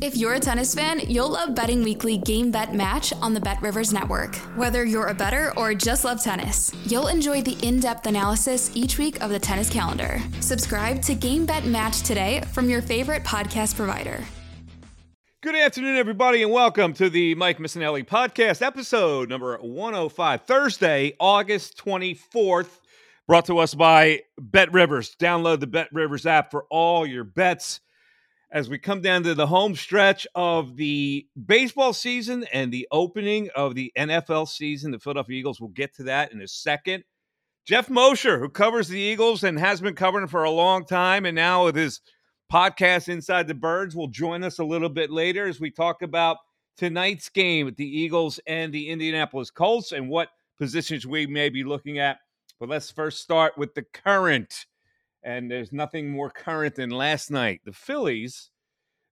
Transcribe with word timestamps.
If 0.00 0.16
you're 0.16 0.34
a 0.34 0.38
tennis 0.40 0.76
fan, 0.76 1.00
you'll 1.08 1.30
love 1.30 1.56
Betting 1.56 1.82
Weekly 1.82 2.18
Game 2.18 2.52
Bet 2.52 2.72
Match 2.72 3.12
on 3.14 3.34
the 3.34 3.40
Bet 3.40 3.60
Rivers 3.60 3.92
Network. 3.92 4.36
Whether 4.54 4.84
you're 4.84 5.08
a 5.08 5.14
better 5.14 5.52
or 5.56 5.74
just 5.74 6.04
love 6.04 6.22
tennis, 6.22 6.72
you'll 6.86 7.08
enjoy 7.08 7.42
the 7.42 7.58
in 7.66 7.80
depth 7.80 8.06
analysis 8.06 8.70
each 8.76 8.96
week 8.96 9.20
of 9.20 9.30
the 9.30 9.40
tennis 9.40 9.68
calendar. 9.68 10.20
Subscribe 10.38 11.02
to 11.02 11.16
Game 11.16 11.44
Bet 11.46 11.64
Match 11.64 12.02
today 12.02 12.42
from 12.52 12.70
your 12.70 12.80
favorite 12.80 13.24
podcast 13.24 13.74
provider. 13.74 14.22
Good 15.40 15.56
afternoon, 15.56 15.96
everybody, 15.96 16.44
and 16.44 16.52
welcome 16.52 16.92
to 16.92 17.10
the 17.10 17.34
Mike 17.34 17.58
Missanelli 17.58 18.06
podcast, 18.06 18.62
episode 18.62 19.28
number 19.28 19.56
105, 19.56 20.42
Thursday, 20.42 21.14
August 21.18 21.76
24th. 21.84 22.78
Brought 23.26 23.46
to 23.46 23.58
us 23.58 23.74
by 23.74 24.20
Bet 24.38 24.72
Rivers. 24.72 25.16
Download 25.18 25.58
the 25.58 25.66
Bet 25.66 25.88
Rivers 25.92 26.24
app 26.24 26.52
for 26.52 26.66
all 26.70 27.04
your 27.04 27.24
bets 27.24 27.80
as 28.50 28.68
we 28.68 28.78
come 28.78 29.02
down 29.02 29.22
to 29.22 29.34
the 29.34 29.46
home 29.46 29.74
stretch 29.74 30.26
of 30.34 30.76
the 30.76 31.26
baseball 31.46 31.92
season 31.92 32.44
and 32.52 32.72
the 32.72 32.88
opening 32.90 33.50
of 33.54 33.74
the 33.74 33.92
NFL 33.96 34.48
season. 34.48 34.90
The 34.90 34.98
Philadelphia 34.98 35.38
Eagles 35.38 35.60
will 35.60 35.68
get 35.68 35.94
to 35.96 36.04
that 36.04 36.32
in 36.32 36.40
a 36.40 36.48
second. 36.48 37.04
Geoff 37.66 37.90
Mosher, 37.90 38.38
who 38.38 38.48
covers 38.48 38.88
the 38.88 38.98
Eagles 38.98 39.44
and 39.44 39.58
has 39.58 39.82
been 39.82 39.94
covering 39.94 40.26
for 40.26 40.44
a 40.44 40.50
long 40.50 40.86
time, 40.86 41.26
and 41.26 41.34
now 41.34 41.66
with 41.66 41.76
his 41.76 42.00
podcast 42.50 43.10
Inside 43.10 43.46
the 43.46 43.54
Birds, 43.54 43.94
will 43.94 44.08
join 44.08 44.42
us 44.42 44.58
a 44.58 44.64
little 44.64 44.88
bit 44.88 45.10
later 45.10 45.46
as 45.46 45.60
we 45.60 45.70
talk 45.70 46.00
about 46.00 46.38
tonight's 46.78 47.28
game 47.28 47.66
with 47.66 47.76
the 47.76 47.84
Eagles 47.84 48.40
and 48.46 48.72
the 48.72 48.88
Indianapolis 48.88 49.50
Colts 49.50 49.92
and 49.92 50.08
what 50.08 50.30
positions 50.56 51.06
we 51.06 51.26
may 51.26 51.50
be 51.50 51.64
looking 51.64 51.98
at. 51.98 52.18
But 52.58 52.70
let's 52.70 52.90
first 52.90 53.20
start 53.20 53.58
with 53.58 53.74
the 53.74 53.82
current 53.82 54.64
and 55.22 55.50
there's 55.50 55.72
nothing 55.72 56.10
more 56.10 56.30
current 56.30 56.76
than 56.76 56.90
last 56.90 57.30
night. 57.30 57.60
The 57.64 57.72
Phillies 57.72 58.50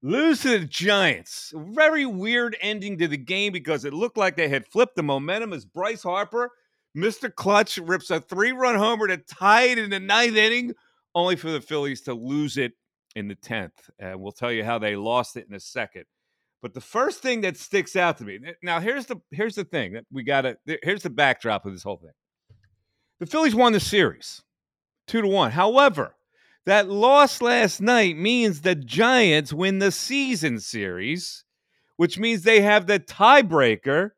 lose 0.03 0.41
to 0.43 0.59
the 0.59 0.65
Giants. 0.65 1.53
Very 1.55 2.07
weird 2.07 2.57
ending 2.61 2.99
to 2.99 3.09
the 3.09 3.17
game 3.17 3.53
because 3.53 3.85
it 3.85 3.93
looked 3.93 4.17
like 4.17 4.37
they 4.37 4.49
had 4.49 4.67
flipped 4.67 4.97
the 4.97 5.03
momentum 5.03 5.53
as 5.53 5.65
Bryce 5.65 6.03
Harper, 6.03 6.51
Mr. 6.97 7.35
Clutch, 7.35 7.79
rips 7.79 8.11
a 8.11 8.21
three 8.21 8.53
run 8.53 8.77
homer 8.77 9.09
to 9.09 9.19
tie 9.19 9.65
it 9.65 9.79
in 9.79 9.91
the 9.91 10.01
ninth 10.01 10.37
inning, 10.37 10.75
only 11.15 11.37
for 11.37 11.51
the 11.51 11.61
Phillies 11.61 12.03
to 12.03 12.15
lose 12.15 12.57
it 12.57 12.73
in 13.15 13.29
the 13.29 13.37
10th. 13.37 13.91
And 13.99 14.21
we'll 14.21 14.33
tell 14.33 14.53
you 14.53 14.65
how 14.65 14.79
they 14.79 14.95
lost 14.95 15.37
it 15.37 15.47
in 15.49 15.55
a 15.55 15.61
second. 15.61 16.05
But 16.63 16.75
the 16.75 16.81
first 16.81 17.21
thing 17.21 17.43
that 17.43 17.57
sticks 17.57 17.97
out 17.97 18.19
to 18.19 18.25
me 18.25 18.41
now 18.63 18.81
here's 18.81 19.07
the 19.07 19.17
here's 19.31 19.55
the 19.55 19.65
thing 19.65 19.93
that 19.93 20.05
we 20.11 20.25
got 20.25 20.43
to 20.43 20.57
here's 20.83 21.03
the 21.03 21.11
backdrop 21.11 21.65
of 21.67 21.73
this 21.73 21.83
whole 21.83 21.99
thing. 21.99 22.11
The 23.21 23.27
Phillies 23.27 23.55
won 23.55 23.73
the 23.73 23.81
series 23.81 24.43
two 25.07 25.23
to 25.23 25.29
one. 25.29 25.51
However, 25.53 26.15
that 26.67 26.89
loss 26.89 27.41
last 27.41 27.81
night 27.81 28.17
means 28.17 28.61
the 28.61 28.75
Giants 28.75 29.53
win 29.53 29.79
the 29.79 29.93
season 29.93 30.59
series, 30.59 31.45
which 31.97 32.19
means 32.19 32.43
they 32.43 32.61
have 32.61 32.87
the 32.87 32.99
tiebreaker 32.99 34.11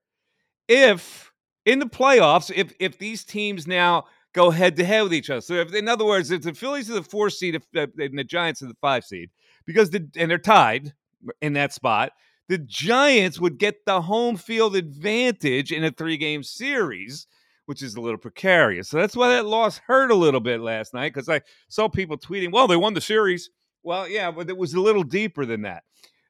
if 0.66 1.33
in 1.64 1.78
the 1.78 1.86
playoffs, 1.86 2.50
if 2.55 2.72
if 2.81 2.98
these 2.98 3.25
teams 3.25 3.66
now 3.66 4.06
go 4.33 4.50
head 4.50 4.77
to 4.77 4.84
head 4.84 5.03
with 5.03 5.14
each 5.14 5.31
other. 5.31 5.41
So, 5.41 5.55
if, 5.55 5.75
in 5.75 5.89
other 5.89 6.05
words, 6.05 6.31
if 6.31 6.42
the 6.42 6.55
Phillies 6.55 6.91
are 6.91 6.94
the 6.94 7.03
four 7.03 7.31
seed 7.31 7.61
and 7.75 8.19
the 8.19 8.25
Giants 8.25 8.62
are 8.62 8.66
the 8.66 8.77
five 8.81 9.05
seed, 9.05 9.31
because 9.66 9.91
the 9.91 10.09
and 10.16 10.31
they're 10.31 10.39
tied 10.39 10.94
in 11.43 11.54
that 11.54 11.72
spot, 11.72 12.12
the 12.48 12.59
Giants 12.59 13.38
would 13.38 13.59
get 13.59 13.84
the 13.84 14.00
home 14.00 14.37
field 14.37 14.77
advantage 14.77 15.72
in 15.72 15.84
a 15.84 15.91
three 15.91 16.16
game 16.16 16.43
series 16.43 17.27
which 17.69 17.83
is 17.83 17.97
a 17.97 18.01
little 18.01 18.19
precarious. 18.19 18.89
So 18.89 18.97
that's 18.97 19.15
why 19.15 19.29
that 19.29 19.45
loss 19.45 19.77
hurt 19.77 20.11
a 20.11 20.15
little 20.15 20.41
bit 20.41 20.62
last 20.62 20.95
night 20.95 21.12
because 21.12 21.29
I 21.29 21.43
saw 21.69 21.87
people 21.87 22.17
tweeting, 22.17 22.51
well, 22.51 22.67
they 22.67 22.77
won 22.77 22.95
the 22.95 23.01
series. 23.03 23.51
Well, 23.83 24.09
yeah, 24.09 24.31
but 24.31 24.49
it 24.49 24.56
was 24.56 24.73
a 24.73 24.81
little 24.81 25.03
deeper 25.03 25.45
than 25.45 25.61
that. 25.62 25.83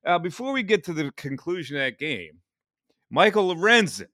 Uh, 0.05 0.19
before 0.19 0.53
we 0.53 0.65
get 0.65 0.83
to 0.85 0.93
the 0.93 1.13
conclusion 1.13 1.77
of 1.77 1.83
that 1.83 1.97
game, 1.97 2.41
Michael 3.09 3.55
Lorenzen. 3.55 4.09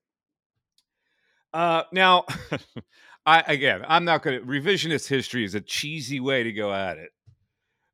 Uh, 1.54 1.84
now, 1.92 2.26
I 3.26 3.40
again, 3.46 3.86
I'm 3.88 4.04
not 4.04 4.22
going 4.22 4.38
to 4.38 4.46
revisionist 4.46 5.08
history 5.08 5.46
is 5.46 5.54
a 5.54 5.62
cheesy 5.62 6.20
way 6.20 6.42
to 6.42 6.52
go 6.52 6.74
at 6.74 6.98
it, 6.98 7.08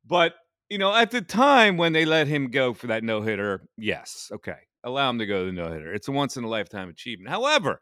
but 0.05 0.33
you 0.69 0.77
know, 0.77 0.93
at 0.93 1.11
the 1.11 1.21
time 1.21 1.77
when 1.77 1.93
they 1.93 2.03
let 2.03 2.27
him 2.27 2.51
go 2.51 2.73
for 2.73 2.87
that 2.87 3.05
no 3.05 3.21
hitter, 3.21 3.61
yes, 3.77 4.29
okay, 4.33 4.57
allow 4.83 5.09
him 5.09 5.19
to 5.19 5.25
go 5.25 5.45
to 5.45 5.45
the 5.45 5.51
no 5.53 5.71
hitter. 5.71 5.93
It's 5.93 6.09
a 6.09 6.11
once 6.11 6.35
in 6.35 6.43
a 6.43 6.49
lifetime 6.49 6.89
achievement. 6.89 7.29
However, 7.29 7.81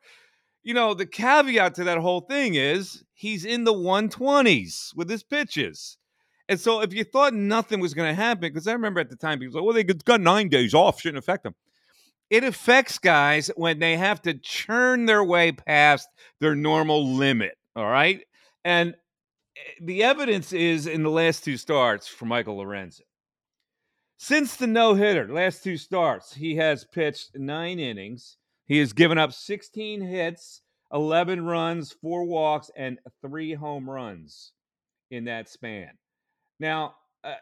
you 0.64 0.74
know, 0.74 0.94
the 0.94 1.06
caveat 1.06 1.76
to 1.76 1.84
that 1.86 1.98
whole 1.98 2.22
thing 2.22 2.56
is 2.56 3.04
he's 3.14 3.46
in 3.46 3.64
the 3.64 3.74
120s 3.74 4.96
with 4.96 5.10
his 5.10 5.24
pitches. 5.24 5.98
And 6.48 6.60
so 6.60 6.82
if 6.82 6.94
you 6.94 7.04
thought 7.04 7.34
nothing 7.34 7.80
was 7.80 7.94
going 7.94 8.10
to 8.10 8.22
happen, 8.22 8.42
because 8.42 8.68
I 8.68 8.74
remember 8.74 9.00
at 9.00 9.10
the 9.10 9.16
time 9.16 9.40
people 9.40 9.54
were 9.54 9.62
like, 9.62 9.68
well, 9.68 9.76
they 9.76 9.94
got 9.94 10.22
nine 10.22 10.50
days 10.50 10.74
off, 10.74 11.00
shouldn't 11.00 11.20
affect 11.20 11.44
them. 11.44 11.56
It 12.30 12.44
affects 12.44 12.98
guys 12.98 13.50
when 13.56 13.80
they 13.80 13.98
have 13.98 14.22
to 14.24 14.34
churn 14.34 15.06
their 15.06 15.24
way 15.24 15.52
past 15.52 16.08
their 16.40 16.56
normal 16.56 17.16
limit. 17.16 17.56
All 17.76 17.90
right. 17.90 18.22
And 18.66 18.96
eh, 19.58 19.62
the 19.82 20.04
evidence 20.04 20.52
is 20.52 20.88
in 20.88 21.04
the 21.04 21.10
last 21.10 21.44
two 21.44 21.58
starts 21.58 22.08
for 22.08 22.26
Michael 22.26 22.58
Lorenzen. 22.58 23.02
Since 24.18 24.58
the 24.58 24.68
no 24.68 24.96
hitter, 24.96 25.32
last 25.32 25.64
two 25.64 25.78
starts, 25.78 26.34
he 26.34 26.58
has 26.58 26.84
pitched 26.84 27.32
nine 27.36 27.80
innings. 27.80 28.38
He 28.70 28.78
has 28.78 28.94
given 28.94 29.18
up 29.18 29.34
16 29.34 30.00
hits, 30.00 30.62
11 30.94 31.44
runs, 31.44 31.92
four 31.92 32.24
walks, 32.24 32.70
and 32.78 33.00
three 33.26 33.56
home 33.56 33.90
runs 33.90 34.54
in 35.10 35.26
that 35.26 35.50
span. 35.50 35.90
Now, 36.60 36.94
uh, 37.24 37.34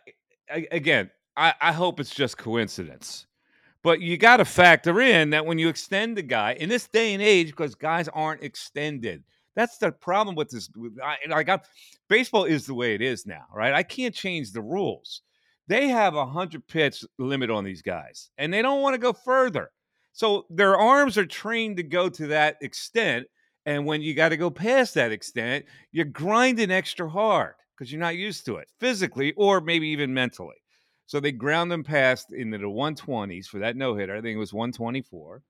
again, 0.50 1.12
I, 1.36 1.54
I 1.62 1.74
hope 1.74 2.00
it's 2.00 2.16
just 2.16 2.38
coincidence. 2.38 3.28
But 3.84 4.00
you 4.00 4.18
got 4.18 4.38
to 4.38 4.46
factor 4.46 5.02
in 5.02 5.32
that 5.32 5.46
when 5.46 5.60
you 5.60 5.68
extend 5.68 6.16
the 6.16 6.22
guy 6.22 6.54
in 6.54 6.70
this 6.70 6.88
day 6.88 7.14
and 7.14 7.22
age, 7.22 7.48
because 7.48 7.76
guys 7.76 8.08
aren't 8.08 8.44
extended. 8.44 9.24
That's 9.54 9.78
the 9.80 9.92
problem 9.92 10.36
with 10.36 10.50
this. 10.50 10.70
I, 11.04 11.18
I 11.32 11.44
got 11.44 11.66
baseball 12.08 12.46
is 12.46 12.66
the 12.66 12.74
way 12.74 12.96
it 12.96 13.02
is 13.02 13.26
now, 13.26 13.44
right? 13.54 13.74
I 13.74 13.84
can't 13.84 14.16
change 14.16 14.54
the 14.54 14.62
rules. 14.62 15.24
They 15.68 15.90
have 15.90 16.16
a 16.16 16.26
hundred 16.26 16.66
pitch 16.68 17.04
limit 17.20 17.50
on 17.50 17.66
these 17.66 17.82
guys, 17.82 18.30
and 18.38 18.54
they 18.54 18.62
don't 18.62 18.82
want 18.82 18.94
to 18.94 19.00
go 19.00 19.12
further. 19.12 19.72
So 20.18 20.48
their 20.50 20.76
arms 20.76 21.16
are 21.20 21.28
trained 21.28 21.78
to 21.78 21.84
go 21.84 22.10
to 22.10 22.26
that 22.26 22.58
extent. 22.62 23.28
And 23.68 23.86
when 23.86 24.02
you 24.02 24.16
got 24.16 24.30
to 24.30 24.38
go 24.38 24.50
past 24.50 24.96
that 24.96 25.12
extent, 25.12 25.66
you're 25.92 26.06
grinding 26.06 26.72
extra 26.72 27.08
hard 27.08 27.54
because 27.78 27.92
you're 27.92 28.02
not 28.02 28.16
used 28.16 28.44
to 28.48 28.56
it 28.56 28.68
physically 28.80 29.34
or 29.34 29.62
maybe 29.62 29.88
even 29.90 30.16
mentally. 30.16 30.56
So 31.06 31.20
they 31.20 31.32
ground 31.32 31.70
them 31.70 31.84
past 31.84 32.34
into 32.34 32.58
the 32.58 32.64
120s 32.64 33.46
for 33.46 33.60
that 33.60 33.76
no 33.76 33.94
hitter. 33.94 34.16
I 34.16 34.22
think 34.22 34.34
it 34.34 34.40
was 34.40 34.56
124. 34.56 35.44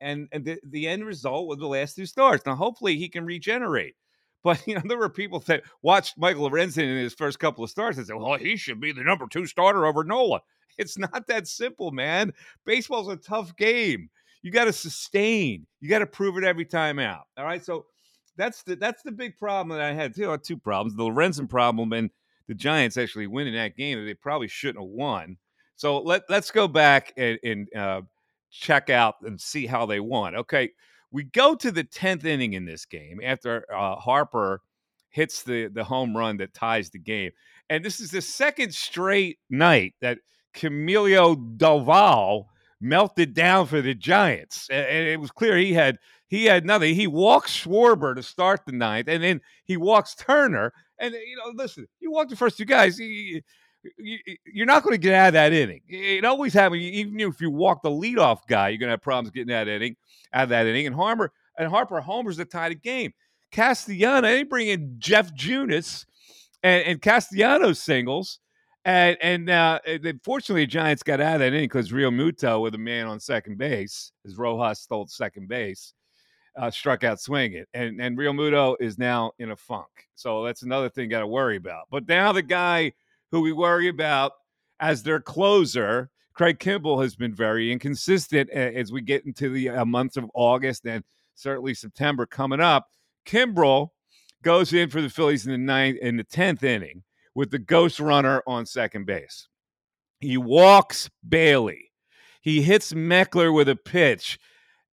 And, 0.00 0.28
and 0.32 0.46
the, 0.46 0.58
the 0.64 0.88
end 0.88 1.04
result 1.04 1.46
was 1.46 1.58
the 1.58 1.66
last 1.66 1.96
two 1.96 2.06
starts. 2.06 2.46
Now, 2.46 2.54
hopefully, 2.54 2.96
he 2.96 3.10
can 3.10 3.26
regenerate. 3.26 3.96
But 4.44 4.64
you 4.64 4.76
know, 4.76 4.82
there 4.84 4.98
were 4.98 5.08
people 5.08 5.40
that 5.40 5.64
watched 5.82 6.16
Michael 6.16 6.48
Lorenzen 6.48 6.84
in 6.84 6.96
his 6.96 7.14
first 7.14 7.40
couple 7.40 7.64
of 7.64 7.70
starts 7.70 7.98
and 7.98 8.06
said, 8.06 8.14
"Well, 8.14 8.38
he 8.38 8.56
should 8.56 8.80
be 8.80 8.92
the 8.92 9.02
number 9.02 9.26
two 9.28 9.44
starter 9.44 9.84
over 9.84 10.04
Nola." 10.04 10.40
It's 10.78 10.98
not 10.98 11.26
that 11.28 11.46
simple, 11.48 11.90
man. 11.90 12.32
Baseball's 12.64 13.08
a 13.08 13.16
tough 13.16 13.56
game. 13.56 14.10
You 14.42 14.50
got 14.50 14.66
to 14.66 14.72
sustain. 14.72 15.66
You 15.80 15.88
got 15.88 16.00
to 16.00 16.06
prove 16.06 16.36
it 16.36 16.44
every 16.44 16.64
time 16.64 16.98
out. 16.98 17.24
All 17.36 17.44
right. 17.44 17.64
So 17.64 17.86
that's 18.36 18.62
the 18.62 18.76
that's 18.76 19.02
the 19.02 19.12
big 19.12 19.36
problem 19.38 19.76
that 19.76 19.84
I 19.84 19.92
had. 19.92 20.14
Two, 20.14 20.36
two 20.38 20.56
problems: 20.56 20.96
the 20.96 21.04
Lorenzen 21.04 21.48
problem 21.48 21.92
and 21.92 22.10
the 22.46 22.54
Giants 22.54 22.96
actually 22.96 23.26
winning 23.26 23.54
that 23.54 23.76
game 23.76 23.98
that 23.98 24.04
they 24.04 24.14
probably 24.14 24.48
shouldn't 24.48 24.84
have 24.84 24.90
won. 24.90 25.36
So 25.76 25.98
let 25.98 26.22
let's 26.28 26.50
go 26.50 26.68
back 26.68 27.12
and, 27.16 27.38
and 27.42 27.74
uh, 27.74 28.02
check 28.50 28.90
out 28.90 29.16
and 29.22 29.40
see 29.40 29.66
how 29.66 29.86
they 29.86 30.00
won. 30.00 30.36
Okay, 30.36 30.70
we 31.10 31.24
go 31.24 31.54
to 31.54 31.70
the 31.70 31.84
tenth 31.84 32.24
inning 32.24 32.54
in 32.54 32.64
this 32.64 32.84
game 32.84 33.20
after 33.22 33.66
uh, 33.72 33.96
Harper 33.96 34.62
hits 35.10 35.42
the 35.42 35.68
the 35.68 35.84
home 35.84 36.16
run 36.16 36.36
that 36.38 36.54
ties 36.54 36.90
the 36.90 36.98
game, 36.98 37.30
and 37.68 37.84
this 37.84 38.00
is 38.00 38.10
the 38.10 38.22
second 38.22 38.72
straight 38.74 39.38
night 39.50 39.94
that 40.00 40.18
Camilo 40.56 41.56
Doval 41.56 42.46
melted 42.80 43.34
down 43.34 43.66
for 43.66 43.80
the 43.80 43.94
Giants. 43.94 44.68
And 44.70 45.08
it 45.08 45.20
was 45.20 45.30
clear 45.30 45.56
he 45.56 45.72
had 45.72 45.98
he 46.28 46.46
had 46.46 46.66
nothing. 46.66 46.94
He 46.94 47.06
walks 47.06 47.56
Schwarber 47.56 48.14
to 48.16 48.22
start 48.22 48.62
the 48.66 48.72
ninth, 48.72 49.08
and 49.08 49.22
then 49.22 49.40
he 49.64 49.76
walks 49.76 50.14
Turner. 50.14 50.72
And 50.98 51.14
you 51.14 51.36
know, 51.36 51.52
listen, 51.54 51.86
you 52.00 52.10
walk 52.10 52.28
the 52.28 52.36
first 52.36 52.58
two 52.58 52.64
guys. 52.64 52.98
You, 52.98 53.42
you're 54.44 54.66
not 54.66 54.82
going 54.82 54.94
to 54.94 54.98
get 54.98 55.14
out 55.14 55.28
of 55.28 55.32
that 55.34 55.52
inning. 55.52 55.82
It 55.88 56.24
always 56.24 56.52
happens. 56.52 56.82
Even 56.82 57.20
if 57.20 57.40
you 57.40 57.50
walk 57.50 57.82
the 57.82 57.90
leadoff 57.90 58.40
guy, 58.48 58.70
you're 58.70 58.78
going 58.78 58.88
to 58.88 58.94
have 58.94 59.02
problems 59.02 59.30
getting 59.30 59.48
that 59.48 59.68
inning 59.68 59.96
out 60.32 60.44
of 60.44 60.48
that 60.48 60.66
inning. 60.66 60.86
And 60.86 60.96
Harper 60.96 61.32
and 61.56 61.68
Harper 61.68 62.00
homers 62.00 62.38
to 62.38 62.44
tie 62.44 62.70
the 62.70 62.74
game. 62.74 63.12
Castellano. 63.52 64.22
They 64.28 64.42
bring 64.42 64.68
in 64.68 64.96
Jeff 64.98 65.32
Junis 65.34 66.04
and, 66.62 66.84
and 66.84 67.02
Castellanos 67.02 67.80
singles. 67.80 68.40
And 68.86 69.16
and 69.20 69.50
uh, 69.50 69.80
fortunately, 70.22 70.62
the 70.62 70.68
Giants 70.68 71.02
got 71.02 71.20
out 71.20 71.34
of 71.34 71.40
that 71.40 71.48
inning 71.48 71.64
because 71.64 71.90
Realmuto 71.90 72.62
with 72.62 72.76
a 72.76 72.78
man 72.78 73.08
on 73.08 73.18
second 73.18 73.58
base, 73.58 74.12
as 74.24 74.38
Rojas 74.38 74.78
stole 74.78 75.08
second 75.08 75.48
base, 75.48 75.92
uh, 76.56 76.70
struck 76.70 77.02
out 77.02 77.20
swinging. 77.20 77.64
And 77.74 78.00
and 78.00 78.16
Realmuto 78.16 78.76
is 78.78 78.96
now 78.96 79.32
in 79.40 79.50
a 79.50 79.56
funk. 79.56 79.88
So 80.14 80.44
that's 80.44 80.62
another 80.62 80.88
thing 80.88 81.08
got 81.08 81.20
to 81.20 81.26
worry 81.26 81.56
about. 81.56 81.88
But 81.90 82.06
now 82.06 82.30
the 82.30 82.42
guy 82.42 82.92
who 83.32 83.40
we 83.40 83.52
worry 83.52 83.88
about 83.88 84.34
as 84.78 85.02
their 85.02 85.20
closer, 85.20 86.08
Craig 86.34 86.60
Kimbrel, 86.60 87.02
has 87.02 87.16
been 87.16 87.34
very 87.34 87.72
inconsistent 87.72 88.50
as 88.50 88.92
we 88.92 89.02
get 89.02 89.26
into 89.26 89.50
the 89.50 89.68
uh, 89.68 89.84
months 89.84 90.16
of 90.16 90.30
August 90.32 90.86
and 90.86 91.02
certainly 91.34 91.74
September 91.74 92.24
coming 92.24 92.60
up. 92.60 92.86
Kimbrel 93.26 93.88
goes 94.44 94.72
in 94.72 94.90
for 94.90 95.02
the 95.02 95.10
Phillies 95.10 95.44
in 95.44 95.50
the 95.50 95.58
ninth 95.58 95.98
in 95.98 96.18
the 96.18 96.22
tenth 96.22 96.62
inning 96.62 97.02
with 97.36 97.50
the 97.50 97.58
ghost 97.58 98.00
runner 98.00 98.42
on 98.46 98.64
second 98.64 99.04
base. 99.04 99.46
He 100.20 100.38
walks 100.38 101.10
Bailey. 101.28 101.92
He 102.40 102.62
hits 102.62 102.94
Meckler 102.94 103.54
with 103.54 103.68
a 103.68 103.76
pitch. 103.76 104.38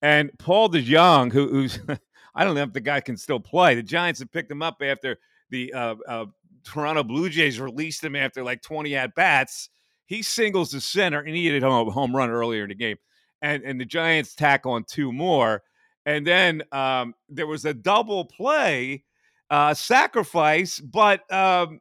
And 0.01 0.31
Paul 0.39 0.69
DeJong, 0.69 1.31
who, 1.31 1.47
who's, 1.47 1.79
I 2.35 2.43
don't 2.43 2.55
know 2.55 2.63
if 2.63 2.73
the 2.73 2.81
guy 2.81 2.99
can 2.99 3.15
still 3.15 3.39
play. 3.39 3.75
The 3.75 3.83
Giants 3.83 4.19
have 4.21 4.31
picked 4.31 4.49
him 4.49 4.63
up 4.63 4.81
after 4.81 5.19
the 5.51 5.71
uh, 5.71 5.95
uh, 6.07 6.25
Toronto 6.63 7.03
Blue 7.03 7.29
Jays 7.29 7.59
released 7.59 8.03
him 8.03 8.15
after 8.15 8.43
like 8.43 8.63
20 8.63 8.95
at 8.95 9.13
bats. 9.13 9.69
He 10.07 10.23
singles 10.23 10.71
the 10.71 10.81
center 10.81 11.19
and 11.19 11.35
he 11.35 11.45
hit 11.45 11.61
a 11.61 11.69
home, 11.69 11.91
home 11.91 12.15
run 12.15 12.31
earlier 12.31 12.63
in 12.63 12.69
the 12.69 12.75
game. 12.75 12.97
And, 13.43 13.61
and 13.63 13.79
the 13.79 13.85
Giants 13.85 14.33
tack 14.33 14.65
on 14.65 14.83
two 14.85 15.13
more. 15.13 15.61
And 16.07 16.25
then 16.25 16.63
um, 16.71 17.13
there 17.29 17.45
was 17.45 17.65
a 17.65 17.73
double 17.75 18.25
play 18.25 19.03
uh, 19.51 19.75
sacrifice, 19.75 20.79
but 20.79 21.31
um, 21.31 21.79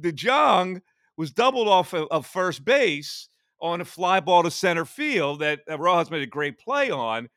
DeJong 0.00 0.80
was 1.16 1.32
doubled 1.32 1.68
off 1.68 1.92
of, 1.92 2.08
of, 2.10 2.26
first 2.26 2.64
base 2.64 3.28
on 3.60 3.80
a 3.80 3.84
fly 3.84 4.20
ball 4.20 4.42
to 4.42 4.50
center 4.50 4.84
field 4.84 5.40
that 5.40 5.60
Rojas 5.68 6.10
made 6.10 6.22
a 6.22 6.26
great 6.26 6.58
play 6.58 6.90
on, 6.90 7.28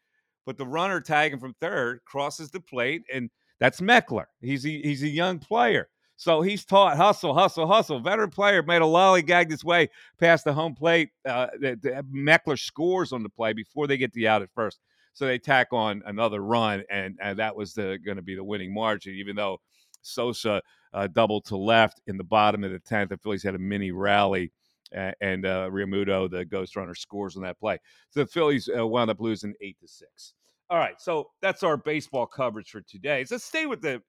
but 0.46 0.58
the 0.58 0.66
runner 0.66 1.02
tagging 1.02 1.40
from 1.40 1.56
third 1.62 2.00
crosses 2.06 2.52
the 2.52 2.60
plate, 2.60 3.04
and 3.14 3.30
that's 3.60 3.82
Meckler. 3.82 4.26
He's 4.42 4.66
a, 4.66 4.70
he's 4.70 5.04
a 5.04 5.08
young 5.08 5.40
player. 5.40 5.90
So 6.18 6.42
he's 6.42 6.64
taught 6.64 6.96
hustle, 6.96 7.34
hustle, 7.34 7.68
hustle. 7.68 8.00
Veteran 8.00 8.30
player 8.30 8.64
made 8.64 8.82
a 8.82 8.86
lollygag 8.86 9.50
this 9.50 9.64
way 9.64 9.90
past 10.18 10.46
the 10.46 10.54
home 10.54 10.74
plate. 10.74 11.10
Uh, 11.28 11.48
the, 11.60 11.78
the 11.82 12.06
Meckler 12.14 12.58
scores 12.58 13.12
on 13.12 13.22
the 13.22 13.30
play 13.30 13.54
before 13.54 13.86
they 13.86 13.98
get 13.98 14.14
the 14.14 14.28
out 14.28 14.42
at 14.42 14.50
first. 14.56 14.80
So 15.14 15.26
they 15.26 15.40
tack 15.40 15.68
on 15.72 16.04
another 16.06 16.42
run, 16.42 16.84
and, 16.90 17.18
and 17.22 17.40
that 17.40 17.56
was 17.56 17.74
going 17.74 18.16
to 18.16 18.22
be 18.22 18.36
the 18.36 18.44
winning 18.44 18.74
margin, 18.74 19.14
even 19.16 19.36
though 19.36 19.60
Sosa 20.06 20.62
uh, 20.94 21.08
doubled 21.08 21.46
to 21.46 21.58
left 21.58 22.02
in 22.08 22.18
the 22.18 22.24
bottom 22.24 22.64
of 22.64 22.72
the 22.72 22.80
10th. 22.80 23.10
The 23.10 23.18
Phillies 23.18 23.44
had 23.44 23.56
a 23.56 23.60
mini 23.60 23.92
rally, 23.92 24.52
and 24.92 25.46
uh, 25.46 25.70
the 25.70 26.48
ghost 26.50 26.76
runner, 26.76 26.96
scores 26.96 27.36
on 27.36 27.44
that 27.44 27.60
play. 27.60 27.80
So 28.10 28.22
the 28.22 28.28
Phillies 28.28 28.70
uh, 28.76 28.86
wound 28.86 29.10
up 29.10 29.20
losing 29.20 29.54
8 29.62 29.78
to 29.80 29.88
6. 29.88 30.34
All 30.70 30.80
right, 30.80 31.00
so 31.00 31.30
that's 31.42 31.64
our 31.64 31.78
baseball 31.78 32.26
coverage 32.26 32.72
for 32.72 32.82
today. 32.82 33.24
So 33.26 33.36
let's 33.36 33.46
stay 33.46 33.66
with 33.66 33.82
the 33.82 34.02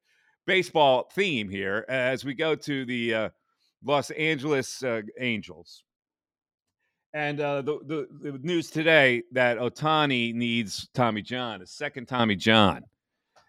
baseball 0.47 1.11
theme 1.13 1.49
here 1.49 1.85
as 1.89 2.25
we 2.25 2.35
go 2.35 2.55
to 2.55 2.87
the 2.87 3.15
uh, 3.15 3.29
Los 3.85 4.11
Angeles 4.13 4.83
uh, 4.83 5.03
Angels. 5.21 5.85
And 7.13 7.41
uh, 7.41 7.63
the, 7.63 7.79
the, 7.87 8.31
the 8.31 8.39
news 8.43 8.71
today 8.71 9.23
that 9.33 9.59
Ohtani 9.59 10.35
needs 10.35 10.89
Tommy 10.95 11.23
John, 11.23 11.63
a 11.63 11.67
second 11.67 12.07
Tommy 12.07 12.37
John, 12.37 12.83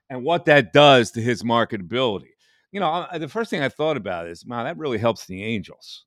and 0.10 0.24
what 0.24 0.46
that 0.46 0.74
does 0.74 1.12
to 1.12 1.22
his 1.22 1.44
marketability. 1.44 2.30
You 2.78 2.82
know, 2.82 3.08
the 3.18 3.28
first 3.28 3.50
thing 3.50 3.64
I 3.64 3.70
thought 3.70 3.98
about 3.98 4.28
is, 4.28 4.46
wow, 4.46 4.64
that 4.64 4.78
really 4.78 5.00
helps 5.00 5.26
the 5.26 5.44
Angels 5.44 6.06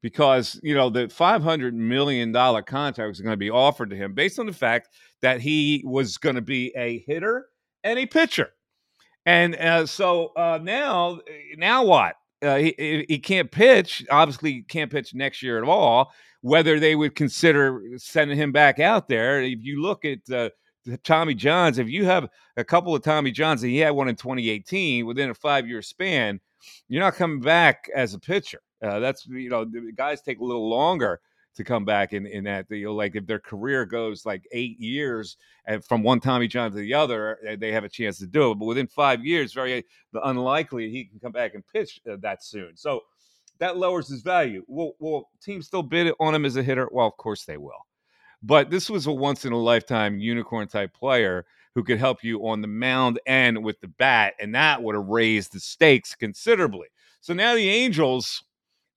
because 0.00 0.60
you 0.62 0.72
know 0.72 0.88
the 0.88 1.08
five 1.08 1.42
hundred 1.42 1.74
million 1.74 2.30
dollar 2.30 2.62
contract 2.62 3.08
was 3.08 3.20
going 3.20 3.32
to 3.32 3.36
be 3.36 3.50
offered 3.50 3.90
to 3.90 3.96
him 3.96 4.14
based 4.14 4.38
on 4.38 4.46
the 4.46 4.52
fact 4.52 4.90
that 5.22 5.40
he 5.40 5.82
was 5.84 6.16
going 6.16 6.36
to 6.36 6.40
be 6.40 6.72
a 6.76 7.00
hitter 7.00 7.46
and 7.82 7.98
a 7.98 8.06
pitcher, 8.06 8.50
and 9.26 9.56
uh, 9.56 9.86
so 9.86 10.28
uh, 10.36 10.60
now, 10.62 11.18
now 11.56 11.84
what? 11.84 12.14
Uh, 12.40 12.58
he, 12.58 13.04
he 13.08 13.18
can't 13.18 13.50
pitch. 13.50 14.06
Obviously, 14.08 14.62
can't 14.68 14.92
pitch 14.92 15.14
next 15.16 15.42
year 15.42 15.58
at 15.58 15.68
all 15.68 16.12
whether 16.42 16.78
they 16.78 16.94
would 16.94 17.16
consider 17.16 17.80
sending 17.96 18.36
him 18.36 18.52
back 18.52 18.78
out 18.78 19.08
there. 19.08 19.42
If 19.42 19.64
you 19.64 19.82
look 19.82 20.04
at 20.04 20.18
uh, 20.30 20.50
Tommy 21.02 21.34
Johns, 21.34 21.78
if 21.78 21.88
you 21.88 22.04
have 22.04 22.28
a 22.56 22.64
couple 22.64 22.94
of 22.94 23.02
Tommy 23.02 23.30
Johns 23.30 23.62
and 23.62 23.72
he 23.72 23.78
had 23.78 23.90
one 23.90 24.08
in 24.08 24.16
2018 24.16 25.06
within 25.06 25.30
a 25.30 25.34
five 25.34 25.66
year 25.66 25.82
span, 25.82 26.40
you're 26.88 27.02
not 27.02 27.14
coming 27.14 27.40
back 27.40 27.88
as 27.94 28.14
a 28.14 28.18
pitcher. 28.18 28.60
Uh, 28.82 28.98
that's 28.98 29.26
you 29.26 29.48
know 29.48 29.64
the 29.64 29.92
guys 29.94 30.20
take 30.20 30.40
a 30.40 30.44
little 30.44 30.68
longer 30.68 31.20
to 31.56 31.64
come 31.64 31.84
back 31.84 32.12
in 32.12 32.26
in 32.26 32.44
that 32.44 32.66
you 32.70 32.86
know 32.86 32.94
like 32.94 33.14
if 33.16 33.26
their 33.26 33.38
career 33.38 33.86
goes 33.86 34.26
like 34.26 34.46
eight 34.52 34.78
years 34.78 35.36
and 35.66 35.84
from 35.84 36.02
one 36.02 36.20
Tommy 36.20 36.48
John 36.48 36.70
to 36.70 36.76
the 36.76 36.92
other, 36.92 37.38
uh, 37.48 37.56
they 37.58 37.72
have 37.72 37.84
a 37.84 37.88
chance 37.88 38.18
to 38.18 38.26
do 38.26 38.50
it. 38.50 38.56
But 38.56 38.66
within 38.66 38.86
five 38.86 39.24
years, 39.24 39.52
very 39.52 39.84
unlikely 40.22 40.90
he 40.90 41.04
can 41.04 41.18
come 41.18 41.32
back 41.32 41.54
and 41.54 41.64
pitch 41.66 42.00
uh, 42.10 42.16
that 42.20 42.44
soon. 42.44 42.76
So 42.76 43.00
that 43.58 43.76
lowers 43.76 44.08
his 44.08 44.22
value. 44.22 44.64
Will, 44.68 44.94
will 44.98 45.30
teams 45.42 45.66
still 45.66 45.82
bid 45.82 46.12
on 46.20 46.34
him 46.34 46.44
as 46.44 46.56
a 46.56 46.62
hitter? 46.62 46.88
Well, 46.90 47.06
of 47.06 47.16
course 47.16 47.44
they 47.44 47.56
will. 47.56 47.86
But 48.44 48.70
this 48.70 48.90
was 48.90 49.06
a 49.06 49.12
once 49.12 49.44
in 49.44 49.52
a 49.52 49.58
lifetime 49.58 50.18
unicorn 50.18 50.68
type 50.68 50.92
player 50.92 51.46
who 51.74 51.82
could 51.82 51.98
help 51.98 52.22
you 52.22 52.46
on 52.46 52.60
the 52.60 52.68
mound 52.68 53.18
and 53.26 53.64
with 53.64 53.80
the 53.80 53.88
bat, 53.88 54.34
and 54.40 54.54
that 54.54 54.82
would 54.82 54.94
have 54.94 55.06
raised 55.06 55.52
the 55.52 55.60
stakes 55.60 56.14
considerably. 56.14 56.88
So 57.20 57.34
now 57.34 57.54
the 57.54 57.68
Angels 57.68 58.44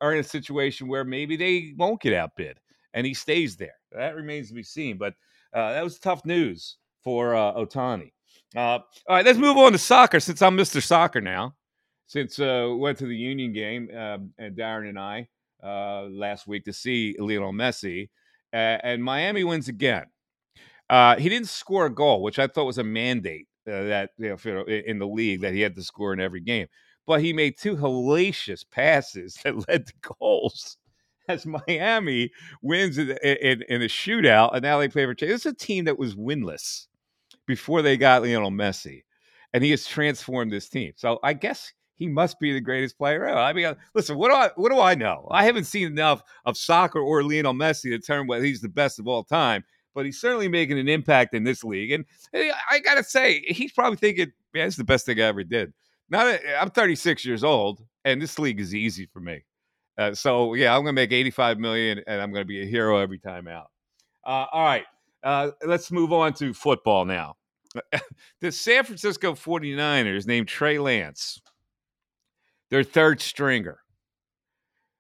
are 0.02 0.14
in 0.14 0.20
a 0.20 0.24
situation 0.24 0.88
where 0.88 1.04
maybe 1.04 1.38
they 1.38 1.74
won't 1.78 2.02
get 2.02 2.14
outbid, 2.14 2.60
and 2.94 3.08
he 3.08 3.14
stays 3.14 3.56
there. 3.56 3.76
That 3.92 4.16
remains 4.16 4.50
to 4.50 4.54
be 4.54 4.64
seen. 4.64 4.98
But 4.98 5.14
uh, 5.54 5.74
that 5.74 5.84
was 5.84 5.98
tough 5.98 6.26
news 6.26 6.78
for 7.04 7.36
uh, 7.36 7.54
Ohtani. 7.54 8.12
Uh, 8.56 8.60
all 8.60 8.82
right, 9.10 9.26
let's 9.26 9.40
move 9.40 9.58
on 9.58 9.72
to 9.72 9.78
soccer 9.78 10.20
since 10.20 10.42
I'm 10.42 10.58
Mr. 10.58 10.84
Soccer 10.84 11.22
now 11.22 11.56
since 12.08 12.40
uh, 12.40 12.74
went 12.76 12.98
to 12.98 13.06
the 13.06 13.16
Union 13.16 13.54
game, 13.54 13.90
uh, 13.94 14.18
and 14.38 14.56
Darren 14.58 14.90
and 14.90 14.98
I 14.98 15.28
uh, 15.64 16.04
last 16.04 16.48
week 16.48 16.64
to 16.66 16.74
see 16.74 17.16
Lionel 17.20 17.52
Messi, 17.52 18.10
and 18.54 19.04
Miami 19.04 19.44
wins 19.44 19.68
again. 19.68 20.06
Uh, 20.90 21.18
he 21.18 21.30
didn't 21.30 21.50
score 21.50 21.86
a 21.86 21.94
goal, 21.94 22.22
which 22.22 22.40
I 22.40 22.48
thought 22.48 22.66
was 22.66 22.78
a 22.78 22.84
mandate 22.84 23.48
uh, 23.68 23.84
that 23.84 24.12
you 24.18 24.38
know, 24.46 24.64
in 24.64 25.00
the 25.00 25.08
league 25.08 25.42
that 25.42 25.54
he 25.54 25.62
had 25.62 25.76
to 25.76 25.84
score 25.84 26.14
in 26.14 26.20
every 26.20 26.40
game. 26.40 26.68
But 27.06 27.22
he 27.22 27.34
made 27.34 27.58
two 27.58 27.76
hellacious 27.76 28.64
passes 28.70 29.38
that 29.44 29.68
led 29.68 29.88
to 29.88 29.94
goals. 30.20 30.78
As 31.30 31.46
Miami 31.46 32.32
wins 32.62 32.98
in, 32.98 33.10
in, 33.22 33.62
in 33.68 33.82
a 33.82 33.88
shootout, 33.88 34.54
and 34.54 34.64
now 34.64 34.80
they 34.80 34.88
play 34.88 35.06
for. 35.06 35.14
This 35.14 35.42
is 35.42 35.46
a 35.46 35.54
team 35.54 35.84
that 35.84 36.00
was 36.00 36.16
winless 36.16 36.88
before 37.46 37.82
they 37.82 37.98
got 37.98 38.22
Lionel 38.22 38.50
Messi, 38.50 39.04
and 39.52 39.62
he 39.62 39.72
has 39.72 39.86
transformed 39.86 40.54
this 40.54 40.70
team. 40.70 40.94
So 40.96 41.20
I 41.24 41.34
guess 41.34 41.74
he 41.98 42.08
must 42.08 42.40
be 42.40 42.54
the 42.54 42.62
greatest 42.62 42.98
player 42.98 43.26
ever. 43.26 43.40
I 43.40 43.54
mean, 43.54 43.66
uh, 43.66 43.76
listen, 43.94 44.18
what 44.18 44.30
do 44.30 44.36
I 44.36 44.50
what 44.56 44.72
do 44.72 44.80
I 44.80 44.96
know? 44.96 45.28
I 45.32 45.44
haven't 45.44 45.66
seen 45.66 45.88
enough 45.88 46.22
of 46.46 46.58
soccer 46.58 47.00
or 47.00 47.24
Lionel 47.24 47.54
Messi 47.54 47.84
to 47.84 47.98
determine 47.98 48.28
whether 48.28 48.46
he's 48.46 48.62
the 48.62 48.70
best 48.70 49.00
of 49.00 49.08
all 49.08 49.24
time, 49.24 49.64
but 49.96 50.06
he's 50.06 50.22
certainly 50.22 50.48
making 50.48 50.80
an 50.80 50.88
impact 50.88 51.34
in 51.34 51.44
this 51.44 51.64
league. 51.64 51.92
And 51.92 52.06
I 52.70 52.80
gotta 52.80 53.04
say, 53.04 53.42
he's 53.48 53.72
probably 53.72 53.98
thinking, 53.98 54.32
man, 54.54 54.68
it's 54.68 54.78
the 54.78 54.84
best 54.84 55.06
thing 55.06 55.20
I 55.20 55.24
ever 55.24 55.44
did. 55.44 55.74
Now 56.10 56.26
that 56.26 56.42
I'm 56.62 56.70
36 56.70 57.26
years 57.26 57.44
old, 57.44 57.82
and 58.06 58.22
this 58.22 58.40
league 58.40 58.60
is 58.62 58.74
easy 58.74 59.08
for 59.12 59.20
me. 59.20 59.44
Uh, 59.98 60.14
so 60.14 60.54
yeah, 60.54 60.76
I'm 60.76 60.84
gonna 60.84 60.94
make 60.94 61.12
85 61.12 61.58
million, 61.58 62.02
and 62.06 62.22
I'm 62.22 62.32
gonna 62.32 62.46
be 62.46 62.62
a 62.62 62.66
hero 62.66 62.98
every 63.00 63.20
time 63.20 63.48
out. 63.48 63.72
Uh, 64.24 64.46
all 64.52 64.64
right, 64.64 64.86
uh, 65.24 65.50
let's 65.66 65.92
move 65.92 66.14
on 66.14 66.34
to 66.36 66.54
football 66.54 67.06
now. 67.06 67.36
the 68.42 68.52
San 68.52 68.84
Francisco 68.84 69.34
49ers 69.34 70.28
named 70.28 70.48
Trey 70.48 70.78
Lance 70.80 71.42
their 72.70 72.84
third 72.84 73.22
stringer. 73.22 73.80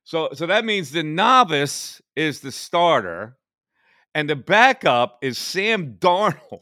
So, 0.03 0.29
so 0.33 0.45
that 0.45 0.63
means 0.63 0.91
the 0.91 1.03
novice 1.03 2.01
is 2.15 2.39
the 2.39 2.51
starter, 2.51 3.37
and 4.15 4.29
the 4.29 4.35
backup 4.35 5.17
is 5.21 5.37
Sam 5.37 5.95
Darnold. 5.99 6.61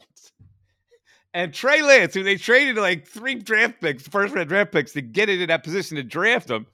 And 1.34 1.52
Trey 1.52 1.82
Lance, 1.82 2.14
who 2.14 2.22
they 2.22 2.36
traded 2.36 2.78
like 2.78 3.06
three 3.06 3.34
draft 3.34 3.82
picks, 3.82 4.08
first 4.08 4.34
round 4.34 4.48
draft 4.48 4.72
picks, 4.72 4.92
to 4.92 5.02
get 5.02 5.28
into 5.28 5.46
that 5.48 5.64
position 5.64 5.98
to 5.98 6.02
draft 6.02 6.48
him, 6.48 6.66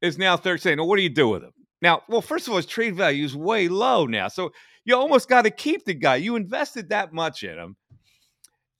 is 0.00 0.18
now 0.18 0.36
third 0.36 0.60
saying, 0.60 0.76
Now, 0.76 0.84
what 0.84 0.98
do 0.98 1.02
you 1.02 1.08
do 1.08 1.28
with 1.28 1.42
him? 1.42 1.50
Now, 1.82 2.02
well, 2.08 2.22
first 2.22 2.46
of 2.46 2.52
all, 2.52 2.58
his 2.58 2.66
trade 2.66 2.94
value 2.94 3.24
is 3.24 3.34
way 3.34 3.66
low 3.66 4.06
now. 4.06 4.28
So 4.28 4.52
you 4.84 4.94
almost 4.94 5.28
got 5.28 5.42
to 5.42 5.50
keep 5.50 5.84
the 5.84 5.94
guy. 5.94 6.14
You 6.16 6.36
invested 6.36 6.90
that 6.90 7.12
much 7.12 7.42
in 7.42 7.58
him. 7.58 7.76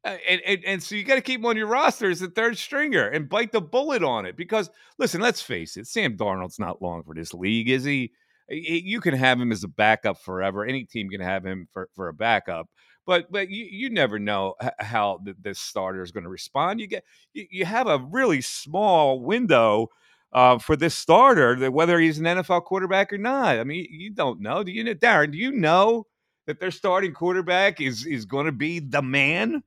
Uh, 0.05 0.17
and, 0.29 0.41
and, 0.47 0.65
and, 0.67 0.83
so 0.83 0.95
you 0.95 1.03
got 1.03 1.15
to 1.15 1.23
keep 1.23 1.41
him 1.41 1.47
on 1.47 1.57
your 1.57 1.67
roster 1.67 2.11
as 2.11 2.21
the 2.21 2.29
third 2.29 2.59
stringer 2.59 3.09
and 3.09 3.29
bite 3.29 3.53
the 3.53 3.61
bullet 3.61 4.03
on 4.03 4.27
it 4.27 4.37
because 4.37 4.69
listen 4.99 5.19
let's 5.19 5.41
face 5.41 5.79
it 5.79 5.87
sam 5.87 6.15
darnold's 6.15 6.59
not 6.59 6.83
long 6.83 7.03
for 7.03 7.15
this 7.15 7.33
league 7.33 7.71
is 7.71 7.85
he 7.85 8.13
you 8.51 9.01
can 9.01 9.15
have 9.15 9.41
him 9.41 9.51
as 9.51 9.65
a 9.65 9.69
backup 9.69 10.21
forever 10.21 10.63
any 10.63 10.85
team 10.85 11.09
can 11.09 11.23
have 11.23 11.43
him 11.43 11.67
for, 11.73 11.89
for 11.95 12.09
a 12.09 12.13
backup 12.13 12.69
but 13.07 13.31
but 13.31 13.51
you 13.51 13.67
you 13.71 13.91
never 13.91 14.19
know 14.19 14.55
how 14.79 15.21
the, 15.23 15.35
this 15.41 15.61
starter 15.61 16.03
is 16.03 16.13
going 16.13 16.25
to 16.25 16.31
respond. 16.31 16.81
You 16.81 16.87
get 16.87 17.05
you, 17.33 17.47
you 17.51 17.65
have 17.65 17.87
a 17.87 17.99
really 17.99 18.41
small 18.41 19.21
window 19.21 19.89
uh, 20.33 20.59
for 20.59 20.77
this 20.77 20.95
starter, 20.95 21.57
that 21.57 21.73
whether 21.73 21.99
he's 21.99 22.19
an 22.19 22.25
NFL 22.25 22.65
quarterback 22.65 23.13
or 23.13 23.19
not. 23.19 23.59
I 23.59 23.65
mean, 23.65 23.87
you 23.91 24.11
don't 24.11 24.41
know. 24.41 24.65
Do 24.65 24.73
you 24.73 24.83
know, 24.83 24.95
Darren? 24.95 25.33
Do 25.33 25.39
you 25.39 25.53
know 25.53 26.07
that 26.47 26.61
their 26.61 26.71
starting 26.71 27.13
quarterback 27.13 27.81
is 27.81 28.07
is 28.07 28.25
going 28.25 28.47
to 28.47 28.53
be 28.53 28.81
the 28.81 29.03
man? 29.03 29.63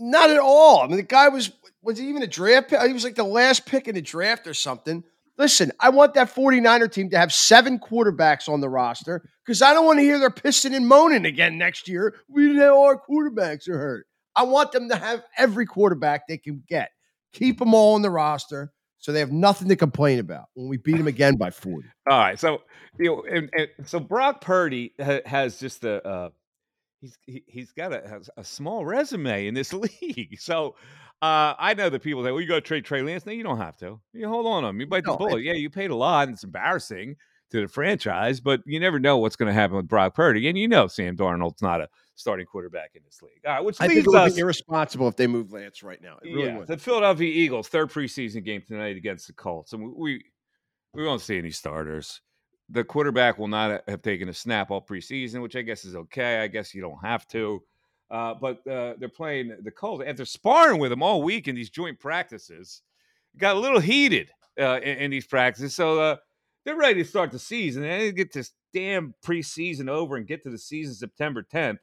Not 0.00 0.30
at 0.30 0.38
all. 0.38 0.80
I 0.80 0.86
mean, 0.86 0.96
the 0.96 1.02
guy 1.02 1.28
was 1.28 1.52
was 1.82 1.98
he 1.98 2.08
even 2.08 2.22
a 2.22 2.26
draft 2.26 2.70
pick? 2.70 2.80
He 2.82 2.92
was 2.92 3.04
like 3.04 3.16
the 3.16 3.24
last 3.24 3.66
pick 3.66 3.88
in 3.88 3.94
the 3.94 4.02
draft 4.02 4.46
or 4.46 4.54
something. 4.54 5.02
Listen, 5.38 5.72
I 5.80 5.88
want 5.88 6.14
that 6.14 6.32
49er 6.34 6.92
team 6.92 7.10
to 7.10 7.18
have 7.18 7.32
seven 7.32 7.78
quarterbacks 7.78 8.48
on 8.48 8.60
the 8.60 8.68
roster 8.68 9.28
because 9.44 9.62
I 9.62 9.72
don't 9.72 9.86
want 9.86 9.98
to 9.98 10.04
hear 10.04 10.18
they're 10.18 10.30
pissing 10.30 10.76
and 10.76 10.86
moaning 10.86 11.24
again 11.24 11.58
next 11.58 11.88
year. 11.88 12.14
We 12.28 12.56
have 12.56 12.74
our 12.74 13.00
quarterbacks 13.00 13.68
are 13.68 13.78
hurt. 13.78 14.06
I 14.36 14.44
want 14.44 14.72
them 14.72 14.88
to 14.90 14.96
have 14.96 15.24
every 15.36 15.66
quarterback 15.66 16.28
they 16.28 16.38
can 16.38 16.62
get. 16.68 16.90
Keep 17.32 17.58
them 17.58 17.74
all 17.74 17.94
on 17.94 18.02
the 18.02 18.10
roster 18.10 18.72
so 18.98 19.10
they 19.10 19.20
have 19.20 19.32
nothing 19.32 19.68
to 19.68 19.76
complain 19.76 20.20
about 20.20 20.44
when 20.54 20.68
we 20.68 20.76
beat 20.76 20.96
them 20.96 21.08
again 21.08 21.36
by 21.36 21.50
40. 21.50 21.88
All 22.08 22.18
right. 22.18 22.38
So, 22.38 22.62
you 22.98 23.06
know, 23.06 23.24
and, 23.28 23.50
and 23.52 23.68
so 23.84 23.98
Brock 23.98 24.40
Purdy 24.40 24.92
ha- 25.02 25.22
has 25.26 25.58
just 25.58 25.80
the, 25.80 26.06
uh, 26.06 26.28
he's, 27.02 27.18
he, 27.26 27.44
he's 27.46 27.72
got 27.72 27.92
a, 27.92 28.22
a 28.38 28.44
small 28.44 28.86
resume 28.86 29.46
in 29.46 29.54
this 29.54 29.72
league. 30.00 30.40
So, 30.40 30.76
uh, 31.20 31.54
I 31.58 31.74
know 31.74 31.90
that 31.90 32.02
people 32.02 32.24
say, 32.24 32.32
well, 32.32 32.40
you 32.40 32.48
go 32.48 32.60
trade 32.60 32.84
Trey 32.84 33.02
Lance. 33.02 33.26
No, 33.26 33.32
you 33.32 33.42
don't 33.42 33.58
have 33.58 33.76
to. 33.78 34.00
You 34.12 34.28
hold 34.28 34.46
on 34.46 34.62
to 34.62 34.70
him. 34.70 34.80
You 34.80 34.86
bite 34.86 35.04
the 35.04 35.10
no, 35.10 35.18
bullet. 35.18 35.42
yeah, 35.42 35.52
you 35.52 35.68
paid 35.68 35.90
a 35.90 35.94
lot 35.94 36.28
and 36.28 36.34
it's 36.34 36.44
embarrassing 36.44 37.16
to 37.50 37.60
the 37.60 37.68
franchise, 37.68 38.40
but 38.40 38.62
you 38.64 38.80
never 38.80 38.98
know 38.98 39.18
what's 39.18 39.36
going 39.36 39.48
to 39.48 39.52
happen 39.52 39.76
with 39.76 39.86
Brock 39.86 40.14
Purdy. 40.14 40.48
And 40.48 40.56
you 40.56 40.66
know 40.66 40.86
Sam 40.86 41.16
Darnold's 41.16 41.60
not 41.60 41.80
a 41.80 41.88
starting 42.14 42.46
quarterback 42.46 42.92
in 42.94 43.02
this 43.04 43.20
league. 43.22 43.40
All 43.46 43.52
right, 43.52 43.64
which 43.64 43.80
I 43.80 43.88
think 43.88 44.00
it 44.00 44.06
would 44.06 44.16
us, 44.16 44.34
be 44.34 44.40
irresponsible 44.40 45.06
if 45.06 45.16
they 45.16 45.26
move 45.26 45.52
Lance 45.52 45.82
right 45.82 46.00
now. 46.00 46.16
It 46.22 46.34
really 46.34 46.46
yeah, 46.46 46.58
would. 46.58 46.66
the 46.66 46.78
Philadelphia 46.78 47.28
Eagles 47.28 47.68
third 47.68 47.90
preseason 47.90 48.44
game 48.44 48.62
tonight 48.66 48.96
against 48.96 49.26
the 49.26 49.32
Colts, 49.34 49.74
and 49.74 49.94
we 49.94 50.24
we 50.94 51.04
won't 51.04 51.20
see 51.20 51.38
any 51.38 51.50
starters. 51.50 52.20
The 52.72 52.84
quarterback 52.84 53.38
will 53.38 53.48
not 53.48 53.82
have 53.86 54.02
taken 54.02 54.28
a 54.28 54.34
snap 54.34 54.70
all 54.70 54.82
preseason, 54.82 55.42
which 55.42 55.56
I 55.56 55.62
guess 55.62 55.84
is 55.84 55.94
okay. 55.94 56.40
I 56.40 56.48
guess 56.48 56.74
you 56.74 56.80
don't 56.80 56.98
have 57.02 57.26
to. 57.28 57.62
Uh, 58.10 58.34
but 58.34 58.66
uh, 58.66 58.94
they're 58.98 59.08
playing 59.08 59.56
the 59.62 59.70
Colts 59.70 60.04
and 60.06 60.16
they're 60.16 60.26
sparring 60.26 60.78
with 60.78 60.90
them 60.90 61.02
all 61.02 61.22
week 61.22 61.48
in 61.48 61.54
these 61.54 61.70
joint 61.70 61.98
practices. 61.98 62.82
Got 63.38 63.56
a 63.56 63.58
little 63.58 63.80
heated 63.80 64.30
uh, 64.60 64.80
in, 64.82 64.98
in, 64.98 65.10
these 65.10 65.26
practices, 65.26 65.74
so 65.74 65.98
uh, 65.98 66.16
they're 66.64 66.76
ready 66.76 67.02
to 67.02 67.08
start 67.08 67.30
the 67.30 67.38
season. 67.38 67.84
And 67.84 68.02
they 68.02 68.12
get 68.12 68.32
this 68.32 68.52
damn 68.74 69.14
preseason 69.24 69.88
over 69.88 70.16
and 70.16 70.26
get 70.26 70.42
to 70.42 70.50
the 70.50 70.58
season 70.58 70.94
September 70.94 71.42
10th. 71.42 71.78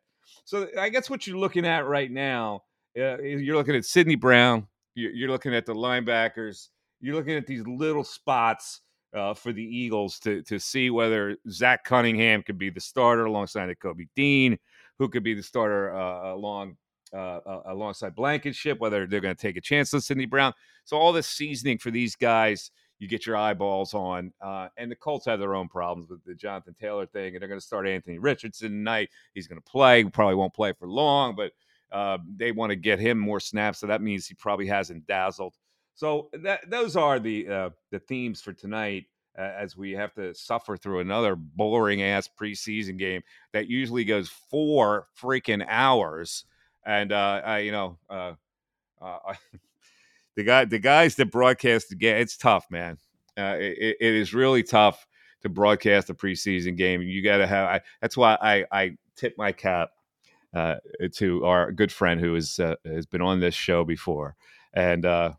So 0.46 0.67
I 0.77 0.89
guess 0.89 1.10
what 1.10 1.25
you're 1.25 1.38
looking 1.38 1.65
at 1.65 1.88
right 1.88 2.12
now, 2.12 2.63
uh, 2.98 3.19
you're 3.22 3.55
looking 3.55 3.75
at 3.75 3.86
Sydney 3.86 4.15
Brown, 4.15 4.67
you're, 4.96 5.29
looking 5.29 5.55
at 5.55 5.65
the 5.65 5.74
linebackers, 5.74 6.67
you're 7.00 7.15
looking 7.15 7.36
at 7.36 7.48
these 7.48 7.65
little 7.65 8.03
spots. 8.03 8.81
Uh, 9.11 9.33
for 9.33 9.51
the 9.51 9.63
Eagles 9.63 10.19
to 10.19 10.43
to 10.43 10.59
see 10.59 10.91
whether 10.91 11.35
Zach 11.49 11.83
Cunningham 11.83 12.43
could 12.43 12.59
be 12.59 12.69
the 12.69 12.79
starter 12.79 13.25
alongside 13.25 13.73
Kobe 13.79 14.05
Dean, 14.15 14.55
who 14.99 15.09
could 15.09 15.23
be 15.23 15.33
the 15.33 15.41
starter 15.41 15.95
uh, 15.95 16.33
along 16.35 16.77
uh, 17.11 17.39
uh, 17.43 17.61
alongside 17.65 18.13
Blankenship, 18.13 18.79
whether 18.79 19.07
they're 19.07 19.19
going 19.19 19.35
to 19.35 19.41
take 19.41 19.57
a 19.57 19.61
chance 19.61 19.93
on 19.95 20.01
Sydney 20.01 20.27
Brown. 20.27 20.53
So 20.85 20.95
all 20.95 21.11
this 21.11 21.27
seasoning 21.27 21.79
for 21.79 21.89
these 21.89 22.15
guys, 22.15 22.69
you 22.99 23.07
get 23.07 23.25
your 23.25 23.35
eyeballs 23.35 23.95
on. 23.95 24.31
Uh, 24.39 24.67
and 24.77 24.91
the 24.91 24.95
Colts 24.95 25.25
have 25.25 25.39
their 25.39 25.55
own 25.55 25.69
problems 25.69 26.09
with 26.09 26.23
the 26.23 26.35
Jonathan 26.35 26.75
Taylor 26.79 27.07
thing, 27.07 27.33
and 27.33 27.41
they're 27.41 27.49
going 27.49 27.59
to 27.59 27.65
start 27.65 27.87
Anthony 27.87 28.19
Richardson 28.19 28.69
tonight. 28.69 29.09
He's 29.33 29.47
going 29.47 29.59
to 29.59 29.71
play, 29.71 30.03
probably 30.03 30.35
won't 30.35 30.53
play 30.53 30.73
for 30.73 30.87
long, 30.87 31.35
but 31.35 31.51
uh, 31.91 32.19
they 32.35 32.51
want 32.51 32.69
to 32.69 32.75
get 32.75 32.99
him 32.99 33.17
more 33.17 33.39
snaps. 33.39 33.79
So 33.79 33.87
that 33.87 34.03
means 34.03 34.27
he 34.27 34.35
probably 34.35 34.67
hasn't 34.67 35.07
dazzled. 35.07 35.55
So 36.00 36.29
that, 36.32 36.62
those 36.70 36.96
are 36.96 37.20
the 37.20 37.50
uh, 37.50 37.70
the 37.91 38.00
themes 38.00 38.39
for 38.39 38.53
tonight 38.53 39.08
uh, 39.38 39.41
as 39.41 39.75
we 39.75 39.91
have 39.91 40.13
to 40.13 40.34
suffer 40.34 40.77
through 40.77 41.01
another 41.01 41.36
boring 41.36 42.01
ass 42.01 42.29
preseason 42.39 42.98
game 42.98 43.22
that 43.51 43.68
usually 43.68 44.06
goes 44.06 44.29
four 44.29 45.08
freaking 45.22 45.65
hours. 45.68 46.46
And 46.86 47.12
uh, 47.12 47.41
I, 47.44 47.60
you 47.60 47.74
know, 47.74 47.98
uh, 48.10 48.36
uh, 49.01 49.18
the 50.38 50.46
guy, 50.46 50.63
the 50.63 50.79
guys 50.79 51.15
that 51.15 51.32
broadcast 51.34 51.89
the 51.89 51.96
game, 51.96 52.15
it's 52.15 52.38
tough, 52.38 52.68
man. 52.72 52.98
Uh, 53.38 53.58
it, 53.60 53.98
it 54.00 54.13
is 54.15 54.34
really 54.34 54.63
tough 54.63 55.06
to 55.41 55.50
broadcast 55.50 56.10
a 56.10 56.13
preseason 56.13 56.77
game. 56.77 57.01
You 57.01 57.22
got 57.22 57.39
to 57.39 57.48
have. 57.48 57.68
I, 57.68 57.82
that's 58.00 58.15
why 58.15 58.38
I, 58.41 58.63
I 58.72 58.98
tip 59.18 59.34
my 59.38 59.51
cap 59.51 59.89
uh, 60.56 60.75
to 61.15 61.44
our 61.44 61.74
good 61.74 61.91
friend 61.91 62.22
who 62.22 62.36
is 62.36 62.58
uh, 62.58 62.75
has 62.86 63.06
been 63.06 63.22
on 63.22 63.41
this 63.41 63.53
show 63.53 63.84
before, 63.84 64.38
and 64.74 65.06
uh, 65.06 65.34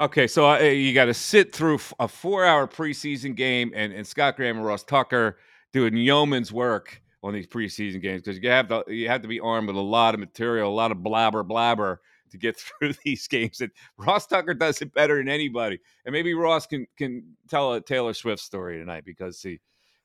Okay, 0.00 0.26
so 0.26 0.50
uh, 0.50 0.58
you 0.60 0.94
got 0.94 1.04
to 1.04 1.14
sit 1.14 1.54
through 1.54 1.78
a 1.98 2.08
four-hour 2.08 2.66
preseason 2.66 3.34
game, 3.34 3.70
and, 3.74 3.92
and 3.92 4.06
Scott 4.06 4.34
Graham 4.34 4.56
and 4.56 4.64
Ross 4.64 4.82
Tucker 4.82 5.36
doing 5.74 5.94
yeoman's 5.94 6.50
work 6.50 7.02
on 7.22 7.34
these 7.34 7.46
preseason 7.46 8.00
games 8.00 8.22
because 8.22 8.38
you 8.42 8.48
have 8.48 8.68
to 8.68 8.82
you 8.88 9.08
have 9.08 9.20
to 9.20 9.28
be 9.28 9.40
armed 9.40 9.66
with 9.66 9.76
a 9.76 9.80
lot 9.80 10.14
of 10.14 10.20
material, 10.20 10.70
a 10.70 10.72
lot 10.72 10.90
of 10.90 11.02
blabber 11.02 11.42
blabber 11.42 12.00
to 12.30 12.38
get 12.38 12.56
through 12.80 12.94
these 13.04 13.28
games. 13.28 13.60
And 13.60 13.70
Ross 13.98 14.26
Tucker 14.26 14.54
does 14.54 14.80
it 14.80 14.94
better 14.94 15.18
than 15.18 15.28
anybody. 15.28 15.78
And 16.06 16.14
maybe 16.14 16.32
Ross 16.32 16.66
can 16.66 16.86
can 16.96 17.36
tell 17.50 17.74
a 17.74 17.80
Taylor 17.82 18.14
Swift 18.14 18.40
story 18.40 18.78
tonight 18.78 19.04
because 19.04 19.42
he 19.42 19.60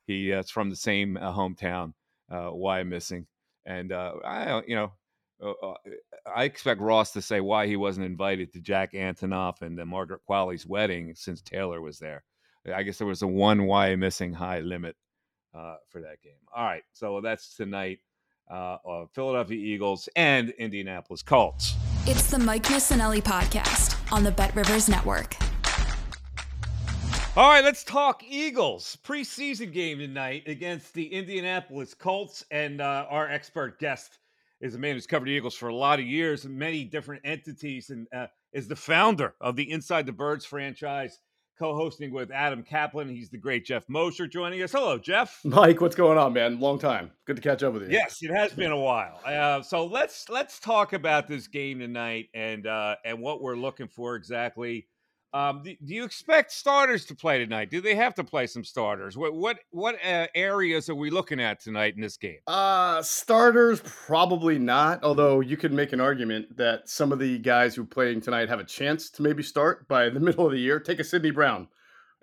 he 0.07 0.33
uh, 0.33 0.43
from 0.43 0.69
the 0.69 0.75
same 0.75 1.15
uh, 1.15 1.31
hometown. 1.31 1.93
Uh, 2.29 2.49
Wyomissing, 2.49 3.27
and 3.65 3.93
uh, 3.93 4.13
I 4.25 4.61
you 4.67 4.75
know 4.75 4.91
uh, 5.45 5.67
uh, 5.67 5.73
I 6.35 6.45
expect 6.45 6.81
Ross 6.81 7.11
to 7.13 7.21
say 7.21 7.39
why 7.39 7.67
he 7.67 7.75
wasn't 7.75 8.05
invited 8.05 8.53
to 8.53 8.59
Jack 8.59 8.93
Antonoff 8.93 9.61
and 9.61 9.77
the 9.77 9.85
Margaret 9.85 10.21
Qualley's 10.27 10.65
wedding 10.65 11.13
since 11.15 11.41
Taylor 11.41 11.81
was 11.81 11.99
there. 11.99 12.23
I 12.73 12.83
guess 12.83 12.97
there 12.97 13.07
was 13.07 13.21
a 13.21 13.27
one 13.27 13.59
Wyomissing 13.59 14.33
high 14.33 14.59
limit 14.59 14.95
uh, 15.53 15.75
for 15.87 16.01
that 16.01 16.21
game. 16.23 16.33
All 16.55 16.65
right, 16.65 16.83
so 16.93 17.21
that's 17.21 17.55
tonight. 17.55 17.99
Uh, 18.49 18.77
Philadelphia 19.13 19.57
Eagles 19.57 20.07
and 20.15 20.51
Indianapolis 20.51 21.23
Colts. 21.23 21.75
It's 22.05 22.29
the 22.29 22.37
Mike 22.37 22.63
Missanelli 22.63 23.21
podcast 23.21 23.97
on 24.11 24.23
the 24.23 24.31
Bet 24.31 24.55
Rivers 24.55 24.87
Network. 24.87 25.35
All 27.35 27.49
right, 27.49 27.63
let's 27.63 27.83
talk 27.83 28.23
Eagles 28.23 28.97
preseason 29.03 29.73
game 29.73 29.97
tonight 29.99 30.43
against 30.47 30.93
the 30.93 31.05
Indianapolis 31.11 31.93
Colts 31.93 32.45
and 32.49 32.79
uh, 32.79 33.07
our 33.09 33.27
expert 33.27 33.79
guest 33.79 34.19
is 34.61 34.75
a 34.75 34.79
man 34.79 34.95
who's 34.95 35.07
covered 35.07 35.27
the 35.27 35.31
Eagles 35.31 35.55
for 35.55 35.67
a 35.67 35.75
lot 35.75 35.99
of 35.99 36.05
years 36.05 36.45
and 36.45 36.57
many 36.57 36.83
different 36.83 37.21
entities, 37.25 37.89
and 37.89 38.07
uh, 38.15 38.27
is 38.53 38.67
the 38.67 38.75
founder 38.75 39.35
of 39.41 39.55
the 39.55 39.69
Inside 39.69 40.05
the 40.05 40.11
Birds 40.11 40.45
franchise, 40.45 41.19
co-hosting 41.59 42.11
with 42.11 42.31
Adam 42.31 42.63
Kaplan. 42.63 43.09
He's 43.09 43.29
the 43.29 43.37
great 43.37 43.65
Geoff 43.65 43.83
Mosher 43.87 44.27
joining 44.27 44.61
us. 44.61 44.71
Hello, 44.71 44.97
Geoff. 44.97 45.39
Mike, 45.43 45.81
what's 45.81 45.95
going 45.95 46.17
on, 46.17 46.33
man? 46.33 46.59
Long 46.59 46.79
time. 46.79 47.11
Good 47.25 47.35
to 47.35 47.41
catch 47.41 47.63
up 47.63 47.73
with 47.73 47.83
you. 47.83 47.89
Yes, 47.89 48.21
it 48.21 48.31
has 48.31 48.53
been 48.53 48.71
a 48.71 48.79
while. 48.79 49.19
Uh, 49.25 49.61
so 49.61 49.85
let's 49.85 50.29
let's 50.29 50.59
talk 50.59 50.93
about 50.93 51.27
this 51.27 51.47
game 51.47 51.79
tonight 51.79 52.29
and 52.33 52.65
uh, 52.65 52.95
and 53.03 53.19
what 53.19 53.41
we're 53.41 53.55
looking 53.57 53.87
for 53.87 54.15
exactly. 54.15 54.87
Um, 55.35 55.63
do, 55.63 55.75
do, 55.83 55.93
you 55.93 56.05
expect 56.05 56.53
starters 56.53 57.03
to 57.07 57.15
play 57.15 57.39
tonight? 57.39 57.69
Do 57.69 57.81
they 57.81 57.93
have 57.95 58.15
to 58.15 58.23
play 58.23 58.47
some 58.47 58.63
starters? 58.63 59.17
What 59.17 59.35
what 59.35 59.59
what 59.71 59.95
uh, 59.95 60.27
areas 60.33 60.89
are 60.89 60.95
we 60.95 61.09
looking 61.09 61.41
at 61.41 61.59
tonight 61.59 61.93
in 61.93 62.01
this 62.01 62.15
game? 62.15 62.37
Uh, 62.47 63.01
starters 63.01 63.81
probably 63.83 64.57
not. 64.57 65.03
Although 65.03 65.41
you 65.41 65.57
could 65.57 65.73
make 65.73 65.91
an 65.91 65.99
argument 65.99 66.55
that 66.55 66.87
some 66.87 67.11
of 67.11 67.19
the 67.19 67.37
guys 67.39 67.75
who 67.75 67.81
are 67.81 67.85
playing 67.85 68.21
tonight 68.21 68.47
have 68.47 68.61
a 68.61 68.63
chance 68.63 69.09
to 69.09 69.21
maybe 69.21 69.43
start 69.43 69.89
by 69.89 70.07
the 70.07 70.19
middle 70.21 70.45
of 70.45 70.53
the 70.53 70.57
year. 70.57 70.79
Take 70.79 71.01
a 71.01 71.03
Sydney 71.03 71.31
Brown, 71.31 71.67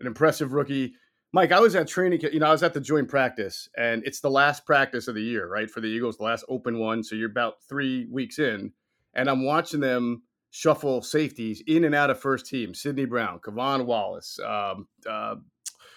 an 0.00 0.06
impressive 0.06 0.54
rookie. 0.54 0.94
Mike, 1.34 1.52
I 1.52 1.60
was 1.60 1.74
at 1.74 1.88
training. 1.88 2.22
You 2.32 2.40
know, 2.40 2.46
I 2.46 2.52
was 2.52 2.62
at 2.62 2.72
the 2.72 2.80
joint 2.80 3.08
practice, 3.08 3.68
and 3.76 4.02
it's 4.06 4.20
the 4.20 4.30
last 4.30 4.64
practice 4.64 5.06
of 5.06 5.16
the 5.16 5.22
year, 5.22 5.46
right, 5.48 5.70
for 5.70 5.82
the 5.82 5.86
Eagles, 5.86 6.16
the 6.16 6.24
last 6.24 6.46
open 6.48 6.78
one. 6.78 7.04
So 7.04 7.14
you're 7.14 7.30
about 7.30 7.62
three 7.68 8.06
weeks 8.10 8.38
in, 8.38 8.72
and 9.12 9.28
I'm 9.28 9.44
watching 9.44 9.80
them 9.80 10.22
shuffle 10.52 11.00
safeties 11.02 11.62
in 11.66 11.84
and 11.84 11.94
out 11.94 12.10
of 12.10 12.20
first 12.20 12.46
team. 12.46 12.74
Sydney 12.74 13.06
Brown, 13.06 13.40
K'Von 13.40 13.86
Wallace, 13.86 14.38
um, 14.38 14.86
uh, 15.08 15.36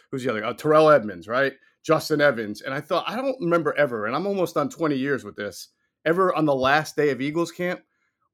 who's 0.10 0.24
the 0.24 0.32
other? 0.32 0.46
Uh, 0.46 0.54
Terrell 0.54 0.90
Edmunds, 0.90 1.28
right? 1.28 1.54
Justin 1.84 2.22
Evans. 2.22 2.62
And 2.62 2.74
I 2.74 2.80
thought, 2.80 3.04
I 3.06 3.18
don't 3.18 3.36
remember 3.42 3.78
ever, 3.78 4.08
and 4.08 4.16
I'm 4.16 4.26
almost 4.26 4.58
on 4.58 4.70
20 4.70 4.96
years 4.96 5.24
with 5.24 5.36
this, 5.36 5.68
ever 6.06 6.34
on 6.34 6.46
the 6.46 6.56
last 6.56 6.96
day 6.96 7.10
of 7.12 7.22
Eagles 7.22 7.52
camp, 7.52 7.82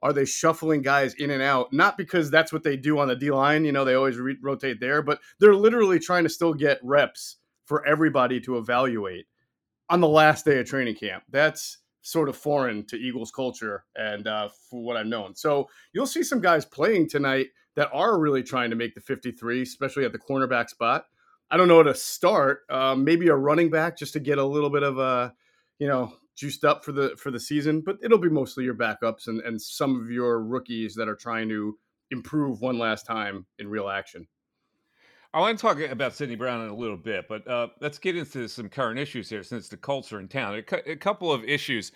are 0.03 0.13
they 0.13 0.25
shuffling 0.25 0.83
guys 0.83 1.15
in 1.15 1.31
and 1.31 1.41
out? 1.41 1.73
Not 1.73 1.97
because 1.97 2.29
that's 2.29 2.53
what 2.53 2.63
they 2.63 2.77
do 2.77 2.99
on 2.99 3.07
the 3.07 3.15
D 3.15 3.31
line, 3.31 3.65
you 3.65 3.71
know, 3.71 3.83
they 3.83 3.95
always 3.95 4.17
re- 4.17 4.37
rotate 4.41 4.79
there, 4.79 5.01
but 5.01 5.19
they're 5.39 5.55
literally 5.55 5.99
trying 5.99 6.23
to 6.23 6.29
still 6.29 6.53
get 6.53 6.79
reps 6.83 7.37
for 7.65 7.85
everybody 7.85 8.39
to 8.41 8.57
evaluate 8.57 9.25
on 9.89 10.01
the 10.01 10.07
last 10.07 10.45
day 10.45 10.59
of 10.59 10.67
training 10.67 10.95
camp. 10.95 11.23
That's 11.29 11.79
sort 12.01 12.29
of 12.29 12.36
foreign 12.36 12.86
to 12.86 12.96
Eagles 12.96 13.31
culture 13.31 13.86
and 13.96 14.27
uh, 14.27 14.50
for 14.70 14.84
what 14.84 14.98
I've 14.98 15.05
known. 15.05 15.36
So 15.36 15.70
you'll 15.93 16.08
see 16.08 16.24
some 16.24 16.41
guys 16.41 16.65
playing 16.65 17.10
tonight 17.10 17.48
that 17.75 17.89
are 17.93 18.20
really 18.20 18.43
trying 18.43 18.70
to 18.72 18.75
make 18.75 18.96
the 18.96 19.01
53, 19.01 19.62
especially 19.62 20.05
at 20.05 20.12
the 20.12 20.20
cornerback 20.20 20.70
spot. 20.70 21.05
I 21.50 21.58
don't 21.58 21.67
know 21.67 21.84
to 21.84 21.93
start. 21.93 22.62
Um, 22.70 23.03
maybe 23.03 23.27
a 23.27 23.36
running 23.36 23.70
back 23.70 23.98
just 23.98 24.13
to 24.13 24.20
get 24.20 24.38
a 24.38 24.46
little 24.46 24.70
bit 24.70 24.84
of 24.84 24.98
a, 24.98 25.34
you 25.79 25.88
know, 25.88 26.13
juiced 26.36 26.63
up 26.63 26.84
for 26.84 26.91
the 26.91 27.15
for 27.17 27.29
the 27.29 27.39
season, 27.39 27.81
but 27.81 27.98
it'll 28.01 28.17
be 28.17 28.29
mostly 28.29 28.63
your 28.63 28.74
backups 28.74 29.27
and 29.27 29.41
and 29.41 29.62
some 29.62 30.01
of 30.01 30.10
your 30.10 30.41
rookies 30.41 30.96
that 30.96 31.10
are 31.10 31.15
trying 31.15 31.50
to 31.50 31.77
improve 32.10 32.62
one 32.62 32.77
last 32.77 33.05
time 33.05 33.46
in 33.60 33.67
real 33.67 33.89
action. 33.89 34.27
I 35.33 35.39
want 35.39 35.57
to 35.57 35.61
talk 35.61 35.79
about 35.79 36.13
Sydney 36.13 36.35
Brown 36.35 36.65
in 36.65 36.69
a 36.69 36.75
little 36.75 36.97
bit, 36.97 37.25
but 37.29 37.47
uh, 37.47 37.67
let's 37.79 37.97
get 37.97 38.17
into 38.17 38.50
some 38.50 38.67
current 38.67 39.00
issues 39.00 39.29
here 39.29 39.43
since 39.43 39.69
the 39.69 39.77
Colts 39.77 40.11
are 40.11 40.19
in 40.19 40.27
town. 40.27 40.61
A, 40.71 40.95
couple 40.97 41.31
of 41.31 41.43
issues. 41.45 41.93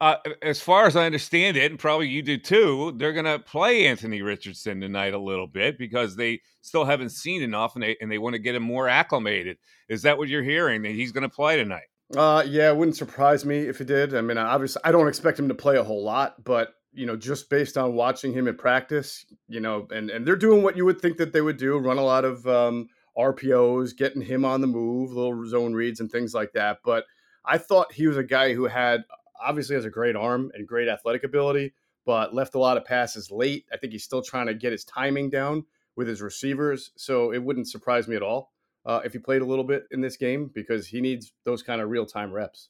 Uh, 0.00 0.16
as 0.42 0.60
far 0.60 0.86
as 0.86 0.94
I 0.94 1.06
understand 1.06 1.56
it, 1.56 1.70
and 1.70 1.78
probably 1.78 2.08
you 2.08 2.20
do 2.20 2.36
too, 2.36 2.92
they're 2.96 3.14
going 3.14 3.24
to 3.24 3.38
play 3.38 3.86
Anthony 3.86 4.20
Richardson 4.20 4.80
tonight 4.80 5.14
a 5.14 5.18
little 5.18 5.46
bit 5.46 5.78
because 5.78 6.16
they 6.16 6.40
still 6.60 6.84
haven't 6.84 7.10
seen 7.10 7.42
enough, 7.42 7.74
and 7.74 7.82
they 7.82 7.96
and 8.00 8.10
they 8.10 8.18
want 8.18 8.34
to 8.34 8.40
get 8.40 8.54
him 8.54 8.64
more 8.64 8.88
acclimated. 8.88 9.56
Is 9.88 10.02
that 10.02 10.18
what 10.18 10.28
you're 10.28 10.42
hearing? 10.42 10.82
That 10.82 10.92
he's 10.92 11.12
going 11.12 11.22
to 11.22 11.28
play 11.28 11.56
tonight? 11.56 11.84
Uh, 12.14 12.44
yeah, 12.46 12.68
it 12.68 12.76
wouldn't 12.76 12.96
surprise 12.96 13.46
me 13.46 13.60
if 13.60 13.78
he 13.78 13.84
did. 13.84 14.14
I 14.14 14.20
mean, 14.20 14.36
obviously, 14.36 14.82
I 14.84 14.92
don't 14.92 15.08
expect 15.08 15.38
him 15.38 15.48
to 15.48 15.54
play 15.54 15.76
a 15.76 15.84
whole 15.84 16.04
lot, 16.04 16.44
but 16.44 16.74
you 16.94 17.06
know, 17.06 17.16
just 17.16 17.50
based 17.50 17.76
on 17.76 17.94
watching 17.94 18.32
him 18.32 18.48
in 18.48 18.56
practice, 18.56 19.26
you 19.48 19.60
know, 19.60 19.86
and 19.90 20.10
and 20.10 20.26
they're 20.26 20.36
doing 20.36 20.62
what 20.62 20.76
you 20.76 20.84
would 20.84 21.00
think 21.00 21.16
that 21.18 21.32
they 21.32 21.40
would 21.40 21.56
do: 21.56 21.78
run 21.78 21.98
a 21.98 22.04
lot 22.04 22.24
of 22.24 22.46
um, 22.46 22.88
RPOs, 23.16 23.96
getting 23.96 24.22
him 24.22 24.44
on 24.44 24.60
the 24.60 24.66
move, 24.66 25.12
little 25.12 25.46
zone 25.46 25.74
reads, 25.74 26.00
and 26.00 26.10
things 26.10 26.34
like 26.34 26.52
that. 26.52 26.78
But 26.84 27.04
I 27.44 27.58
thought 27.58 27.92
he 27.92 28.06
was 28.06 28.16
a 28.16 28.24
guy 28.24 28.54
who 28.54 28.64
had 28.64 29.04
obviously 29.40 29.74
has 29.74 29.84
a 29.84 29.90
great 29.90 30.16
arm 30.16 30.50
and 30.54 30.66
great 30.66 30.88
athletic 30.88 31.24
ability, 31.24 31.74
but 32.06 32.34
left 32.34 32.54
a 32.54 32.58
lot 32.58 32.76
of 32.76 32.84
passes 32.84 33.30
late. 33.30 33.66
I 33.72 33.76
think 33.76 33.92
he's 33.92 34.04
still 34.04 34.22
trying 34.22 34.46
to 34.46 34.54
get 34.54 34.72
his 34.72 34.84
timing 34.84 35.30
down 35.30 35.64
with 35.96 36.08
his 36.08 36.22
receivers. 36.22 36.92
So 36.96 37.32
it 37.32 37.42
wouldn't 37.42 37.68
surprise 37.68 38.08
me 38.08 38.16
at 38.16 38.22
all 38.22 38.52
uh, 38.86 39.00
if 39.04 39.12
he 39.12 39.18
played 39.18 39.42
a 39.42 39.46
little 39.46 39.64
bit 39.64 39.86
in 39.90 40.00
this 40.00 40.16
game 40.16 40.50
because 40.54 40.86
he 40.86 41.00
needs 41.00 41.32
those 41.44 41.62
kind 41.62 41.80
of 41.80 41.90
real 41.90 42.06
time 42.06 42.32
reps. 42.32 42.68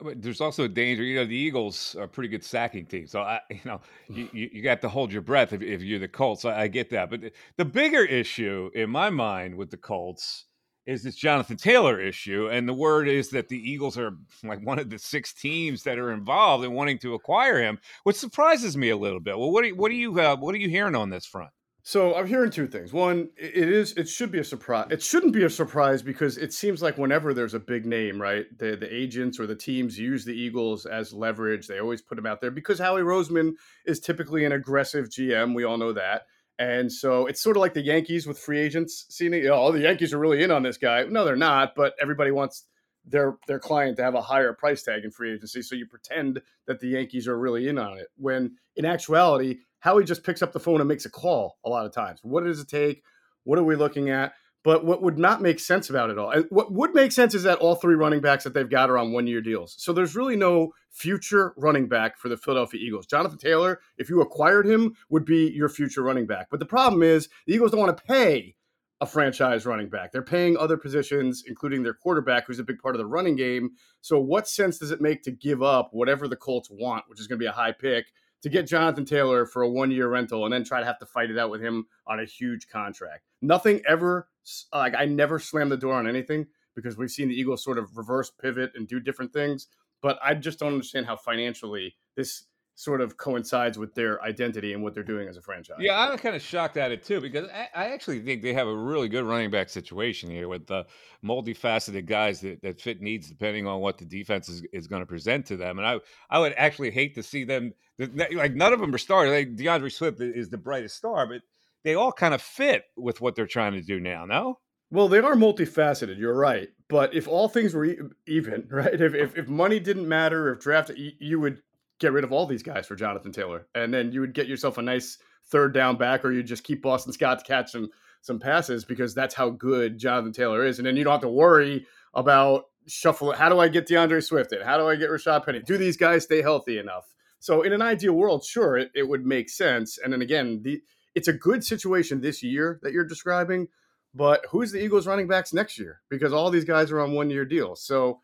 But 0.00 0.20
there's 0.20 0.40
also 0.40 0.64
a 0.64 0.68
danger. 0.68 1.02
You 1.02 1.16
know, 1.16 1.24
the 1.24 1.36
Eagles 1.36 1.94
are 1.96 2.04
a 2.04 2.08
pretty 2.08 2.28
good 2.28 2.44
sacking 2.44 2.86
team, 2.86 3.06
so 3.06 3.20
I, 3.20 3.40
you 3.50 3.60
know, 3.64 3.80
you, 4.08 4.28
you 4.32 4.62
got 4.62 4.80
to 4.82 4.88
hold 4.88 5.12
your 5.12 5.22
breath 5.22 5.52
if, 5.52 5.62
if 5.62 5.82
you're 5.82 5.98
the 5.98 6.08
Colts. 6.08 6.44
I, 6.44 6.62
I 6.62 6.68
get 6.68 6.90
that, 6.90 7.10
but 7.10 7.20
the, 7.20 7.32
the 7.56 7.64
bigger 7.64 8.04
issue 8.04 8.70
in 8.74 8.90
my 8.90 9.10
mind 9.10 9.54
with 9.54 9.70
the 9.70 9.76
Colts 9.76 10.46
is 10.86 11.02
this 11.02 11.16
Jonathan 11.16 11.56
Taylor 11.56 11.98
issue, 11.98 12.48
and 12.50 12.68
the 12.68 12.74
word 12.74 13.08
is 13.08 13.30
that 13.30 13.48
the 13.48 13.70
Eagles 13.70 13.96
are 13.96 14.12
like 14.44 14.64
one 14.66 14.78
of 14.78 14.90
the 14.90 14.98
six 14.98 15.32
teams 15.32 15.82
that 15.84 15.98
are 15.98 16.12
involved 16.12 16.64
in 16.64 16.72
wanting 16.72 16.98
to 16.98 17.14
acquire 17.14 17.62
him, 17.62 17.78
which 18.02 18.16
surprises 18.16 18.76
me 18.76 18.90
a 18.90 18.96
little 18.96 19.20
bit. 19.20 19.38
Well, 19.38 19.50
what 19.50 19.64
are, 19.64 19.74
what 19.74 19.90
are 19.90 19.94
you 19.94 20.20
uh, 20.20 20.36
what 20.36 20.54
are 20.54 20.58
you 20.58 20.68
hearing 20.68 20.94
on 20.94 21.10
this 21.10 21.26
front? 21.26 21.50
So 21.86 22.14
I'm 22.14 22.26
hearing 22.26 22.50
two 22.50 22.66
things. 22.66 22.94
One, 22.94 23.28
it 23.36 23.68
is 23.68 23.92
it 23.92 24.08
should 24.08 24.32
be 24.32 24.38
a 24.38 24.44
surprise. 24.44 24.86
It 24.90 25.02
shouldn't 25.02 25.34
be 25.34 25.44
a 25.44 25.50
surprise 25.50 26.00
because 26.00 26.38
it 26.38 26.54
seems 26.54 26.80
like 26.80 26.96
whenever 26.96 27.34
there's 27.34 27.52
a 27.52 27.60
big 27.60 27.84
name, 27.84 28.18
right, 28.18 28.46
the 28.58 28.74
the 28.74 28.92
agents 28.92 29.38
or 29.38 29.46
the 29.46 29.54
teams 29.54 29.98
use 29.98 30.24
the 30.24 30.32
Eagles 30.32 30.86
as 30.86 31.12
leverage. 31.12 31.66
They 31.66 31.80
always 31.80 32.00
put 32.00 32.14
them 32.14 32.24
out 32.24 32.40
there 32.40 32.50
because 32.50 32.78
Howie 32.78 33.02
Roseman 33.02 33.52
is 33.84 34.00
typically 34.00 34.46
an 34.46 34.52
aggressive 34.52 35.10
GM. 35.10 35.54
We 35.54 35.64
all 35.64 35.76
know 35.76 35.92
that. 35.92 36.22
And 36.58 36.90
so 36.90 37.26
it's 37.26 37.42
sort 37.42 37.56
of 37.56 37.60
like 37.60 37.74
the 37.74 37.82
Yankees 37.82 38.26
with 38.26 38.38
free 38.38 38.60
agents. 38.60 39.04
Seeing, 39.10 39.34
you 39.34 39.48
know, 39.48 39.64
oh, 39.64 39.72
the 39.72 39.80
Yankees 39.80 40.14
are 40.14 40.18
really 40.18 40.42
in 40.42 40.50
on 40.50 40.62
this 40.62 40.78
guy. 40.78 41.04
No, 41.04 41.26
they're 41.26 41.36
not. 41.36 41.74
But 41.76 41.92
everybody 42.00 42.30
wants 42.30 42.64
their 43.06 43.36
their 43.46 43.58
client 43.58 43.98
to 43.98 44.04
have 44.04 44.14
a 44.14 44.22
higher 44.22 44.54
price 44.54 44.82
tag 44.82 45.04
in 45.04 45.10
free 45.10 45.34
agency. 45.34 45.60
So 45.60 45.74
you 45.74 45.84
pretend 45.84 46.40
that 46.66 46.80
the 46.80 46.88
Yankees 46.88 47.28
are 47.28 47.38
really 47.38 47.68
in 47.68 47.76
on 47.76 47.98
it. 47.98 48.06
When 48.16 48.56
in 48.76 48.86
actuality, 48.86 49.58
Howie 49.84 50.04
just 50.04 50.24
picks 50.24 50.40
up 50.40 50.54
the 50.54 50.60
phone 50.60 50.80
and 50.80 50.88
makes 50.88 51.04
a 51.04 51.10
call 51.10 51.58
a 51.62 51.68
lot 51.68 51.84
of 51.84 51.92
times. 51.92 52.20
What 52.22 52.44
does 52.44 52.58
it 52.58 52.68
take? 52.68 53.02
What 53.42 53.58
are 53.58 53.64
we 53.64 53.76
looking 53.76 54.08
at? 54.08 54.32
But 54.62 54.86
what 54.86 55.02
would 55.02 55.18
not 55.18 55.42
make 55.42 55.60
sense 55.60 55.90
about 55.90 56.08
it 56.08 56.16
all, 56.16 56.32
what 56.48 56.72
would 56.72 56.94
make 56.94 57.12
sense 57.12 57.34
is 57.34 57.42
that 57.42 57.58
all 57.58 57.74
three 57.74 57.94
running 57.94 58.22
backs 58.22 58.44
that 58.44 58.54
they've 58.54 58.70
got 58.70 58.88
are 58.88 58.96
on 58.96 59.12
one 59.12 59.26
year 59.26 59.42
deals. 59.42 59.74
So 59.76 59.92
there's 59.92 60.16
really 60.16 60.36
no 60.36 60.72
future 60.88 61.52
running 61.58 61.86
back 61.86 62.16
for 62.16 62.30
the 62.30 62.36
Philadelphia 62.38 62.80
Eagles. 62.82 63.04
Jonathan 63.04 63.36
Taylor, 63.36 63.78
if 63.98 64.08
you 64.08 64.22
acquired 64.22 64.66
him, 64.66 64.94
would 65.10 65.26
be 65.26 65.50
your 65.50 65.68
future 65.68 66.02
running 66.02 66.26
back. 66.26 66.46
But 66.50 66.60
the 66.60 66.66
problem 66.66 67.02
is 67.02 67.28
the 67.46 67.52
Eagles 67.52 67.72
don't 67.72 67.80
want 67.80 67.94
to 67.94 68.04
pay 68.04 68.56
a 69.02 69.06
franchise 69.06 69.66
running 69.66 69.90
back. 69.90 70.12
They're 70.12 70.22
paying 70.22 70.56
other 70.56 70.78
positions, 70.78 71.44
including 71.46 71.82
their 71.82 71.92
quarterback, 71.92 72.46
who's 72.46 72.58
a 72.58 72.64
big 72.64 72.78
part 72.78 72.94
of 72.94 73.00
the 73.00 73.06
running 73.06 73.36
game. 73.36 73.72
So 74.00 74.18
what 74.18 74.48
sense 74.48 74.78
does 74.78 74.92
it 74.92 75.02
make 75.02 75.22
to 75.24 75.30
give 75.30 75.62
up 75.62 75.90
whatever 75.92 76.26
the 76.26 76.36
Colts 76.36 76.70
want, 76.70 77.04
which 77.08 77.20
is 77.20 77.26
going 77.26 77.38
to 77.38 77.42
be 77.42 77.48
a 77.48 77.52
high 77.52 77.72
pick? 77.72 78.06
To 78.44 78.50
get 78.50 78.66
Jonathan 78.66 79.06
Taylor 79.06 79.46
for 79.46 79.62
a 79.62 79.68
one 79.68 79.90
year 79.90 80.06
rental 80.06 80.44
and 80.44 80.52
then 80.52 80.64
try 80.64 80.78
to 80.78 80.84
have 80.84 80.98
to 80.98 81.06
fight 81.06 81.30
it 81.30 81.38
out 81.38 81.50
with 81.50 81.62
him 81.62 81.86
on 82.06 82.20
a 82.20 82.26
huge 82.26 82.68
contract. 82.68 83.22
Nothing 83.40 83.80
ever, 83.88 84.28
like, 84.70 84.94
I 84.94 85.06
never 85.06 85.38
slam 85.38 85.70
the 85.70 85.78
door 85.78 85.94
on 85.94 86.06
anything 86.06 86.46
because 86.74 86.98
we've 86.98 87.10
seen 87.10 87.30
the 87.30 87.34
Eagles 87.34 87.64
sort 87.64 87.78
of 87.78 87.96
reverse 87.96 88.30
pivot 88.30 88.72
and 88.74 88.86
do 88.86 89.00
different 89.00 89.32
things. 89.32 89.68
But 90.02 90.18
I 90.22 90.34
just 90.34 90.58
don't 90.58 90.74
understand 90.74 91.06
how 91.06 91.16
financially 91.16 91.96
this 92.16 92.44
sort 92.76 93.00
of 93.00 93.16
coincides 93.16 93.78
with 93.78 93.94
their 93.94 94.20
identity 94.22 94.72
and 94.72 94.82
what 94.82 94.94
they're 94.94 95.02
doing 95.02 95.28
as 95.28 95.36
a 95.36 95.42
franchise. 95.42 95.76
Yeah, 95.78 95.98
I'm 95.98 96.18
kind 96.18 96.34
of 96.34 96.42
shocked 96.42 96.76
at 96.76 96.90
it 96.90 97.04
too 97.04 97.20
because 97.20 97.48
I, 97.50 97.68
I 97.74 97.84
actually 97.90 98.20
think 98.20 98.42
they 98.42 98.52
have 98.52 98.66
a 98.66 98.76
really 98.76 99.08
good 99.08 99.24
running 99.24 99.50
back 99.50 99.68
situation 99.68 100.28
here 100.30 100.48
with 100.48 100.66
the 100.66 100.84
multifaceted 101.24 102.06
guys 102.06 102.40
that, 102.40 102.62
that 102.62 102.80
fit 102.80 103.00
needs 103.00 103.28
depending 103.28 103.66
on 103.66 103.80
what 103.80 103.98
the 103.98 104.04
defense 104.04 104.48
is, 104.48 104.62
is 104.72 104.88
going 104.88 105.02
to 105.02 105.06
present 105.06 105.46
to 105.46 105.56
them. 105.56 105.78
And 105.78 105.86
I 105.86 105.98
I 106.28 106.40
would 106.40 106.54
actually 106.56 106.90
hate 106.90 107.14
to 107.14 107.22
see 107.22 107.44
them 107.44 107.72
like 107.98 108.54
none 108.54 108.72
of 108.72 108.80
them 108.80 108.94
are 108.94 108.98
stars. 108.98 109.30
Like 109.30 109.56
D'Andre 109.56 109.88
Swift 109.88 110.20
is 110.20 110.50
the 110.50 110.58
brightest 110.58 110.96
star, 110.96 111.26
but 111.26 111.42
they 111.84 111.94
all 111.94 112.12
kind 112.12 112.34
of 112.34 112.42
fit 112.42 112.84
with 112.96 113.20
what 113.20 113.36
they're 113.36 113.46
trying 113.46 113.74
to 113.74 113.82
do 113.82 114.00
now. 114.00 114.24
No. 114.24 114.58
Well, 114.90 115.08
they 115.08 115.18
are 115.18 115.34
multifaceted. 115.34 116.18
You're 116.18 116.36
right, 116.36 116.68
but 116.88 117.14
if 117.14 117.26
all 117.26 117.48
things 117.48 117.74
were 117.74 117.94
even, 118.26 118.66
right? 118.70 119.00
If 119.00 119.14
if, 119.14 119.36
if 119.36 119.48
money 119.48 119.80
didn't 119.80 120.08
matter, 120.08 120.52
if 120.52 120.60
draft, 120.60 120.90
you 120.96 121.40
would 121.40 121.62
get 122.04 122.12
rid 122.12 122.24
of 122.24 122.32
all 122.32 122.46
these 122.46 122.62
guys 122.62 122.86
for 122.86 122.96
Jonathan 122.96 123.32
Taylor, 123.32 123.66
and 123.74 123.92
then 123.92 124.12
you 124.12 124.20
would 124.20 124.34
get 124.34 124.46
yourself 124.46 124.78
a 124.78 124.82
nice 124.82 125.18
third 125.46 125.72
down 125.72 125.96
back, 125.96 126.24
or 126.24 126.32
you 126.32 126.42
just 126.42 126.64
keep 126.64 126.82
Boston 126.82 127.12
Scott 127.12 127.38
to 127.38 127.44
catch 127.44 127.72
some 127.72 127.88
some 128.20 128.38
passes 128.38 128.84
because 128.84 129.14
that's 129.14 129.34
how 129.34 129.50
good 129.50 129.98
Jonathan 129.98 130.32
Taylor 130.32 130.64
is, 130.64 130.78
and 130.78 130.86
then 130.86 130.96
you 130.96 131.04
don't 131.04 131.12
have 131.12 131.20
to 131.22 131.28
worry 131.28 131.86
about 132.14 132.64
shuffle. 132.86 133.32
How 133.32 133.48
do 133.48 133.58
I 133.58 133.68
get 133.68 133.86
D'Andre 133.86 134.20
Swift 134.20 134.52
in? 134.52 134.60
How 134.60 134.76
do 134.76 134.86
I 134.86 134.96
get 134.96 135.10
Rashaad 135.10 135.44
Penny? 135.44 135.60
Do 135.60 135.76
these 135.78 135.96
guys 135.96 136.24
stay 136.24 136.42
healthy 136.42 136.78
enough? 136.78 137.14
So 137.40 137.62
in 137.62 137.72
an 137.72 137.82
ideal 137.82 138.14
world, 138.14 138.44
sure, 138.44 138.76
it, 138.76 138.90
it 138.94 139.08
would 139.08 139.26
make 139.26 139.50
sense. 139.50 139.98
And 139.98 140.12
then 140.12 140.22
again, 140.22 140.60
the 140.62 140.82
it's 141.14 141.28
a 141.28 141.32
good 141.32 141.64
situation 141.64 142.20
this 142.20 142.42
year 142.42 142.80
that 142.82 142.92
you're 142.92 143.04
describing, 143.04 143.68
but 144.14 144.44
who's 144.50 144.72
the 144.72 144.82
Eagles 144.82 145.06
running 145.06 145.28
backs 145.28 145.52
next 145.52 145.78
year? 145.78 146.00
Because 146.10 146.32
all 146.32 146.50
these 146.50 146.64
guys 146.64 146.90
are 146.90 147.00
on 147.00 147.12
one 147.12 147.30
year 147.30 147.44
deals. 147.44 147.84
So 147.84 148.20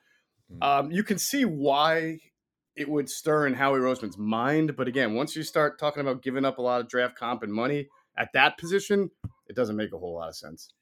hmm. 0.51 0.63
um, 0.63 0.91
you 0.91 1.03
can 1.03 1.19
see 1.19 1.45
why 1.45 2.19
it 2.77 2.89
would 2.89 3.09
stir 3.09 3.47
in 3.47 3.55
Howie 3.55 3.79
Roseman's 3.79 4.19
mind. 4.19 4.77
But 4.77 4.89
again, 4.89 5.15
once 5.15 5.37
you 5.37 5.43
start 5.43 5.79
talking 5.79 6.01
about 6.01 6.23
giving 6.23 6.45
up 6.45 6.59
a 6.59 6.63
lot 6.63 6.81
of 6.81 6.89
draft 6.89 7.17
comp 7.17 7.43
and 7.43 7.53
money 7.53 7.89
at 8.17 8.29
that 8.35 8.59
position, 8.59 9.11
it 9.49 9.57
doesn't 9.57 9.77
make 9.77 9.93
a 9.93 9.99
whole 9.99 10.15
lot 10.15 10.29
of 10.29 10.37
sense. 10.37 10.73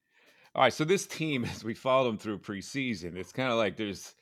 All 0.54 0.62
right, 0.62 0.72
so 0.72 0.84
this 0.84 1.06
team, 1.06 1.44
as 1.52 1.64
we 1.64 1.74
follow 1.74 2.06
them 2.06 2.18
through 2.18 2.38
preseason, 2.38 3.16
it's 3.16 3.32
kind 3.32 3.50
of 3.50 3.58
like 3.58 3.76
there's 3.76 4.14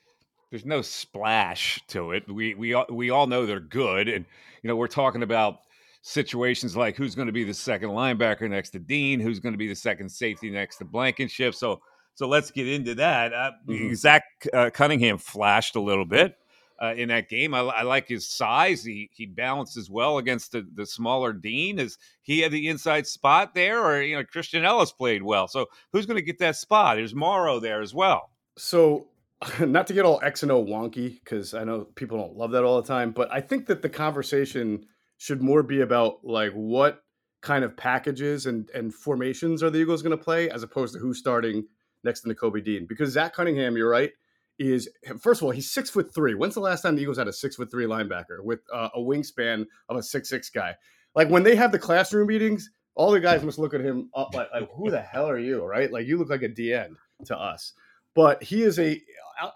there's 0.51 0.65
no 0.65 0.81
splash 0.81 1.81
to 1.89 2.13
it. 2.13 2.31
We 2.33 2.55
we 2.55 2.75
all, 2.75 2.87
we 2.91 3.11
all 3.11 3.27
know 3.27 3.47
they're 3.47 3.61
good, 3.61 4.09
and 4.09 4.25
you 4.63 4.69
know 4.69 4.77
we're 4.77 4.87
talking 4.87 5.23
about 5.23 5.59
situations 6.03 6.77
like 6.77 6.97
who's 6.97 7.17
going 7.17 7.27
to 7.27 7.33
be 7.33 7.43
the 7.43 7.55
second 7.55 7.91
linebacker 7.91 8.49
next 8.49 8.71
to 8.71 8.79
Dean, 8.79 9.19
who's 9.19 9.41
going 9.41 9.55
to 9.55 9.59
be 9.59 9.67
the 9.67 9.75
second 9.75 10.09
safety 10.09 10.51
next 10.51 10.77
to 10.77 10.85
Blankenship. 10.85 11.55
So 11.55 11.81
so 12.15 12.29
let's 12.29 12.51
get 12.51 12.69
into 12.69 12.95
that. 12.95 13.33
Uh, 13.33 13.51
mm-hmm. 13.67 13.95
Zach 13.95 14.23
uh, 14.55 14.71
Cunningham 14.73 15.19
flashed 15.19 15.77
a 15.77 15.81
little 15.81 16.07
bit 16.07 16.37
uh, 16.83 16.95
in 16.97 17.09
that 17.09 17.29
game. 17.29 17.55
I, 17.55 17.61
I, 17.61 17.83
like 17.83 18.09
his 18.09 18.29
size. 18.29 18.85
He 18.85 19.11
he 19.13 19.27
balances 19.27 19.91
well 19.91 20.19
against 20.19 20.53
the, 20.53 20.67
the 20.75 20.87
smaller 20.87 21.33
Dean. 21.33 21.79
Is 21.79 21.99
he 22.23 22.41
had 22.41 22.53
the 22.53 22.69
inside 22.69 23.07
spot 23.07 23.55
there, 23.55 23.85
or 23.85 24.03
you 24.03 24.17
know 24.17 24.25
Christian 24.25 24.65
Elliss 24.65 24.93
played 24.93 25.23
well? 25.23 25.49
So 25.49 25.67
who's 25.93 26.07
going 26.07 26.19
to 26.19 26.23
get 26.23 26.39
that 26.39 26.57
spot? 26.57 26.97
There's 26.97 27.15
Morrow 27.15 27.61
there 27.61 27.81
as 27.81 27.95
well. 27.95 28.31
So 28.57 29.09
not 29.61 29.87
to 29.87 29.93
get 29.93 30.05
all 30.05 30.21
X 30.23 30.43
and 30.43 30.53
O 30.53 30.65
wonky 30.65 31.19
because 31.23 31.55
I 31.55 31.65
know 31.65 31.85
people 31.95 32.19
don't 32.19 32.37
love 32.37 32.53
that 32.53 32.65
all 32.65 32.81
the 32.81 32.89
time, 32.89 33.11
but 33.13 33.33
I 33.33 33.41
think 33.41 33.67
that 33.67 33.83
the 33.83 33.89
conversation 33.89 34.87
should 35.19 35.43
more 35.43 35.63
be 35.63 35.81
about 35.81 36.25
like 36.25 36.53
what 36.53 37.03
kind 37.41 37.65
of 37.65 37.77
packages 37.77 38.47
and 38.47 38.71
and 38.71 38.93
formations 38.95 39.63
are 39.63 39.71
the 39.71 39.79
Eagles 39.79 40.03
going 40.03 40.17
to 40.17 40.23
play 40.23 40.51
as 40.51 40.63
opposed 40.63 40.95
to 40.95 41.01
who's 41.01 41.19
starting 41.19 41.65
next 42.05 42.21
to 42.21 42.35
Kobe 42.35 42.61
Dean 42.61 42.87
because 42.87 43.11
Zach 43.11 43.35
Cunningham, 43.35 43.77
you're 43.77 43.91
right, 43.91 44.13
is 44.59 44.89
first 45.21 45.41
of 45.41 45.45
all 45.45 45.51
he's 45.51 45.71
six 45.71 45.91
foot 45.91 46.15
three. 46.15 46.35
When's 46.35 46.55
the 46.55 46.61
last 46.61 46.83
time 46.83 46.97
the 46.97 47.03
Eagles 47.03 47.19
had 47.19 47.29
a 47.29 47.33
six 47.33 47.57
foot 47.57 47.71
three 47.71 47.85
linebacker 47.85 48.43
with 48.43 48.61
uh, 48.73 48.89
a 48.95 49.01
wingspan 49.01 49.67
of 49.89 49.97
a 49.97 50.03
six 50.03 50.29
six 50.29 50.51
guy? 50.51 50.75
Like 51.15 51.29
when 51.29 51.43
they 51.43 51.57
have 51.57 51.73
the 51.73 51.79
classroom 51.79 52.29
meetings, 52.29 52.71
all 52.95 53.11
the 53.11 53.21
guys 53.21 53.43
must 53.43 53.59
look 53.59 53.75
at 53.75 53.81
him 53.81 54.11
up 54.15 54.35
like, 54.35 54.49
like 54.53 54.69
who 54.75 54.91
the 54.91 55.01
hell 55.01 55.29
are 55.29 55.39
you, 55.39 55.65
right? 55.65 55.93
Like 55.93 56.07
you 56.07 56.19
look 56.19 56.31
like 56.31 56.43
a 56.43 56.49
DN 56.49 56.95
to 57.27 57.39
us. 57.39 57.73
But 58.15 58.43
he 58.43 58.63
is 58.63 58.79
a 58.79 59.01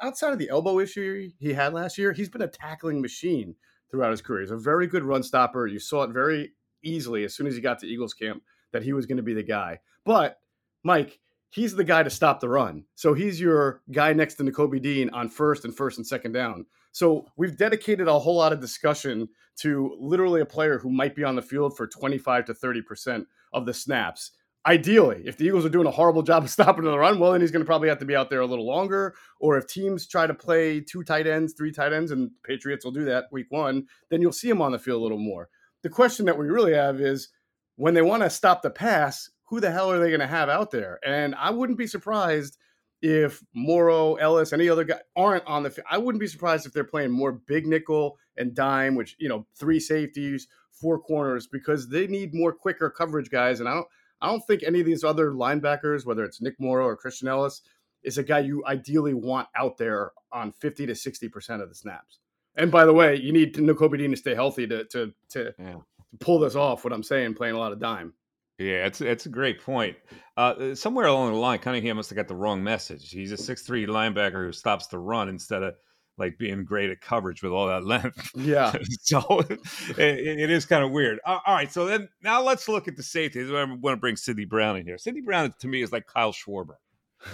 outside 0.03 0.33
of 0.33 0.39
the 0.39 0.51
elbow 0.51 0.79
issue 0.79 1.31
he 1.39 1.53
had 1.53 1.73
last 1.73 1.99
year, 1.99 2.13
he's 2.13 2.29
been 2.29 2.43
a 2.43 2.49
tackling 2.49 3.01
machine 3.01 3.55
throughout 3.91 4.11
his 4.11 4.23
career. 4.23 4.43
He's 4.43 4.51
a 4.51 4.57
very 4.57 4.87
good 4.87 5.03
run 5.03 5.23
stopper. 5.23 5.67
You 5.67 5.79
saw 5.79 6.03
it 6.05 6.11
very 6.11 6.53
easily 6.83 7.25
as 7.25 7.35
soon 7.35 7.47
as 7.47 7.55
he 7.55 7.61
got 7.61 7.79
to 7.81 7.87
Eagles 7.87 8.15
camp 8.15 8.43
that 8.73 8.83
he 8.83 8.93
was 8.93 9.07
going 9.07 9.17
to 9.17 9.23
be 9.23 9.35
the 9.35 9.43
guy. 9.43 9.81
But 10.05 10.39
Mike, 10.85 11.19
he's 11.51 11.75
the 11.75 11.85
guy 11.85 12.03
to 12.03 12.11
stop 12.11 12.41
the 12.41 12.49
run. 12.49 12.85
So 12.95 13.13
he's 13.13 13.41
your 13.41 13.83
guy 13.91 14.13
next 14.13 14.37
to 14.37 14.45
Nakobe 14.45 14.81
Dean 14.81 15.11
on 15.11 15.29
first 15.29 15.65
and 15.65 15.77
first 15.77 15.99
and 15.99 16.07
second 16.07 16.33
down. 16.33 16.67
So 16.93 17.27
we've 17.37 17.57
dedicated 17.57 18.09
a 18.09 18.19
whole 18.19 18.37
lot 18.37 18.53
of 18.53 18.61
discussion 18.61 19.29
to 19.61 19.97
literally 20.01 20.41
a 20.41 20.47
player 20.47 20.79
who 20.79 20.91
might 20.91 21.15
be 21.15 21.25
on 21.25 21.37
the 21.37 21.43
field 21.43 21.77
for 21.77 21.87
25 21.87 22.47
to 22.47 22.55
30% 22.55 23.27
of 23.53 23.67
the 23.67 23.75
snaps. 23.75 24.33
Ideally, 24.67 25.23
if 25.25 25.37
the 25.37 25.47
Eagles 25.47 25.65
are 25.65 25.71
doing 25.71 25.87
a 25.87 25.93
horrible 25.93 26.23
job 26.31 26.45
of 26.45 26.51
stopping 26.51 26.85
the 26.85 26.99
run, 26.99 27.19
well, 27.19 27.33
then 27.33 27.41
he's 27.41 27.51
going 27.51 27.63
to 27.63 27.67
probably 27.67 27.89
have 27.89 27.99
to 27.99 28.05
be 28.05 28.17
out 28.17 28.31
there 28.31 28.41
a 28.41 28.47
little 28.47 28.67
longer. 28.67 29.15
Or 29.39 29.57
if 29.57 29.67
teams 29.67 30.07
try 30.07 30.27
to 30.27 30.35
play 30.35 30.81
two 30.81 31.03
tight 31.03 31.27
ends, 31.27 31.55
three 31.55 31.73
tight 31.73 31.93
ends, 31.93 32.11
and 32.11 32.31
Patriots 32.45 32.85
will 32.85 32.93
do 32.93 33.05
that 33.05 33.27
week 33.33 33.47
one, 33.51 33.87
then 34.11 34.21
you'll 34.21 34.33
see 34.33 34.51
him 34.51 34.63
on 34.63 34.73
the 34.73 34.79
field 34.79 35.01
a 35.01 35.03
little 35.03 35.19
more. 35.19 35.49
The 35.83 35.89
question 35.89 36.27
that 36.27 36.39
we 36.39 36.47
really 36.47 36.75
have 36.75 37.01
is 37.01 37.29
when 37.77 37.95
they 37.95 38.03
want 38.03 38.23
to 38.23 38.29
stop 38.29 38.61
the 38.61 38.71
pass, 38.71 39.31
who 39.51 39.61
the 39.61 39.71
hell 39.71 39.91
are 39.91 39.99
they 39.99 40.09
going 40.09 40.21
to 40.21 40.27
have 40.27 40.49
out 40.49 40.71
there? 40.71 41.01
And 41.05 41.35
I 41.35 41.51
wouldn't 41.51 41.79
be 41.79 41.89
surprised 41.89 42.57
if 43.03 43.43
Morrow, 43.55 44.15
Elliss, 44.15 44.53
any 44.53 44.69
other 44.69 44.85
guy 44.85 45.01
aren't 45.17 45.47
on 45.47 45.65
the. 45.65 45.77
I 45.91 45.99
wouldn't 45.99 46.21
be 46.21 46.29
surprised 46.29 46.67
if 46.67 46.73
they're 46.73 46.85
playing 46.85 47.11
more 47.11 47.33
big 47.33 47.67
nickel 47.67 48.17
and 48.37 48.55
dime, 48.55 48.95
which 48.95 49.17
you 49.19 49.29
know, 49.29 49.47
three 49.57 49.81
safeties, 49.81 50.47
four 50.71 51.01
corners, 51.01 51.47
because 51.47 51.89
they 51.89 52.07
need 52.07 52.33
more 52.33 52.53
quicker 52.53 52.89
coverage 52.89 53.31
guys. 53.31 53.59
And 53.61 53.69
I 53.69 53.75
don't, 53.75 53.87
I 54.23 54.29
don't 54.29 54.47
think 54.47 54.63
any 54.63 54.81
of 54.81 54.87
these 54.87 55.03
other 55.03 55.33
linebackers, 55.33 56.07
whether 56.07 56.25
it's 56.25 56.41
Nick 56.41 56.61
Morrow 56.61 56.85
or 56.85 56.97
Christian 56.97 57.27
Elliss, 57.27 57.63
is 58.03 58.19
a 58.19 58.23
guy 58.23 58.39
you 58.39 58.65
ideally 58.67 59.15
want 59.15 59.49
out 59.57 59.79
there 59.79 60.13
on 60.31 60.53
fifty 60.53 60.87
to 60.87 60.95
sixty 60.95 61.29
percent 61.29 61.63
of 61.63 61.69
the 61.69 61.75
snaps. 61.75 62.21
And 62.55 62.71
by 62.71 62.85
the 62.85 62.93
way, 62.93 63.17
you 63.17 63.33
need 63.33 63.55
Nakobe 63.55 63.99
Dean 63.99 64.11
to 64.11 64.17
stay 64.17 64.35
healthy 64.35 64.67
to 64.67 64.85
to 64.85 65.13
to 65.31 65.55
yeah. 65.59 65.77
pull 66.19 66.39
this 66.39 66.55
off. 66.55 66.85
What 66.85 66.93
I'm 66.93 67.03
saying, 67.03 67.35
playing 67.35 67.55
a 67.55 67.59
lot 67.59 67.73
of 67.73 67.81
dime. 67.81 68.13
Yeah, 68.61 68.87
it's 68.87 69.01
it's 69.01 69.25
a 69.25 69.31
great 69.31 69.63
point. 69.63 69.97
Uh, 70.37 70.41
uh, 70.41 70.75
somewhere 70.75 71.07
along 71.07 71.33
the 71.33 71.39
line, 71.39 71.61
Cunningham 71.61 71.97
must 71.97 72.11
have 72.11 72.17
got 72.17 72.29
the 72.29 72.37
wrong 72.37 72.63
message. 72.63 73.11
He's 73.11 73.33
a 73.33 73.37
six 73.39 73.63
three 73.63 73.87
linebacker 73.87 74.45
who 74.45 74.53
stops 74.53 74.87
the 74.89 74.99
run 74.99 75.31
instead 75.31 75.63
of 75.63 75.75
like 76.19 76.37
being 76.37 76.67
great 76.67 76.91
at 76.91 77.01
coverage 77.01 77.43
with 77.43 77.53
all 77.53 77.69
that 77.69 77.87
length. 77.87 78.31
Yeah. 78.37 78.75
so 79.01 79.23
it, 79.49 79.99
it 79.99 80.51
is 80.51 80.67
kind 80.67 80.85
of 80.85 80.91
weird. 80.91 81.21
All 81.25 81.41
right. 81.49 81.73
So 81.73 81.87
then 81.87 82.11
now 82.23 82.43
let's 82.43 82.69
look 82.69 82.87
at 82.87 82.97
the 82.97 83.03
safeties. 83.03 83.51
I 83.51 83.65
want 83.65 83.83
to 83.83 83.97
bring 83.97 84.17
Sydney 84.17 84.45
Brown 84.45 84.77
in 84.77 84.85
here. 84.85 84.99
Sydney 84.99 85.23
Brown 85.23 85.55
to 85.61 85.67
me 85.67 85.81
is 85.81 85.91
like 85.91 86.07
Kyle 86.07 86.33
Schwarber. 86.33 86.75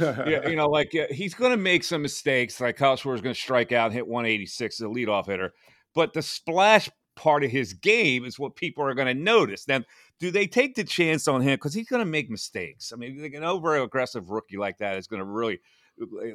yeah, 0.01 0.49
you 0.49 0.55
know, 0.57 0.69
like 0.69 0.95
uh, 0.95 1.13
he's 1.13 1.35
going 1.35 1.51
to 1.51 1.57
make 1.57 1.83
some 1.83 2.03
mistakes. 2.03 2.61
Like 2.61 2.77
Kyle 2.77 2.97
Schwarber 2.97 3.17
is 3.17 3.21
going 3.21 3.35
to 3.35 3.41
strike 3.41 3.73
out 3.73 3.87
and 3.87 3.95
hit 3.95 4.07
186 4.07 4.81
as 4.81 4.85
a 4.85 4.89
leadoff 4.89 5.27
hitter, 5.27 5.55
but 5.93 6.13
the 6.13 6.23
splash 6.23 6.89
part 7.17 7.43
of 7.43 7.51
his 7.51 7.73
game 7.73 8.25
is 8.25 8.39
what 8.39 8.55
people 8.55 8.85
are 8.85 8.95
going 8.95 9.09
to 9.09 9.15
notice. 9.15 9.67
Now, 9.67 9.81
do 10.21 10.31
they 10.31 10.47
take 10.47 10.75
the 10.75 10.85
chance 10.85 11.27
on 11.27 11.41
him 11.41 11.55
because 11.55 11.75
he's 11.75 11.89
going 11.89 12.05
to 12.05 12.11
make 12.11 12.31
mistakes? 12.31 12.93
I 12.93 12.97
mean, 12.97 13.33
an 13.35 13.43
over 13.43 13.77
aggressive 13.77 14.31
rookie 14.31 14.57
like 14.57 14.79
that 14.79 14.97
is 14.97 15.07
going 15.07 15.21
to 15.21 15.27
really 15.27 15.61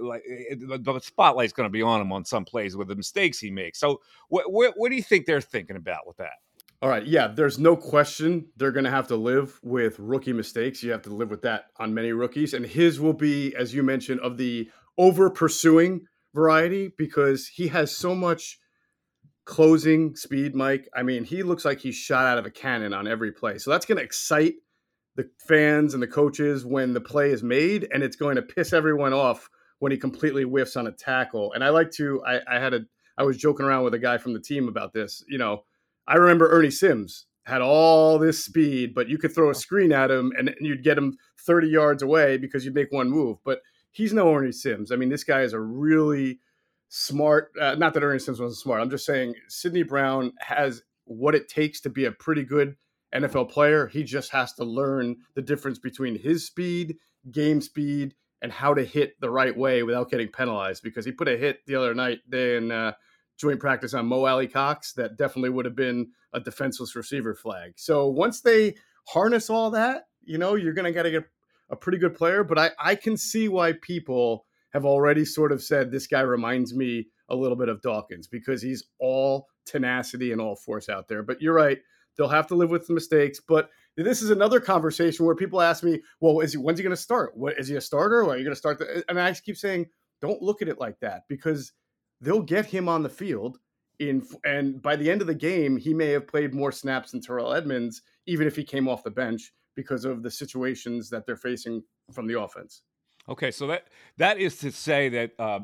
like 0.02 0.24
eh, 0.30 0.54
eh, 0.54 0.78
the 0.80 1.00
spotlight's 1.04 1.54
going 1.54 1.68
to 1.68 1.72
be 1.72 1.82
on 1.82 2.02
him 2.02 2.12
on 2.12 2.26
some 2.26 2.46
plays 2.46 2.76
with 2.76 2.88
the 2.88 2.96
mistakes 2.96 3.40
he 3.40 3.52
makes. 3.52 3.80
So, 3.80 4.02
what, 4.30 4.46
what 4.52 4.90
do 4.90 4.96
you 4.96 5.04
think 5.04 5.26
they're 5.26 5.40
thinking 5.40 5.76
about 5.76 6.08
with 6.08 6.18
that? 6.18 6.34
All 6.82 6.90
right, 6.90 7.06
yeah, 7.06 7.28
there's 7.28 7.60
no 7.60 7.76
question 7.76 8.48
they're 8.58 8.72
going 8.72 8.86
to 8.86 8.92
have 8.92 9.08
to 9.10 9.16
live 9.16 9.60
with 9.62 10.00
rookie 10.00 10.34
mistakes. 10.34 10.82
You 10.82 10.92
have 10.92 11.04
to 11.04 11.14
live 11.14 11.30
with 11.30 11.44
that 11.44 11.66
on 11.78 11.94
many 11.94 12.12
rookies, 12.12 12.56
and 12.56 12.66
his 12.66 13.00
will 13.00 13.14
be, 13.14 13.56
as 13.56 13.76
you 13.76 13.84
mentioned, 13.84 14.20
of 14.22 14.38
the 14.38 14.68
over 14.98 15.30
pursuing 15.30 16.08
variety 16.34 16.92
because 16.98 17.48
he 17.48 17.68
has 17.68 17.96
so 17.96 18.16
much 18.16 18.58
closing 19.52 20.16
speed, 20.16 20.56
Mike. 20.56 20.88
I 20.96 21.04
mean, 21.04 21.26
he 21.26 21.44
looks 21.44 21.66
like 21.66 21.82
he's 21.82 21.96
shot 21.96 22.26
out 22.26 22.38
of 22.38 22.46
a 22.46 22.50
cannon 22.50 22.94
on 22.94 23.06
every 23.06 23.34
play. 23.34 23.58
So 23.58 23.70
that's 23.70 23.86
going 23.86 23.98
to 23.98 24.04
excite 24.04 24.54
the 25.18 25.30
fans 25.46 25.94
and 25.94 26.02
the 26.02 26.08
coaches 26.08 26.66
when 26.66 26.94
the 26.94 27.02
play 27.02 27.32
is 27.32 27.44
made, 27.44 27.86
and 27.92 28.02
it's 28.02 28.16
going 28.16 28.38
to 28.38 28.42
piss 28.42 28.72
everyone 28.72 29.12
off 29.12 29.50
when 29.80 29.92
he 29.92 29.98
completely 29.98 30.44
whiffs 30.44 30.78
on 30.78 30.88
a 30.88 30.92
tackle. 30.94 31.52
And 31.52 31.66
I 31.66 31.70
like 31.70 31.92
to, 31.98 32.24
I, 32.26 32.40
I 32.50 32.60
had 32.60 32.74
a, 32.74 32.80
I 33.18 33.24
was 33.24 33.36
joking 33.36 33.66
around 33.66 33.84
with 33.84 33.94
a 33.94 34.00
guy 34.00 34.18
from 34.18 34.32
the 34.32 34.40
team 34.40 34.70
about 34.70 34.94
this. 34.94 35.22
You 35.28 35.38
know, 35.38 35.66
I 36.08 36.16
remember 36.16 36.50
Ernie 36.50 36.72
Sims 36.72 37.26
had 37.46 37.62
all 37.62 38.18
this 38.18 38.46
speed, 38.46 38.94
but 38.96 39.10
you 39.10 39.18
could 39.18 39.36
throw 39.36 39.50
a 39.50 39.56
screen 39.56 39.92
at 39.92 40.10
him 40.10 40.32
and, 40.38 40.56
you'd 40.62 40.82
get 40.82 40.98
him 40.98 41.18
30 41.46 41.68
yards 41.68 42.02
away 42.02 42.38
because 42.38 42.64
you'd 42.64 42.74
make 42.74 42.94
one 42.94 43.10
move. 43.10 43.40
But 43.44 43.60
he's 43.92 44.14
no 44.14 44.34
Ernie 44.34 44.54
Sims. 44.54 44.94
I 44.94 44.96
mean, 44.96 45.10
this 45.10 45.26
guy 45.26 45.42
is 45.42 45.52
a 45.52 45.60
really 45.60 46.40
smart. 46.94 47.54
Uh, 47.60 47.74
not 47.76 47.94
that 47.94 48.04
Ernie 48.04 48.20
Sims 48.20 48.42
wasn't 48.42 48.60
smart. 48.60 48.82
I'm 48.82 48.90
just 48.90 49.06
saying 49.06 49.34
Sydney 49.48 49.84
Brown 49.84 50.34
has 50.40 50.84
what 51.06 51.36
it 51.36 51.48
takes 51.48 51.80
to 51.82 51.90
be 51.90 52.04
a 52.04 52.12
pretty 52.12 52.44
good 52.44 52.76
NFL 53.16 53.50
player. 53.50 53.88
He 53.88 54.04
just 54.04 54.30
has 54.32 54.54
to 54.54 54.66
learn 54.66 55.16
the 55.34 55.42
difference 55.42 55.80
between 55.80 56.20
his 56.20 56.46
speed, 56.46 56.98
game 57.32 57.62
speed, 57.62 58.14
and 58.42 58.52
how 58.52 58.74
to 58.74 58.84
hit 58.84 59.20
the 59.22 59.30
right 59.30 59.56
way 59.56 59.84
without 59.84 60.12
getting 60.12 60.28
penalized. 60.28 60.84
Because 60.84 61.06
he 61.06 61.14
put 61.14 61.30
a 61.30 61.38
hit 61.38 61.66
the 61.66 61.76
other 61.76 61.94
night 61.94 62.20
in 62.32 62.72
uh, 62.72 62.92
joint 63.38 63.62
practice 63.62 63.94
on 63.94 64.06
Mo 64.08 64.26
Alie-Cox 64.26 64.94
that 64.94 65.18
definitely 65.18 65.52
would 65.52 65.66
have 65.66 65.78
been 65.78 66.10
a 66.34 66.42
defenseless 66.42 66.94
receiver 66.94 67.34
flag. 67.34 67.72
So 67.78 68.08
once 68.08 68.42
they 68.42 68.76
harness 69.08 69.50
all 69.50 69.72
that, 69.72 70.08
you 70.24 70.38
know, 70.38 70.56
you're 70.56 70.74
going 70.74 70.86
to 70.86 70.92
get 70.92 71.04
to 71.04 71.12
get 71.12 71.24
a 71.70 71.76
pretty 71.78 72.00
good 72.00 72.16
player. 72.16 72.44
But 72.44 72.60
I, 72.60 72.72
I 72.78 72.96
can 72.96 73.16
see 73.16 73.48
why 73.48 73.74
people 73.82 74.46
have 74.72 74.86
already 74.86 75.26
sort 75.26 75.52
of 75.52 75.62
said 75.62 75.92
this 75.92 76.08
guy 76.08 76.22
reminds 76.22 76.74
me 76.74 77.08
a 77.30 77.36
little 77.36 77.58
bit 77.58 77.70
of 77.70 77.82
Dawkins 77.82 78.28
because 78.28 78.62
he's 78.62 78.84
all 79.00 79.48
tenacity 79.66 80.32
and 80.32 80.42
all 80.42 80.56
force 80.56 80.90
out 80.90 81.08
there. 81.08 81.24
But 81.24 81.42
you're 81.42 81.54
right. 81.54 81.80
They'll 82.18 82.28
have 82.28 82.48
to 82.48 82.56
live 82.56 82.70
with 82.70 82.88
the 82.88 82.94
mistakes. 82.94 83.40
But 83.40 83.70
this 83.96 84.22
is 84.22 84.30
another 84.30 84.60
conversation 84.60 85.26
where 85.26 85.36
people 85.36 85.62
ask 85.62 85.84
me, 85.84 86.02
well, 86.20 86.40
is 86.42 86.54
he, 86.54 86.58
when's 86.58 86.80
he 86.80 86.84
going 86.84 86.96
to 86.96 87.02
start? 87.02 87.36
What 87.36 87.58
is 87.58 87.68
he 87.68 87.76
a 87.76 87.82
starter? 87.82 88.22
Or 88.22 88.32
are 88.32 88.38
you 88.38 88.44
going 88.44 88.54
to 88.54 88.60
start? 88.60 88.80
The, 88.80 89.04
and 89.08 89.20
I 89.20 89.34
keep 89.34 89.58
saying, 89.58 89.88
don't 90.22 90.42
look 90.42 90.62
at 90.62 90.68
it 90.68 90.80
like 90.80 91.00
that 91.00 91.24
because 91.28 91.74
they'll 92.20 92.42
get 92.42 92.66
him 92.66 92.88
on 92.88 93.04
the 93.04 93.10
field 93.10 93.60
in, 94.00 94.26
and 94.46 94.82
by 94.82 94.96
the 94.96 95.10
end 95.10 95.22
of 95.22 95.28
the 95.28 95.36
game, 95.36 95.78
he 95.78 95.94
may 95.94 96.08
have 96.08 96.28
played 96.28 96.54
more 96.54 96.72
snaps 96.72 97.12
than 97.12 97.22
Terrell 97.22 97.54
Edmunds, 97.54 98.02
even 98.26 98.48
if 98.48 98.56
he 98.56 98.64
came 98.64 98.88
off 98.88 99.04
the 99.04 99.12
bench 99.12 99.52
because 99.76 100.06
of 100.06 100.22
the 100.24 100.32
situations 100.32 101.10
that 101.10 101.26
they're 101.26 101.36
facing 101.36 101.84
from 102.12 102.28
the 102.28 102.40
offense. 102.40 102.84
Okay, 103.30 103.52
so 103.52 103.68
that 103.68 103.88
that 104.18 104.40
is 104.40 104.58
to 104.58 104.72
say 104.72 105.10
that 105.10 105.32
uh, 105.38 105.60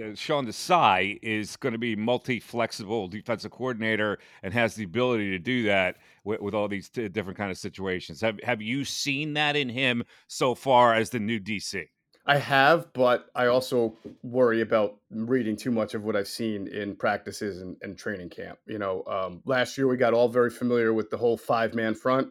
uh 0.00 0.14
Sean 0.14 0.46
Desai 0.46 1.18
is 1.22 1.56
going 1.56 1.72
to 1.72 1.78
be 1.78 1.96
multi-flexible 1.96 3.08
defensive 3.08 3.50
coordinator 3.50 4.18
and 4.42 4.54
has 4.54 4.74
the 4.74 4.84
ability 4.84 5.30
to 5.30 5.38
do 5.38 5.64
that 5.64 5.96
with, 6.24 6.40
with 6.40 6.54
all 6.54 6.68
these 6.68 6.88
t- 6.88 7.08
different 7.08 7.36
kind 7.36 7.50
of 7.50 7.58
situations. 7.58 8.20
Have 8.20 8.38
have 8.44 8.62
you 8.62 8.84
seen 8.84 9.34
that 9.34 9.56
in 9.56 9.68
him 9.68 10.04
so 10.28 10.54
far 10.54 10.94
as 10.94 11.10
the 11.10 11.18
new 11.18 11.40
DC? 11.40 11.88
I 12.26 12.36
have, 12.36 12.92
but 12.92 13.26
I 13.34 13.46
also 13.46 13.96
worry 14.22 14.60
about 14.60 14.98
reading 15.10 15.56
too 15.56 15.72
much 15.72 15.94
of 15.94 16.04
what 16.04 16.14
I've 16.14 16.28
seen 16.28 16.68
in 16.68 16.94
practices 16.94 17.60
and, 17.60 17.76
and 17.82 17.98
training 17.98 18.28
camp. 18.28 18.58
You 18.66 18.78
know, 18.78 19.02
um, 19.06 19.40
last 19.46 19.76
year 19.76 19.88
we 19.88 19.96
got 19.96 20.14
all 20.14 20.28
very 20.28 20.50
familiar 20.50 20.92
with 20.92 21.10
the 21.10 21.16
whole 21.16 21.36
five-man 21.36 21.94
front, 21.94 22.28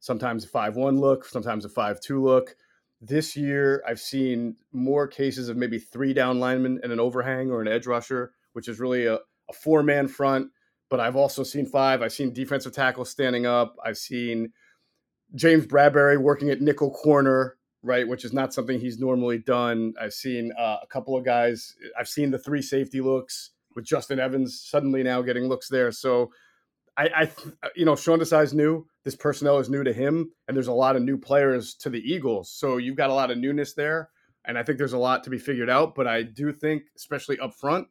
sometimes 0.00 0.44
a 0.44 0.48
five-one 0.48 0.98
look, 0.98 1.26
sometimes 1.26 1.64
a 1.64 1.68
five-two 1.68 2.20
look 2.24 2.56
this 3.00 3.36
year, 3.36 3.82
I've 3.86 4.00
seen 4.00 4.56
more 4.72 5.06
cases 5.06 5.48
of 5.48 5.56
maybe 5.56 5.78
three 5.78 6.14
down 6.14 6.40
linemen 6.40 6.80
and 6.82 6.92
an 6.92 7.00
overhang 7.00 7.50
or 7.50 7.60
an 7.60 7.68
edge 7.68 7.86
rusher, 7.86 8.32
which 8.52 8.68
is 8.68 8.80
really 8.80 9.06
a, 9.06 9.16
a 9.16 9.52
four 9.52 9.82
man 9.82 10.08
front. 10.08 10.50
But 10.88 11.00
I've 11.00 11.16
also 11.16 11.42
seen 11.42 11.66
five. 11.66 12.00
I've 12.00 12.12
seen 12.12 12.32
defensive 12.32 12.72
tackles 12.72 13.10
standing 13.10 13.44
up. 13.44 13.76
I've 13.84 13.98
seen 13.98 14.52
James 15.34 15.66
Bradberry 15.66 16.16
working 16.16 16.50
at 16.50 16.60
nickel 16.60 16.92
corner, 16.92 17.56
right, 17.82 18.06
which 18.06 18.24
is 18.24 18.32
not 18.32 18.54
something 18.54 18.78
he's 18.78 18.98
normally 18.98 19.38
done. 19.38 19.94
I've 20.00 20.14
seen 20.14 20.52
uh, 20.58 20.78
a 20.82 20.86
couple 20.86 21.16
of 21.16 21.24
guys. 21.24 21.74
I've 21.98 22.08
seen 22.08 22.30
the 22.30 22.38
three 22.38 22.62
safety 22.62 23.00
looks 23.00 23.50
with 23.74 23.84
Justin 23.84 24.20
Evans 24.20 24.60
suddenly 24.60 25.02
now 25.02 25.22
getting 25.22 25.48
looks 25.48 25.68
there. 25.68 25.90
So 25.90 26.30
I, 26.96 27.08
I 27.62 27.68
you 27.74 27.84
know, 27.84 27.96
Sean 27.96 28.20
Desai's 28.20 28.54
new. 28.54 28.86
This 29.06 29.14
personnel 29.14 29.60
is 29.60 29.70
new 29.70 29.84
to 29.84 29.92
him, 29.92 30.32
and 30.48 30.56
there's 30.56 30.66
a 30.66 30.72
lot 30.72 30.96
of 30.96 31.02
new 31.02 31.16
players 31.16 31.76
to 31.76 31.90
the 31.90 32.00
Eagles. 32.00 32.50
So 32.50 32.76
you've 32.76 32.96
got 32.96 33.08
a 33.08 33.14
lot 33.14 33.30
of 33.30 33.38
newness 33.38 33.72
there, 33.72 34.10
and 34.44 34.58
I 34.58 34.64
think 34.64 34.78
there's 34.78 34.94
a 34.94 34.98
lot 34.98 35.22
to 35.22 35.30
be 35.30 35.38
figured 35.38 35.70
out. 35.70 35.94
But 35.94 36.08
I 36.08 36.22
do 36.22 36.52
think, 36.52 36.82
especially 36.96 37.38
up 37.38 37.54
front, 37.54 37.86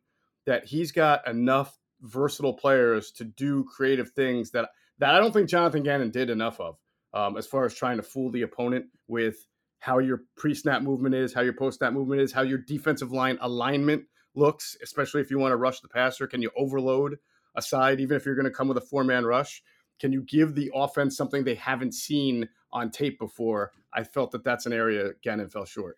that 0.45 0.65
he's 0.65 0.91
got 0.91 1.25
enough 1.25 1.79
versatile 2.01 2.53
players 2.53 3.13
to 3.13 3.23
do 3.23 3.63
creative 3.63 4.11
things 4.11 4.51
that 4.51 4.71
that 4.99 5.15
I 5.15 5.19
don't 5.19 5.31
think 5.31 5.47
Jonathan 5.47 5.83
Gannon 5.83 6.11
did 6.11 6.29
enough 6.29 6.59
of, 6.59 6.75
um, 7.13 7.37
as 7.37 7.47
far 7.47 7.63
as 7.63 7.73
trying 7.73 7.95
to 7.95 8.03
fool 8.03 8.29
the 8.29 8.41
opponent 8.41 8.87
with 9.07 9.37
how 9.79 9.99
your 9.99 10.23
pre-snap 10.35 10.81
movement 10.81 11.15
is, 11.15 11.33
how 11.33 11.43
your 11.43 11.53
post-snap 11.53 11.93
movement 11.93 12.19
is, 12.19 12.33
how 12.33 12.41
your 12.41 12.57
defensive 12.57 13.13
line 13.13 13.37
alignment 13.39 14.03
looks, 14.35 14.75
especially 14.83 15.21
if 15.21 15.31
you 15.31 15.39
want 15.39 15.53
to 15.53 15.57
rush 15.57 15.79
the 15.79 15.87
passer. 15.87 16.27
Can 16.27 16.41
you 16.41 16.51
overload 16.57 17.19
a 17.55 17.61
side, 17.61 18.01
even 18.01 18.17
if 18.17 18.25
you're 18.25 18.35
going 18.35 18.43
to 18.43 18.51
come 18.51 18.67
with 18.67 18.77
a 18.77 18.81
four 18.81 19.05
man 19.05 19.25
rush? 19.25 19.63
Can 19.99 20.11
you 20.11 20.21
give 20.23 20.55
the 20.55 20.71
offense 20.73 21.15
something 21.15 21.43
they 21.43 21.55
haven't 21.55 21.93
seen 21.93 22.47
on 22.71 22.91
tape 22.91 23.19
before? 23.19 23.71
I 23.93 24.03
felt 24.03 24.31
that 24.31 24.43
that's 24.43 24.65
an 24.65 24.73
area 24.73 25.11
Gannon 25.23 25.49
fell 25.49 25.65
short. 25.65 25.97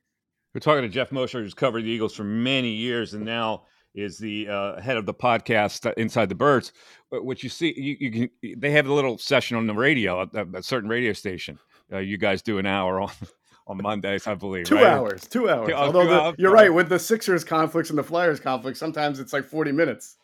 We're 0.54 0.62
talking 0.62 0.84
to 0.84 0.90
Geoff 0.90 1.12
Mosher, 1.12 1.42
who's 1.42 1.54
covered 1.54 1.84
the 1.84 1.90
Eagles 1.90 2.16
for 2.16 2.24
many 2.24 2.70
years 2.70 3.14
and 3.14 3.26
now 3.26 3.66
is 3.96 4.18
the 4.18 4.48
uh, 4.48 4.80
head 4.80 4.98
of 4.98 5.06
the 5.06 5.14
podcast 5.14 5.86
uh, 5.86 5.94
Inside 5.98 6.30
the 6.30 6.36
Birds. 6.36 6.72
But 7.10 7.26
What 7.26 7.44
you 7.44 7.50
see, 7.50 7.74
you, 7.76 7.98
you 8.00 8.12
can, 8.12 8.60
they 8.60 8.72
have 8.72 8.88
a 8.88 8.94
little 8.94 9.18
session 9.18 9.58
on 9.58 9.68
the 9.68 9.74
radio, 9.74 10.22
a, 10.22 10.46
a 10.58 10.64
certain 10.64 10.90
radio 10.90 11.14
station. 11.14 11.60
Uh, 11.92 11.98
you 11.98 12.18
guys 12.18 12.42
do 12.42 12.60
an 12.60 12.66
hour 12.66 13.02
on 13.02 13.12
on 13.68 13.78
Mondays, 13.82 14.28
I 14.28 14.36
believe. 14.36 14.66
Two 14.66 14.76
right? 14.76 14.86
hours. 14.86 15.28
Two 15.28 15.50
hours. 15.50 15.68
Two- 15.68 15.74
Although 15.74 16.04
two 16.04 16.10
the, 16.10 16.22
hours, 16.22 16.36
you're 16.38 16.52
right 16.52 16.74
with 16.74 16.90
the 16.90 17.00
Sixers 17.00 17.44
conflicts 17.44 17.90
and 17.90 18.00
the 18.00 18.04
Flyers 18.04 18.40
conflicts, 18.40 18.80
sometimes 18.80 19.20
it's 19.20 19.34
like 19.34 19.46
40 19.46 19.72
minutes. 19.74 20.16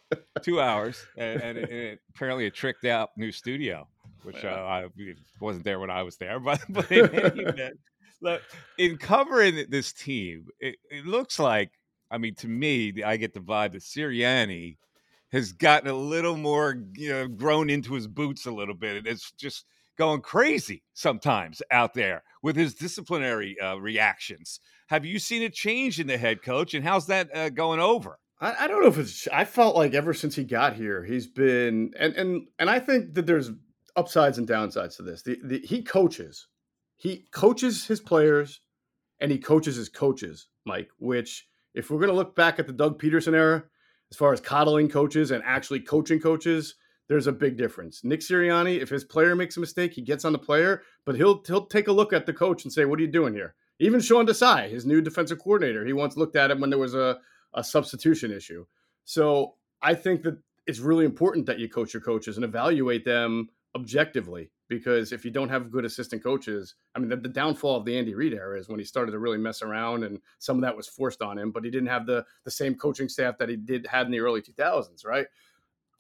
Two 0.42 0.60
hours, 0.62 1.06
and, 1.18 1.42
and, 1.42 1.58
it, 1.58 1.70
it- 1.72 2.00
apparently 2.16 2.46
a 2.46 2.52
tricked 2.52 2.86
out 2.86 3.10
new 3.18 3.32
studio, 3.32 3.88
which 4.24 4.44
uh, 4.44 4.48
Yeah. 4.48 4.64
I 4.64 4.88
wasn't 5.40 5.66
there 5.66 5.80
when 5.80 5.90
I 5.90 6.04
was 6.04 6.18
there. 6.18 6.40
But, 6.44 6.62
but 6.70 6.92
in 6.92 7.72
look, 8.22 8.42
in 8.78 8.98
covering 8.98 9.66
this 9.70 9.92
team, 9.94 10.48
it, 10.60 10.76
it 10.90 11.06
looks 11.06 11.40
like, 11.40 11.72
I 12.12 12.18
mean, 12.18 12.36
to 12.36 12.48
me, 12.48 13.04
I 13.04 13.18
get 13.18 13.34
the 13.34 13.40
vibe 13.42 13.74
that 13.74 13.82
Sirianni 13.82 14.78
has 15.32 15.52
gotten 15.52 15.90
a 15.90 15.94
little 15.96 16.38
more, 16.38 16.76
you 16.94 17.10
know, 17.10 17.28
grown 17.28 17.70
into 17.70 17.94
his 17.96 18.08
boots 18.08 18.46
a 18.46 18.52
little 18.52 18.76
bit, 18.76 18.98
and 18.98 19.08
it's 19.08 19.32
just 19.32 19.66
going 19.98 20.22
crazy 20.22 20.84
sometimes 20.94 21.62
out 21.72 21.94
there 21.94 22.24
with 22.42 22.56
his 22.56 22.74
disciplinary 22.76 23.60
uh, 23.60 23.76
reactions. 23.76 24.60
Have 24.88 25.06
you 25.06 25.18
seen 25.20 25.44
a 25.44 25.50
change 25.50 26.00
in 26.00 26.08
the 26.08 26.18
head 26.18 26.42
coach, 26.44 26.74
and 26.76 26.84
how's 26.86 27.08
that 27.08 27.36
uh, 27.36 27.50
going 27.50 27.80
over? 27.80 28.20
I, 28.44 28.66
I 28.66 28.68
don't 28.68 28.82
know 28.82 28.90
if 28.90 28.98
it's. 28.98 29.28
I 29.32 29.46
felt 29.46 29.76
like 29.76 29.94
ever 29.94 30.14
since 30.14 30.36
he 30.36 30.44
got 30.44 30.76
here, 30.76 31.04
he's 31.04 31.28
been 31.28 31.94
and 31.98 32.14
and 32.16 32.48
and 32.60 32.70
I 32.70 32.80
think 32.80 33.14
that 33.14 33.26
there's 33.26 33.52
upsides 33.96 34.38
and 34.38 34.48
downsides 34.48 34.98
to 34.98 35.04
this. 35.04 35.22
The, 35.22 35.40
the 35.44 35.60
he 35.60 35.82
coaches, 35.82 36.48
he 36.98 37.26
coaches 37.32 37.88
his 37.88 38.02
players, 38.02 38.60
and 39.22 39.32
he 39.32 39.38
coaches 39.38 39.78
his 39.78 39.88
coaches, 39.88 40.48
Mike. 40.66 40.90
Which, 41.00 41.48
if 41.74 41.90
we're 41.90 42.02
gonna 42.02 42.12
look 42.12 42.36
back 42.36 42.60
at 42.60 42.68
the 42.68 42.74
Doug 42.74 43.02
Pederson 43.02 43.34
era, 43.34 43.64
as 44.12 44.18
far 44.18 44.34
as 44.34 44.42
coddling 44.42 44.90
coaches 44.90 45.32
and 45.32 45.42
actually 45.46 45.80
coaching 45.80 46.20
coaches, 46.20 46.76
there's 47.08 47.28
a 47.28 47.32
big 47.32 47.58
difference. 47.58 48.04
Nick 48.04 48.20
Sirianni, 48.20 48.82
if 48.82 48.90
his 48.90 49.06
player 49.06 49.38
makes 49.38 49.56
a 49.56 49.62
mistake, 49.62 49.94
he 49.94 50.02
gets 50.02 50.26
on 50.26 50.34
the 50.34 50.40
player, 50.40 50.82
but 51.06 51.16
he'll 51.16 51.42
he'll 51.48 51.68
take 51.68 51.88
a 51.88 51.94
look 51.94 52.12
at 52.12 52.26
the 52.26 52.34
coach 52.34 52.66
and 52.66 52.74
say, 52.74 52.84
"What 52.84 53.00
are 53.00 53.04
you 53.04 53.08
doing 53.08 53.34
here?" 53.34 53.56
Even 53.80 54.02
Sean 54.02 54.28
Desai, 54.28 54.70
his 54.70 54.86
new 54.86 55.02
defensive 55.02 55.40
coordinator, 55.40 55.86
he 55.86 55.94
once 55.94 56.18
looked 56.18 56.36
at 56.36 56.52
him 56.52 56.60
when 56.60 56.70
there 56.70 56.78
was 56.78 56.94
a 56.94 57.20
a 57.56 57.64
substitution 57.64 58.32
issue. 58.32 58.66
So 59.06 59.56
I 59.82 59.94
think 59.94 60.24
that 60.24 60.38
it's 60.66 60.80
really 60.80 61.06
important 61.06 61.46
that 61.46 61.60
you 61.60 61.70
coach 61.70 61.94
your 61.94 62.02
coaches 62.02 62.38
and 62.38 62.46
evaluate 62.46 63.06
them 63.06 63.50
objectively 63.76 64.50
because 64.70 65.12
if 65.12 65.26
you 65.26 65.32
don't 65.32 65.50
have 65.50 65.72
good 65.72 65.86
assistant 65.86 66.24
coaches, 66.24 66.76
I 66.96 67.00
mean, 67.00 67.10
the, 67.10 67.18
the 67.18 67.30
downfall 67.30 67.78
of 67.78 67.86
the 67.86 67.98
Andy 67.98 68.16
Reid 68.16 68.34
era 68.34 68.58
is 68.58 68.70
when 68.70 68.80
he 68.80 68.86
started 68.86 69.12
to 69.12 69.20
really 69.20 69.38
mess 69.38 69.62
around 69.62 70.04
and 70.04 70.20
some 70.40 70.58
of 70.58 70.62
that 70.62 70.76
was 70.76 70.88
forced 70.88 71.22
on 71.22 71.38
him, 71.38 71.52
but 71.52 71.64
he 71.64 71.72
didn't 71.72 71.90
have 71.90 72.06
the 72.06 72.26
the 72.46 72.52
same 72.52 72.76
coaching 72.76 73.10
staff 73.10 73.38
that 73.38 73.50
he 73.50 73.56
did 73.56 73.86
had 73.88 74.06
in 74.06 74.12
the 74.12 74.20
early 74.20 74.42
2000s, 74.42 75.06
right? 75.06 75.28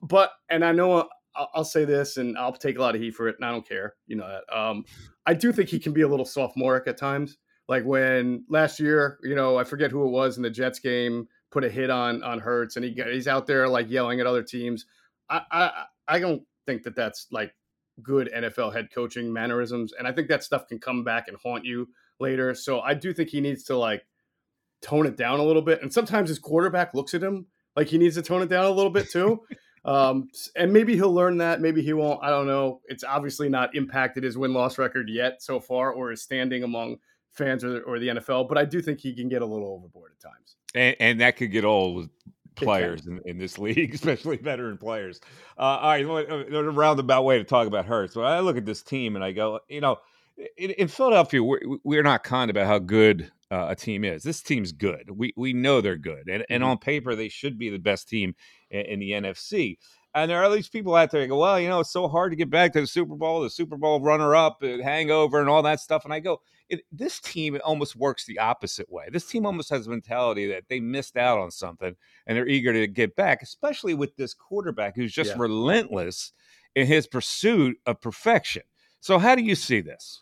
But 0.01 0.31
and 0.49 0.63
I 0.63 0.71
know 0.71 1.09
I'll, 1.35 1.49
I'll 1.53 1.65
say 1.65 1.85
this 1.85 2.17
and 2.17 2.37
I'll 2.37 2.53
take 2.53 2.77
a 2.77 2.81
lot 2.81 2.95
of 2.95 3.01
heat 3.01 3.15
for 3.15 3.27
it 3.27 3.35
and 3.37 3.45
I 3.45 3.51
don't 3.51 3.67
care, 3.67 3.95
you 4.07 4.15
know 4.15 4.27
that. 4.27 4.57
Um, 4.57 4.85
I 5.25 5.33
do 5.33 5.51
think 5.51 5.69
he 5.69 5.79
can 5.79 5.93
be 5.93 6.01
a 6.01 6.07
little 6.07 6.25
sophomoric 6.25 6.87
at 6.87 6.97
times. 6.97 7.37
Like 7.67 7.85
when 7.85 8.43
last 8.49 8.79
year, 8.79 9.19
you 9.23 9.35
know, 9.35 9.57
I 9.57 9.63
forget 9.63 9.91
who 9.91 10.05
it 10.05 10.11
was 10.11 10.37
in 10.37 10.43
the 10.43 10.49
Jets 10.49 10.79
game, 10.79 11.27
put 11.53 11.63
a 11.63 11.69
hit 11.69 11.91
on 11.91 12.23
on 12.23 12.39
Hurts, 12.39 12.75
and 12.75 12.83
he 12.83 12.99
he's 13.11 13.27
out 13.27 13.45
there 13.45 13.67
like 13.69 13.89
yelling 13.89 14.19
at 14.19 14.25
other 14.25 14.43
teams. 14.43 14.87
I 15.29 15.41
I, 15.51 15.83
I 16.07 16.19
don't 16.19 16.41
think 16.65 16.83
that 16.83 16.95
that's 16.95 17.27
like 17.31 17.53
good 18.01 18.29
NFL 18.35 18.73
head 18.73 18.89
coaching 18.93 19.31
mannerisms, 19.31 19.93
and 19.93 20.07
I 20.07 20.11
think 20.11 20.27
that 20.29 20.43
stuff 20.43 20.67
can 20.67 20.79
come 20.79 21.03
back 21.03 21.27
and 21.27 21.37
haunt 21.41 21.63
you 21.63 21.87
later. 22.19 22.55
So 22.55 22.81
I 22.81 22.95
do 22.95 23.13
think 23.13 23.29
he 23.29 23.39
needs 23.39 23.63
to 23.65 23.77
like 23.77 24.03
tone 24.81 25.05
it 25.05 25.15
down 25.15 25.39
a 25.39 25.43
little 25.43 25.61
bit. 25.61 25.81
And 25.81 25.93
sometimes 25.93 26.27
his 26.27 26.39
quarterback 26.39 26.93
looks 26.93 27.13
at 27.13 27.21
him 27.21 27.45
like 27.75 27.87
he 27.87 27.97
needs 27.97 28.15
to 28.15 28.21
tone 28.21 28.41
it 28.41 28.49
down 28.49 28.65
a 28.65 28.71
little 28.71 28.91
bit 28.91 29.09
too. 29.11 29.41
um, 29.85 30.29
and 30.55 30.73
maybe 30.73 30.95
he'll 30.95 31.13
learn 31.13 31.37
that. 31.37 31.61
Maybe 31.61 31.83
he 31.83 31.93
won't. 31.93 32.19
I 32.23 32.31
don't 32.31 32.47
know. 32.47 32.81
It's 32.85 33.03
obviously 33.03 33.47
not 33.47 33.75
impacted 33.75 34.23
his 34.23 34.37
win 34.37 34.53
loss 34.53 34.79
record 34.79 35.07
yet 35.07 35.43
so 35.43 35.59
far, 35.59 35.93
or 35.93 36.09
his 36.09 36.23
standing 36.23 36.63
among 36.63 36.97
fans 37.31 37.63
or, 37.63 37.81
or 37.83 37.99
the 37.99 38.07
NFL. 38.07 38.49
But 38.49 38.57
I 38.57 38.65
do 38.65 38.81
think 38.81 38.99
he 38.99 39.15
can 39.15 39.29
get 39.29 39.43
a 39.43 39.45
little 39.45 39.67
overboard 39.67 40.13
at 40.13 40.19
times. 40.19 40.55
And, 40.75 40.95
and 40.99 41.21
that 41.21 41.37
could 41.37 41.51
get 41.51 41.65
old 41.65 41.95
with 41.95 42.09
players 42.55 43.07
in, 43.07 43.19
in 43.25 43.37
this 43.37 43.57
league, 43.59 43.93
especially 43.93 44.37
veteran 44.37 44.77
players. 44.77 45.19
Uh, 45.57 45.61
all 45.61 45.89
right, 45.89 46.05
uh, 46.05 46.45
a 46.57 46.63
roundabout 46.71 47.23
way 47.23 47.37
to 47.37 47.43
talk 47.43 47.67
about 47.67 47.85
Hurts. 47.85 48.15
Well, 48.15 48.27
I 48.27 48.39
look 48.39 48.57
at 48.57 48.65
this 48.65 48.81
team 48.83 49.15
and 49.15 49.23
I 49.23 49.31
go, 49.31 49.59
you 49.67 49.81
know, 49.81 49.97
in, 50.57 50.71
in 50.71 50.87
Philadelphia, 50.87 51.43
we're, 51.43 51.59
we're 51.83 52.03
not 52.03 52.23
kind 52.23 52.49
about 52.49 52.65
how 52.67 52.79
good 52.79 53.31
uh, 53.51 53.67
a 53.69 53.75
team 53.75 54.03
is. 54.03 54.23
This 54.23 54.41
team's 54.41 54.71
good. 54.71 55.11
We 55.11 55.31
we 55.37 55.53
know 55.53 55.79
they're 55.79 55.95
good, 55.95 56.27
and, 56.27 56.43
and 56.49 56.63
Mhm. 56.63 56.67
on 56.67 56.77
paper 56.79 57.15
they 57.15 57.29
should 57.29 57.59
be 57.59 57.69
the 57.69 57.77
best 57.77 58.09
team 58.09 58.33
in, 58.71 58.81
in 58.81 58.99
the 58.99 59.11
NFC. 59.11 59.77
And 60.15 60.29
there 60.29 60.43
are 60.43 60.53
these 60.53 60.69
people 60.69 60.93
out 60.95 61.09
there 61.11 61.21
that 61.21 61.27
go, 61.27 61.39
well, 61.39 61.59
you 61.59 61.67
know, 61.67 61.79
it's 61.79 61.91
so 61.91 62.07
hard 62.07 62.31
to 62.31 62.35
get 62.35 62.49
back 62.49 62.73
to 62.73 62.81
the 62.81 62.87
Super 62.87 63.15
Bowl, 63.15 63.41
the 63.41 63.49
Super 63.49 63.77
Bowl 63.77 63.99
runner-up, 63.99 64.61
hangover, 64.61 65.39
and 65.39 65.49
all 65.49 65.63
that 65.63 65.79
stuff. 65.79 66.05
And 66.05 66.13
I 66.13 66.19
go, 66.19 66.41
it, 66.69 66.81
this 66.91 67.19
team 67.19 67.59
almost 67.63 67.95
works 67.95 68.25
the 68.25 68.37
opposite 68.39 68.91
way. 68.91 69.05
This 69.11 69.25
team 69.25 69.45
almost 69.45 69.69
has 69.71 69.87
a 69.87 69.89
mentality 69.89 70.47
that 70.47 70.65
they 70.69 70.79
missed 70.79 71.17
out 71.17 71.39
on 71.39 71.49
something 71.49 71.95
and 72.27 72.37
they're 72.37 72.47
eager 72.47 72.73
to 72.73 72.85
get 72.87 73.15
back, 73.15 73.41
especially 73.41 73.95
with 73.95 74.15
this 74.15 74.33
quarterback 74.33 74.95
who's 74.95 75.13
just 75.13 75.31
Yeah. 75.31 75.37
relentless 75.39 76.31
in 76.75 76.85
his 76.85 77.07
pursuit 77.07 77.77
of 77.85 77.99
perfection. 77.99 78.63
So, 78.99 79.17
how 79.19 79.35
do 79.35 79.41
you 79.41 79.55
see 79.55 79.81
this? 79.81 80.21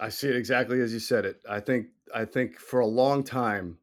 I 0.00 0.08
see 0.10 0.28
it 0.28 0.36
exactly 0.36 0.80
as 0.80 0.92
you 0.92 1.00
said 1.00 1.24
it. 1.24 1.40
I 1.48 1.60
think 1.60 1.88
I 2.14 2.24
think 2.24 2.58
for 2.58 2.80
a 2.80 2.86
long 2.86 3.22
time, 3.24 3.78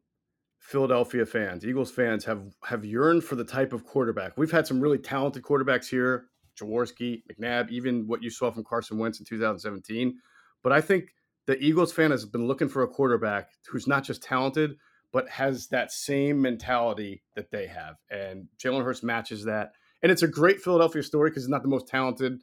Philadelphia 0.66 1.24
fans, 1.24 1.64
Eagles 1.64 1.92
fans 1.92 2.24
have 2.24 2.42
have 2.64 2.84
yearned 2.84 3.22
for 3.22 3.36
the 3.36 3.44
type 3.44 3.72
of 3.72 3.84
quarterback. 3.84 4.36
We've 4.36 4.50
had 4.50 4.66
some 4.66 4.80
really 4.80 4.98
talented 4.98 5.44
quarterbacks 5.44 5.88
here, 5.88 6.26
Jaworski, 6.60 7.22
McNabb, 7.30 7.70
even 7.70 8.08
what 8.08 8.20
you 8.20 8.30
saw 8.30 8.50
from 8.50 8.64
Carson 8.64 8.98
Wentz 8.98 9.20
in 9.20 9.26
2017. 9.26 10.18
But 10.64 10.72
I 10.72 10.80
think 10.80 11.14
the 11.46 11.56
Eagles 11.62 11.92
fan 11.92 12.10
has 12.10 12.26
been 12.26 12.48
looking 12.48 12.68
for 12.68 12.82
a 12.82 12.88
quarterback 12.88 13.50
who's 13.68 13.86
not 13.86 14.02
just 14.02 14.24
talented, 14.24 14.76
but 15.12 15.28
has 15.28 15.68
that 15.68 15.92
same 15.92 16.42
mentality 16.42 17.22
that 17.36 17.52
they 17.52 17.68
have. 17.68 17.94
And 18.10 18.48
Jalen 18.58 18.82
Hurts 18.82 19.04
matches 19.04 19.44
that. 19.44 19.70
And 20.02 20.10
it's 20.10 20.24
a 20.24 20.28
great 20.28 20.60
Philadelphia 20.60 21.04
story 21.04 21.30
because 21.30 21.44
he's 21.44 21.48
not 21.48 21.62
the 21.62 21.68
most 21.68 21.86
talented 21.86 22.40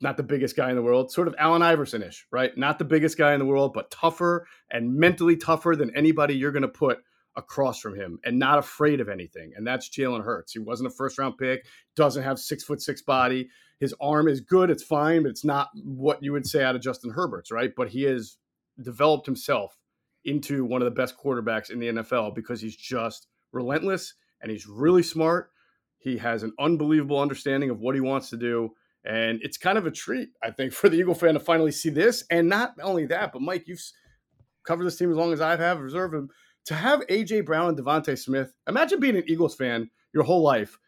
not 0.00 0.16
the 0.16 0.22
biggest 0.24 0.56
guy 0.56 0.68
in 0.68 0.74
the 0.74 0.82
world, 0.82 1.12
sort 1.12 1.28
of 1.28 1.34
Allen 1.38 1.62
Iverson 1.62 2.02
ish, 2.02 2.26
right? 2.32 2.58
Not 2.58 2.80
the 2.80 2.84
biggest 2.84 3.16
guy 3.16 3.34
in 3.34 3.38
the 3.38 3.46
world, 3.46 3.72
but 3.72 3.88
tougher 3.92 4.48
and 4.68 4.96
mentally 4.96 5.36
tougher 5.36 5.76
than 5.76 5.94
anybody 5.94 6.34
you're 6.34 6.50
going 6.50 6.62
to 6.62 6.68
put 6.68 6.98
across 7.36 7.80
from 7.80 7.94
him 7.94 8.18
and 8.24 8.38
not 8.38 8.58
afraid 8.58 9.00
of 9.00 9.08
anything. 9.08 9.52
And 9.56 9.66
that's 9.66 9.88
Jalen 9.88 10.24
Hurts. 10.24 10.52
He 10.52 10.58
wasn't 10.58 10.88
a 10.88 10.94
first 10.94 11.18
round 11.18 11.38
pick, 11.38 11.64
doesn't 11.96 12.22
have 12.22 12.38
six 12.38 12.64
foot 12.64 12.82
six 12.82 13.02
body. 13.02 13.48
His 13.80 13.94
arm 14.00 14.28
is 14.28 14.40
good, 14.40 14.70
it's 14.70 14.82
fine, 14.82 15.22
but 15.22 15.30
it's 15.30 15.44
not 15.44 15.68
what 15.82 16.22
you 16.22 16.32
would 16.32 16.46
say 16.46 16.62
out 16.62 16.76
of 16.76 16.82
Justin 16.82 17.10
Herbert's, 17.10 17.50
right? 17.50 17.72
But 17.76 17.88
he 17.88 18.02
has 18.04 18.36
developed 18.80 19.26
himself 19.26 19.76
into 20.24 20.64
one 20.64 20.82
of 20.82 20.86
the 20.86 20.92
best 20.92 21.16
quarterbacks 21.18 21.70
in 21.70 21.80
the 21.80 21.88
NFL 21.88 22.34
because 22.34 22.60
he's 22.60 22.76
just 22.76 23.26
relentless 23.52 24.14
and 24.40 24.50
he's 24.50 24.66
really 24.66 25.02
smart. 25.02 25.50
He 25.98 26.18
has 26.18 26.42
an 26.42 26.52
unbelievable 26.58 27.20
understanding 27.20 27.70
of 27.70 27.80
what 27.80 27.94
he 27.94 28.00
wants 28.00 28.30
to 28.30 28.36
do. 28.36 28.70
And 29.04 29.40
it's 29.42 29.56
kind 29.56 29.78
of 29.78 29.86
a 29.86 29.90
treat, 29.90 30.30
I 30.42 30.50
think, 30.50 30.72
for 30.72 30.88
the 30.88 30.96
Eagle 30.96 31.14
fan 31.14 31.34
to 31.34 31.40
finally 31.40 31.72
see 31.72 31.90
this. 31.90 32.24
And 32.30 32.48
not 32.48 32.74
only 32.82 33.06
that, 33.06 33.32
but 33.32 33.42
Mike, 33.42 33.64
you've 33.66 33.82
covered 34.64 34.84
this 34.84 34.96
team 34.96 35.10
as 35.10 35.16
long 35.16 35.32
as 35.32 35.40
I 35.40 35.56
have, 35.56 35.80
observed 35.80 36.14
him. 36.14 36.28
To 36.66 36.74
have 36.74 37.06
AJ 37.08 37.44
Brown 37.44 37.70
and 37.70 37.78
DeVonta 37.78 38.16
Smith, 38.16 38.54
imagine 38.68 39.00
being 39.00 39.16
an 39.16 39.24
Eagles 39.26 39.54
fan 39.54 39.90
your 40.14 40.22
whole 40.22 40.42
life. 40.42 40.78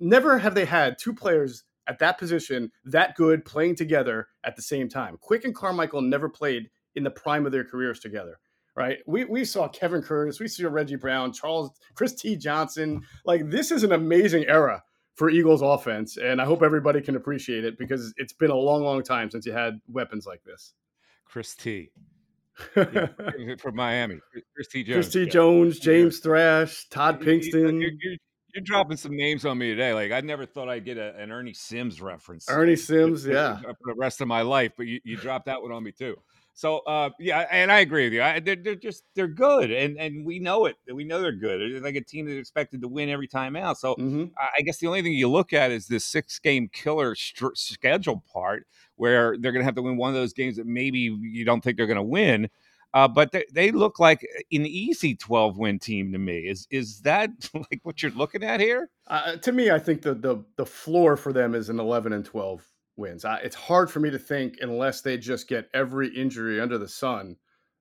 Never 0.00 0.38
have 0.38 0.54
they 0.54 0.64
had 0.64 0.98
two 0.98 1.14
players 1.14 1.64
at 1.86 1.98
that 2.00 2.18
position 2.18 2.70
that 2.84 3.14
good 3.14 3.44
playing 3.44 3.76
together 3.76 4.28
at 4.44 4.56
the 4.56 4.62
same 4.62 4.88
time. 4.88 5.16
Quick 5.20 5.44
and 5.44 5.54
Carmichael 5.54 6.02
never 6.02 6.28
played 6.28 6.68
in 6.94 7.04
the 7.04 7.10
prime 7.10 7.46
of 7.46 7.52
their 7.52 7.64
careers 7.64 8.00
together. 8.00 8.38
Right. 8.76 8.98
We, 9.08 9.24
we 9.24 9.44
saw 9.44 9.66
Kevin 9.66 10.02
Curtis, 10.02 10.38
we 10.38 10.46
saw 10.46 10.68
Reggie 10.68 10.94
Brown, 10.94 11.32
Charles, 11.32 11.72
Chris 11.94 12.14
T. 12.14 12.36
Johnson. 12.36 13.02
Like, 13.24 13.50
this 13.50 13.72
is 13.72 13.82
an 13.82 13.90
amazing 13.90 14.44
era 14.46 14.84
for 15.16 15.30
Eagles 15.30 15.62
offense, 15.62 16.16
and 16.16 16.40
I 16.40 16.44
hope 16.44 16.62
everybody 16.62 17.00
can 17.00 17.16
appreciate 17.16 17.64
it 17.64 17.76
because 17.76 18.14
it's 18.18 18.32
been 18.32 18.52
a 18.52 18.56
long, 18.56 18.84
long 18.84 19.02
time 19.02 19.32
since 19.32 19.46
you 19.46 19.52
had 19.52 19.80
weapons 19.88 20.26
like 20.26 20.44
this. 20.44 20.74
Chris 21.24 21.56
T 21.56 21.90
from 23.60 23.74
Miami. 23.76 24.20
Chris 24.54 24.68
T. 24.68 24.82
Jones. 24.84 24.94
Chris 25.06 25.12
T. 25.12 25.20
Yeah. 25.24 25.26
Jones, 25.30 25.78
James 25.78 26.18
Thrash, 26.20 26.88
Todd 26.88 27.20
Pinkston, 27.20 27.80
You're, 27.80 27.90
you're- 28.00 28.18
you're 28.54 28.64
dropping 28.64 28.96
some 28.96 29.14
names 29.14 29.44
on 29.44 29.58
me 29.58 29.68
today. 29.68 29.92
Like 29.92 30.10
I 30.10 30.20
never 30.22 30.46
thought 30.46 30.68
I'd 30.70 30.84
get 30.84 30.96
a, 30.96 31.14
an 31.16 31.30
Ernie 31.30 31.52
Sims 31.52 32.00
reference. 32.00 32.48
Ernie 32.48 32.76
Sims. 32.76 33.26
Yeah, 33.26 33.50
uh, 33.52 33.60
for 33.60 33.92
the 33.92 33.94
rest 33.96 34.22
of 34.22 34.26
my 34.26 34.40
life. 34.40 34.72
But 34.76 34.86
you, 34.86 35.00
you 35.04 35.16
dropped 35.18 35.46
that 35.46 35.60
one 35.60 35.70
on 35.70 35.84
me 35.84 35.92
too. 35.92 36.16
So 36.58 36.78
uh, 36.78 37.10
yeah, 37.20 37.46
and 37.52 37.70
I 37.70 37.78
agree 37.78 38.06
with 38.06 38.14
you. 38.14 38.20
I, 38.20 38.40
they're, 38.40 38.56
they're 38.56 38.74
just 38.74 39.04
they're 39.14 39.28
good, 39.28 39.70
and 39.70 39.96
and 39.96 40.26
we 40.26 40.40
know 40.40 40.66
it. 40.66 40.74
We 40.92 41.04
know 41.04 41.22
they're 41.22 41.30
good. 41.30 41.60
They're 41.60 41.80
like 41.80 41.94
a 41.94 42.00
team 42.00 42.26
that's 42.26 42.36
expected 42.36 42.80
to 42.80 42.88
win 42.88 43.08
every 43.10 43.28
time 43.28 43.54
out. 43.54 43.78
So 43.78 43.94
hmm 43.94 44.24
I 44.36 44.62
guess 44.62 44.78
the 44.78 44.88
only 44.88 45.02
thing 45.02 45.12
you 45.12 45.28
look 45.28 45.52
at 45.52 45.70
is 45.70 45.86
this 45.86 46.04
six 46.04 46.40
game 46.40 46.68
killer 46.72 47.14
str- 47.14 47.54
schedule 47.54 48.24
part 48.32 48.66
where 48.96 49.38
they're 49.38 49.52
going 49.52 49.60
to 49.60 49.66
have 49.66 49.76
to 49.76 49.82
win 49.82 49.96
one 49.96 50.08
of 50.08 50.16
those 50.16 50.32
games 50.32 50.56
that 50.56 50.66
maybe 50.66 50.98
you 50.98 51.44
don't 51.44 51.62
think 51.62 51.76
they're 51.76 51.86
going 51.86 51.94
to 51.96 52.02
win. 52.02 52.48
Uh, 52.92 53.06
but 53.06 53.30
they, 53.30 53.44
they 53.52 53.70
look 53.70 54.00
like 54.00 54.22
an 54.50 54.66
easy 54.66 55.14
12 55.14 55.58
win 55.58 55.78
team 55.78 56.10
to 56.10 56.18
me. 56.18 56.38
Is 56.38 56.66
is 56.72 57.02
that 57.02 57.30
like 57.54 57.78
what 57.84 58.02
you're 58.02 58.10
looking 58.10 58.42
at 58.42 58.58
here? 58.58 58.90
Uh, 59.06 59.36
to 59.36 59.52
me, 59.52 59.70
I 59.70 59.78
think 59.78 60.02
the 60.02 60.14
the 60.14 60.44
the 60.56 60.66
floor 60.66 61.16
for 61.16 61.32
them 61.32 61.54
is 61.54 61.68
an 61.68 61.78
eleven 61.78 62.12
and 62.12 62.24
twelve 62.24 62.66
wins. 62.98 63.24
I, 63.24 63.36
it's 63.38 63.56
hard 63.56 63.90
for 63.90 64.00
me 64.00 64.10
to 64.10 64.18
think 64.18 64.56
unless 64.60 65.00
they 65.00 65.16
just 65.16 65.48
get 65.48 65.68
every 65.72 66.08
injury 66.08 66.60
under 66.60 66.78
the 66.78 66.88
sun 66.88 67.36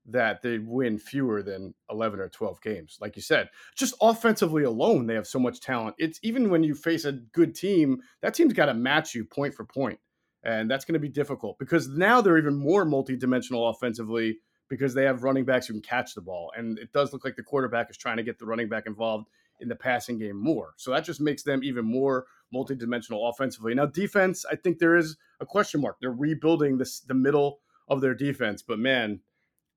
that 0.10 0.42
they 0.42 0.58
win 0.58 0.98
fewer 0.98 1.44
than 1.44 1.74
11 1.92 2.20
or 2.20 2.30
12 2.30 2.62
games. 2.62 2.98
Like 3.02 3.16
you 3.18 3.22
said, 3.22 3.50
just 3.76 3.94
offensively 4.02 4.64
alone, 4.64 5.06
they 5.06 5.16
have 5.16 5.28
so 5.28 5.40
much 5.40 5.60
talent. 5.60 5.96
It's 5.98 6.20
even 6.24 6.50
when 6.50 6.64
you 6.64 6.76
face 6.76 7.04
a 7.04 7.12
good 7.12 7.54
team, 7.54 8.02
that 8.22 8.34
team's 8.34 8.54
got 8.54 8.68
to 8.68 8.74
match 8.74 9.14
you 9.14 9.26
point 9.26 9.54
for 9.54 9.66
point. 9.66 10.00
And 10.44 10.72
that's 10.72 10.86
going 10.86 10.94
to 10.94 11.00
be 11.00 11.10
difficult 11.10 11.60
because 11.60 11.90
now 11.90 12.22
they're 12.22 12.38
even 12.38 12.56
more 12.56 12.86
multidimensional 12.86 13.70
offensively 13.70 14.38
because 14.70 14.94
they 14.94 15.04
have 15.04 15.24
running 15.24 15.44
backs 15.44 15.68
who 15.68 15.74
can 15.74 15.82
catch 15.82 16.14
the 16.14 16.22
ball. 16.22 16.52
And 16.56 16.78
it 16.80 16.94
does 16.94 17.12
look 17.12 17.26
like 17.26 17.36
the 17.36 17.44
quarterback 17.44 17.90
is 17.90 17.98
trying 17.98 18.18
to 18.18 18.24
get 18.24 18.40
the 18.40 18.46
running 18.46 18.70
back 18.70 18.86
involved 18.86 19.28
in 19.60 19.68
the 19.68 19.76
passing 19.76 20.20
game 20.20 20.42
more. 20.42 20.74
So 20.78 20.92
that 20.92 21.04
just 21.04 21.20
makes 21.20 21.44
them 21.44 21.64
even 21.64 21.86
more 21.86 22.28
multidimensional 22.54 23.30
offensively. 23.30 23.74
Now, 23.74 23.86
defense, 23.86 24.46
I 24.50 24.56
think 24.56 24.80
there 24.80 24.96
is 24.96 25.18
a 25.40 25.46
question 25.46 25.82
mark. 25.82 25.98
They're 26.00 26.12
rebuilding 26.12 26.78
this 26.78 27.00
the 27.02 27.14
middle 27.14 27.60
of 27.88 28.02
their 28.02 28.14
defense, 28.14 28.62
but 28.62 28.80
man, 28.80 29.22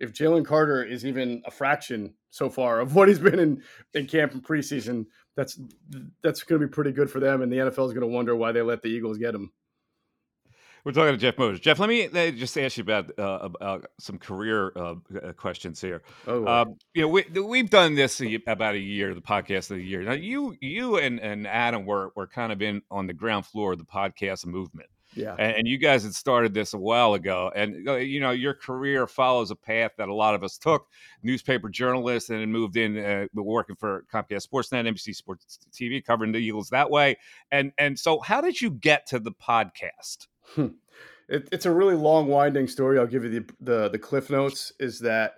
if 0.00 0.12
Jalen 0.12 0.46
Carter 0.46 0.82
is 0.82 1.04
even 1.04 1.42
a 1.44 1.50
fraction 1.50 2.14
so 2.30 2.48
far 2.48 2.80
of 2.80 2.94
what 2.96 3.08
he's 3.08 3.18
been 3.18 3.38
in, 3.38 3.62
in 3.94 4.06
camp 4.06 4.32
and 4.32 4.42
preseason, 4.42 5.06
that's 5.36 5.60
that's 6.22 6.42
going 6.42 6.60
to 6.60 6.66
be 6.66 6.70
pretty 6.70 6.92
good 6.92 7.10
for 7.10 7.20
them. 7.20 7.42
And 7.42 7.52
the 7.52 7.58
NFL 7.58 7.86
is 7.86 7.92
going 7.92 8.00
to 8.00 8.06
wonder 8.06 8.34
why 8.34 8.52
they 8.52 8.62
let 8.62 8.82
the 8.82 8.88
Eagles 8.88 9.18
get 9.18 9.34
him. 9.34 9.52
We're 10.84 10.92
talking 10.92 11.12
to 11.12 11.18
Geoff 11.18 11.36
Mosher. 11.38 11.58
Jeff, 11.58 11.78
let 11.78 11.88
me 11.88 12.08
just 12.32 12.56
ask 12.56 12.78
you 12.78 12.82
about 12.82 13.18
uh, 13.18 13.38
about 13.42 13.86
some 13.98 14.18
career 14.18 14.72
uh, 14.76 14.94
uh 15.22 15.32
questions 15.32 15.80
here. 15.80 16.02
Oh, 16.26 16.46
um, 16.46 16.76
you 16.94 17.02
know, 17.02 17.08
we, 17.08 17.24
we've 17.40 17.68
done 17.68 17.94
this 17.94 18.22
about 18.46 18.74
a 18.74 18.78
year, 18.78 19.14
the 19.14 19.20
podcast 19.20 19.70
of 19.70 19.76
the 19.76 19.84
year. 19.84 20.02
Now, 20.02 20.12
you 20.12 20.56
you 20.60 20.96
and, 20.96 21.20
and 21.20 21.46
Adam 21.46 21.84
were 21.84 22.12
were 22.16 22.26
kind 22.26 22.52
of 22.52 22.62
in 22.62 22.82
on 22.90 23.06
the 23.06 23.12
ground 23.12 23.46
floor 23.46 23.72
of 23.72 23.78
the 23.78 23.84
podcast 23.84 24.46
movement. 24.46 24.88
Yeah. 25.14 25.34
And, 25.38 25.56
and, 25.56 25.66
you 25.66 25.76
guys 25.76 26.04
had 26.04 26.14
started 26.14 26.54
this 26.54 26.72
a 26.72 26.78
while 26.78 27.14
ago. 27.14 27.50
And, 27.54 27.88
uh, 27.88 27.96
you 27.96 28.20
know, 28.20 28.30
your 28.30 28.54
career 28.54 29.08
follows 29.08 29.50
a 29.50 29.56
path 29.56 29.90
that 29.98 30.08
a 30.08 30.14
lot 30.14 30.36
of 30.36 30.44
us 30.44 30.56
took 30.56 30.86
newspaper 31.24 31.68
journalist 31.68 32.30
and 32.30 32.40
then 32.40 32.52
moved 32.52 32.76
in 32.76 32.96
uh, 32.96 33.26
working 33.34 33.74
for 33.74 34.04
Comcast 34.12 34.46
Sportsnet, 34.48 34.88
NBC 34.88 35.16
Sports 35.16 35.58
TV, 35.72 36.04
covering 36.04 36.30
the 36.30 36.38
Eagles 36.38 36.70
that 36.70 36.90
way. 36.90 37.16
And, 37.50 37.72
and 37.76 37.98
so, 37.98 38.20
how 38.20 38.40
did 38.40 38.60
you 38.60 38.70
get 38.70 39.06
to 39.06 39.18
the 39.18 39.32
podcast? 39.32 40.28
Hmm. 40.54 40.68
It, 41.28 41.48
it's 41.52 41.66
a 41.66 41.70
really 41.70 41.94
long, 41.94 42.26
winding 42.26 42.66
story. 42.66 42.98
I'll 42.98 43.06
give 43.06 43.24
you 43.24 43.30
the, 43.30 43.54
the, 43.60 43.88
the 43.90 43.98
cliff 43.98 44.30
notes 44.30 44.72
is 44.80 44.98
that 45.00 45.34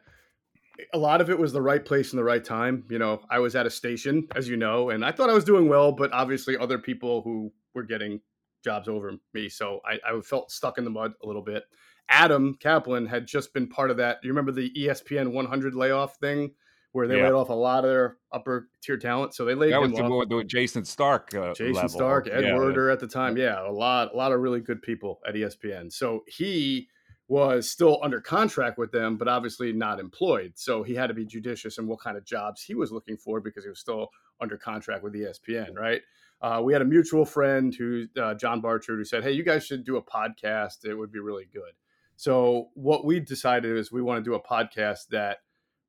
a 0.94 0.98
lot 0.98 1.20
of 1.20 1.28
it 1.28 1.38
was 1.38 1.52
the 1.52 1.60
right 1.60 1.84
place 1.84 2.12
in 2.12 2.16
the 2.16 2.24
right 2.24 2.44
time. 2.44 2.84
You 2.88 2.98
know, 2.98 3.20
I 3.30 3.38
was 3.38 3.54
at 3.54 3.66
a 3.66 3.70
station, 3.70 4.26
as 4.34 4.48
you 4.48 4.56
know, 4.56 4.90
and 4.90 5.04
I 5.04 5.12
thought 5.12 5.30
I 5.30 5.34
was 5.34 5.44
doing 5.44 5.68
well, 5.68 5.92
but 5.92 6.12
obviously 6.12 6.56
other 6.56 6.78
people 6.78 7.20
who 7.22 7.52
were 7.74 7.82
getting 7.82 8.20
jobs 8.64 8.88
over 8.88 9.12
me. 9.34 9.48
So 9.48 9.80
I, 9.84 9.98
I 10.06 10.20
felt 10.22 10.50
stuck 10.50 10.78
in 10.78 10.84
the 10.84 10.90
mud 10.90 11.12
a 11.22 11.26
little 11.26 11.42
bit. 11.42 11.64
Adam 12.08 12.54
Kaplan 12.54 13.06
had 13.06 13.26
just 13.26 13.52
been 13.54 13.68
part 13.68 13.90
of 13.90 13.96
that. 13.98 14.18
You 14.22 14.30
remember 14.30 14.52
the 14.52 14.70
ESPN 14.70 15.32
100 15.32 15.74
layoff 15.74 16.16
thing 16.16 16.52
where 16.92 17.08
they 17.08 17.16
yeah. 17.16 17.24
laid 17.24 17.32
off 17.32 17.48
a 17.48 17.54
lot 17.54 17.84
of 17.84 17.90
their 17.90 18.16
upper 18.32 18.68
tier 18.82 18.96
talent. 18.96 19.34
So 19.34 19.44
they 19.44 19.54
laid 19.54 19.72
that 19.72 19.80
was 19.80 19.92
the 19.92 20.02
off. 20.02 20.28
with 20.28 20.48
Jayson 20.48 20.84
Stark. 20.84 21.34
Uh, 21.34 21.52
Jayson 21.54 21.74
level. 21.74 21.88
Stark, 21.88 22.28
Ed 22.30 22.44
yeah. 22.44 22.56
Werder 22.56 22.90
at 22.90 23.00
the 23.00 23.06
time. 23.06 23.36
Yeah, 23.36 23.66
a 23.66 23.70
lot, 23.70 24.12
a 24.12 24.16
lot 24.16 24.32
of 24.32 24.40
really 24.40 24.60
good 24.60 24.82
people 24.82 25.20
at 25.26 25.34
ESPN. 25.34 25.92
So 25.92 26.24
he 26.26 26.88
was 27.28 27.70
still 27.70 27.98
under 28.02 28.20
contract 28.20 28.78
with 28.78 28.92
them, 28.92 29.16
but 29.16 29.26
obviously 29.26 29.72
not 29.72 30.00
employed. 30.00 30.52
So 30.56 30.82
he 30.82 30.94
had 30.94 31.06
to 31.06 31.14
be 31.14 31.24
judicious 31.24 31.78
in 31.78 31.86
what 31.86 32.00
kind 32.00 32.16
of 32.16 32.24
jobs 32.24 32.62
he 32.62 32.74
was 32.74 32.92
looking 32.92 33.16
for 33.16 33.40
because 33.40 33.64
he 33.64 33.70
was 33.70 33.80
still 33.80 34.10
under 34.40 34.58
contract 34.58 35.02
with 35.02 35.14
ESPN, 35.14 35.74
right? 35.76 36.02
uh, 36.42 36.60
we 36.62 36.72
had 36.72 36.82
a 36.82 36.84
mutual 36.84 37.24
friend 37.24 37.74
who 37.74 38.06
uh, 38.20 38.34
John 38.34 38.60
Barchard 38.60 38.98
who 38.98 39.04
said, 39.04 39.22
"Hey, 39.22 39.32
you 39.32 39.44
guys 39.44 39.64
should 39.64 39.84
do 39.84 39.96
a 39.96 40.02
podcast. 40.02 40.84
It 40.84 40.94
would 40.94 41.12
be 41.12 41.20
really 41.20 41.46
good." 41.52 41.72
So 42.16 42.70
what 42.74 43.04
we 43.04 43.20
decided 43.20 43.76
is 43.76 43.92
we 43.92 44.02
want 44.02 44.22
to 44.22 44.28
do 44.28 44.34
a 44.34 44.42
podcast 44.42 45.08
that 45.10 45.38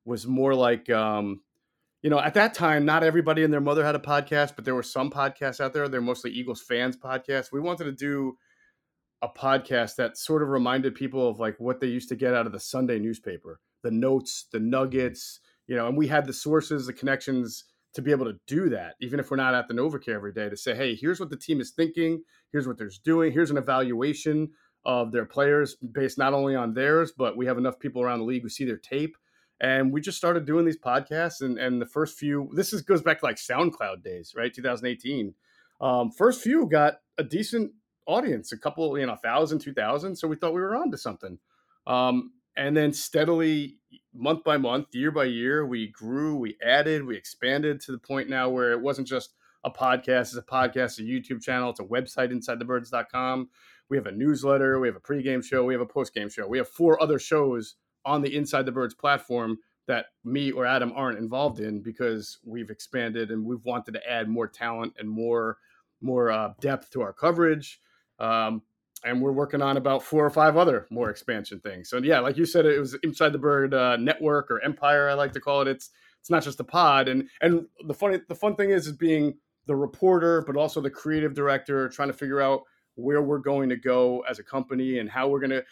was 0.04 0.26
more 0.26 0.54
like, 0.54 0.90
um, 0.90 1.40
you 2.02 2.10
know, 2.10 2.20
at 2.20 2.34
that 2.34 2.54
time, 2.54 2.84
not 2.84 3.02
everybody 3.02 3.44
and 3.44 3.52
their 3.52 3.60
mother 3.60 3.84
had 3.84 3.94
a 3.94 4.00
podcast, 4.00 4.56
but 4.56 4.64
there 4.64 4.74
were 4.74 4.82
some 4.82 5.10
podcasts 5.10 5.60
out 5.60 5.72
there. 5.72 5.88
They're 5.88 6.00
mostly 6.00 6.30
Eagles 6.30 6.60
fans 6.60 6.96
podcasts. 6.96 7.50
We 7.50 7.60
wanted 7.60 7.84
to 7.84 7.92
do 7.92 8.36
a 9.22 9.28
podcast 9.28 9.96
that 9.96 10.18
sort 10.18 10.42
of 10.42 10.48
reminded 10.48 10.94
people 10.94 11.26
of 11.26 11.38
like 11.38 11.58
what 11.58 11.80
they 11.80 11.86
used 11.86 12.10
to 12.10 12.16
get 12.16 12.34
out 12.34 12.46
of 12.46 12.52
the 12.52 12.60
Sunday 12.60 12.98
newspaper, 12.98 13.58
the 13.82 13.90
notes, 13.90 14.46
the 14.52 14.60
nuggets, 14.60 15.40
you 15.66 15.74
know, 15.74 15.86
and 15.86 15.96
we 15.96 16.06
had 16.06 16.26
the 16.26 16.32
sources, 16.32 16.86
the 16.86 16.92
connections 16.92 17.64
to 17.94 18.02
be 18.02 18.10
able 18.10 18.26
to 18.26 18.38
do 18.46 18.68
that, 18.68 18.96
even 19.00 19.20
if 19.20 19.30
we're 19.30 19.36
not 19.36 19.54
at 19.54 19.68
the 19.68 19.74
NovaCare 19.74 20.16
every 20.16 20.32
day, 20.32 20.48
to 20.48 20.56
say, 20.56 20.74
hey, 20.74 20.94
here's 20.94 21.20
what 21.20 21.30
the 21.30 21.36
team 21.36 21.60
is 21.60 21.70
thinking, 21.70 22.22
here's 22.52 22.66
what 22.66 22.76
they're 22.76 22.90
doing, 23.04 23.32
here's 23.32 23.50
an 23.50 23.56
evaluation 23.56 24.50
of 24.84 25.12
their 25.12 25.24
players 25.24 25.76
based 25.76 26.18
not 26.18 26.34
only 26.34 26.54
on 26.54 26.74
theirs, 26.74 27.12
but 27.16 27.36
we 27.36 27.46
have 27.46 27.56
enough 27.56 27.78
people 27.78 28.02
around 28.02 28.18
the 28.18 28.24
league 28.24 28.42
who 28.42 28.48
see 28.48 28.64
their 28.64 28.76
tape. 28.76 29.16
And 29.64 29.94
we 29.94 30.02
just 30.02 30.18
started 30.18 30.44
doing 30.44 30.66
these 30.66 30.78
podcasts, 30.78 31.40
and, 31.40 31.58
and 31.58 31.80
the 31.80 31.86
first 31.86 32.18
few, 32.18 32.50
this 32.54 32.74
is, 32.74 32.82
goes 32.82 33.00
back 33.00 33.20
to 33.20 33.24
like 33.24 33.36
SoundCloud 33.36 34.02
days, 34.04 34.34
right? 34.36 34.52
2018. 34.52 35.32
Um, 35.80 36.10
first 36.10 36.42
few 36.42 36.68
got 36.68 36.96
a 37.16 37.24
decent 37.24 37.72
audience, 38.06 38.52
a 38.52 38.58
couple, 38.58 38.98
you 38.98 39.06
know, 39.06 39.16
thousand, 39.16 39.60
two 39.60 39.72
thousand. 39.72 40.16
So 40.16 40.28
we 40.28 40.36
thought 40.36 40.52
we 40.52 40.60
were 40.60 40.76
on 40.76 40.90
to 40.90 40.98
something. 40.98 41.38
Um, 41.86 42.32
and 42.58 42.76
then 42.76 42.92
steadily 42.92 43.78
month 44.12 44.44
by 44.44 44.58
month 44.58 44.88
year 44.92 45.10
by 45.10 45.24
year 45.24 45.66
we 45.66 45.88
grew 45.88 46.36
we 46.36 46.56
added 46.64 47.04
we 47.04 47.16
expanded 47.16 47.80
to 47.80 47.90
the 47.90 47.98
point 47.98 48.28
now 48.28 48.48
where 48.48 48.70
it 48.70 48.80
wasn't 48.80 49.06
just 49.06 49.34
a 49.64 49.70
podcast 49.70 50.32
it's 50.32 50.36
a 50.36 50.42
podcast 50.42 51.00
a 51.00 51.02
youtube 51.02 51.42
channel 51.42 51.70
it's 51.70 51.80
a 51.80 51.84
website 51.84 52.32
insidethebirds.com 52.32 53.48
we 53.88 53.96
have 53.96 54.06
a 54.06 54.12
newsletter 54.12 54.78
we 54.78 54.86
have 54.86 54.96
a 54.96 55.00
pregame 55.00 55.44
show 55.44 55.64
we 55.64 55.74
have 55.74 55.80
a 55.80 55.86
postgame 55.86 56.32
show 56.32 56.46
we 56.46 56.58
have 56.58 56.68
four 56.68 57.02
other 57.02 57.18
shows 57.18 57.74
on 58.04 58.22
the 58.22 58.34
inside 58.34 58.66
the 58.66 58.72
birds 58.72 58.94
platform 58.94 59.58
that 59.86 60.06
me 60.24 60.50
or 60.50 60.64
adam 60.64 60.92
aren't 60.94 61.18
involved 61.18 61.60
in 61.60 61.80
because 61.80 62.38
we've 62.44 62.70
expanded 62.70 63.30
and 63.30 63.44
we've 63.44 63.64
wanted 63.64 63.92
to 63.92 64.10
add 64.10 64.28
more 64.28 64.48
talent 64.48 64.92
and 64.98 65.08
more 65.08 65.58
more 66.00 66.30
uh, 66.30 66.52
depth 66.60 66.90
to 66.90 67.00
our 67.00 67.12
coverage 67.12 67.80
um, 68.18 68.62
and 69.04 69.20
we're 69.20 69.32
working 69.32 69.62
on 69.62 69.76
about 69.76 70.02
four 70.02 70.24
or 70.24 70.30
five 70.30 70.56
other 70.56 70.86
more 70.90 71.10
expansion 71.10 71.60
things. 71.60 71.90
So 71.90 71.98
yeah, 71.98 72.20
like 72.20 72.36
you 72.36 72.46
said, 72.46 72.64
it 72.64 72.78
was 72.78 72.94
inside 73.02 73.32
the 73.32 73.38
bird 73.38 73.74
uh, 73.74 73.96
network 73.96 74.50
or 74.50 74.62
empire. 74.64 75.08
I 75.08 75.14
like 75.14 75.32
to 75.32 75.40
call 75.40 75.60
it. 75.62 75.68
It's 75.68 75.90
it's 76.20 76.30
not 76.30 76.42
just 76.42 76.60
a 76.60 76.64
pod. 76.64 77.08
And 77.08 77.28
and 77.42 77.66
the 77.86 77.94
funny 77.94 78.20
the 78.28 78.34
fun 78.34 78.56
thing 78.56 78.70
is 78.70 78.86
is 78.86 78.96
being 78.96 79.34
the 79.66 79.76
reporter, 79.76 80.42
but 80.46 80.56
also 80.56 80.80
the 80.80 80.90
creative 80.90 81.34
director, 81.34 81.88
trying 81.88 82.08
to 82.08 82.14
figure 82.14 82.40
out 82.40 82.62
where 82.96 83.22
we're 83.22 83.38
going 83.38 83.68
to 83.68 83.76
go 83.76 84.24
as 84.28 84.38
a 84.38 84.44
company 84.44 84.98
and 84.98 85.10
how 85.10 85.28
we're 85.28 85.40
going 85.40 85.50
to. 85.50 85.64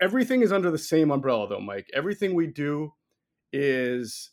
Everything 0.00 0.42
is 0.42 0.52
under 0.52 0.70
the 0.70 0.78
same 0.78 1.10
umbrella, 1.10 1.48
though, 1.48 1.60
Mike. 1.60 1.88
Everything 1.94 2.34
we 2.34 2.46
do 2.46 2.92
is 3.52 4.30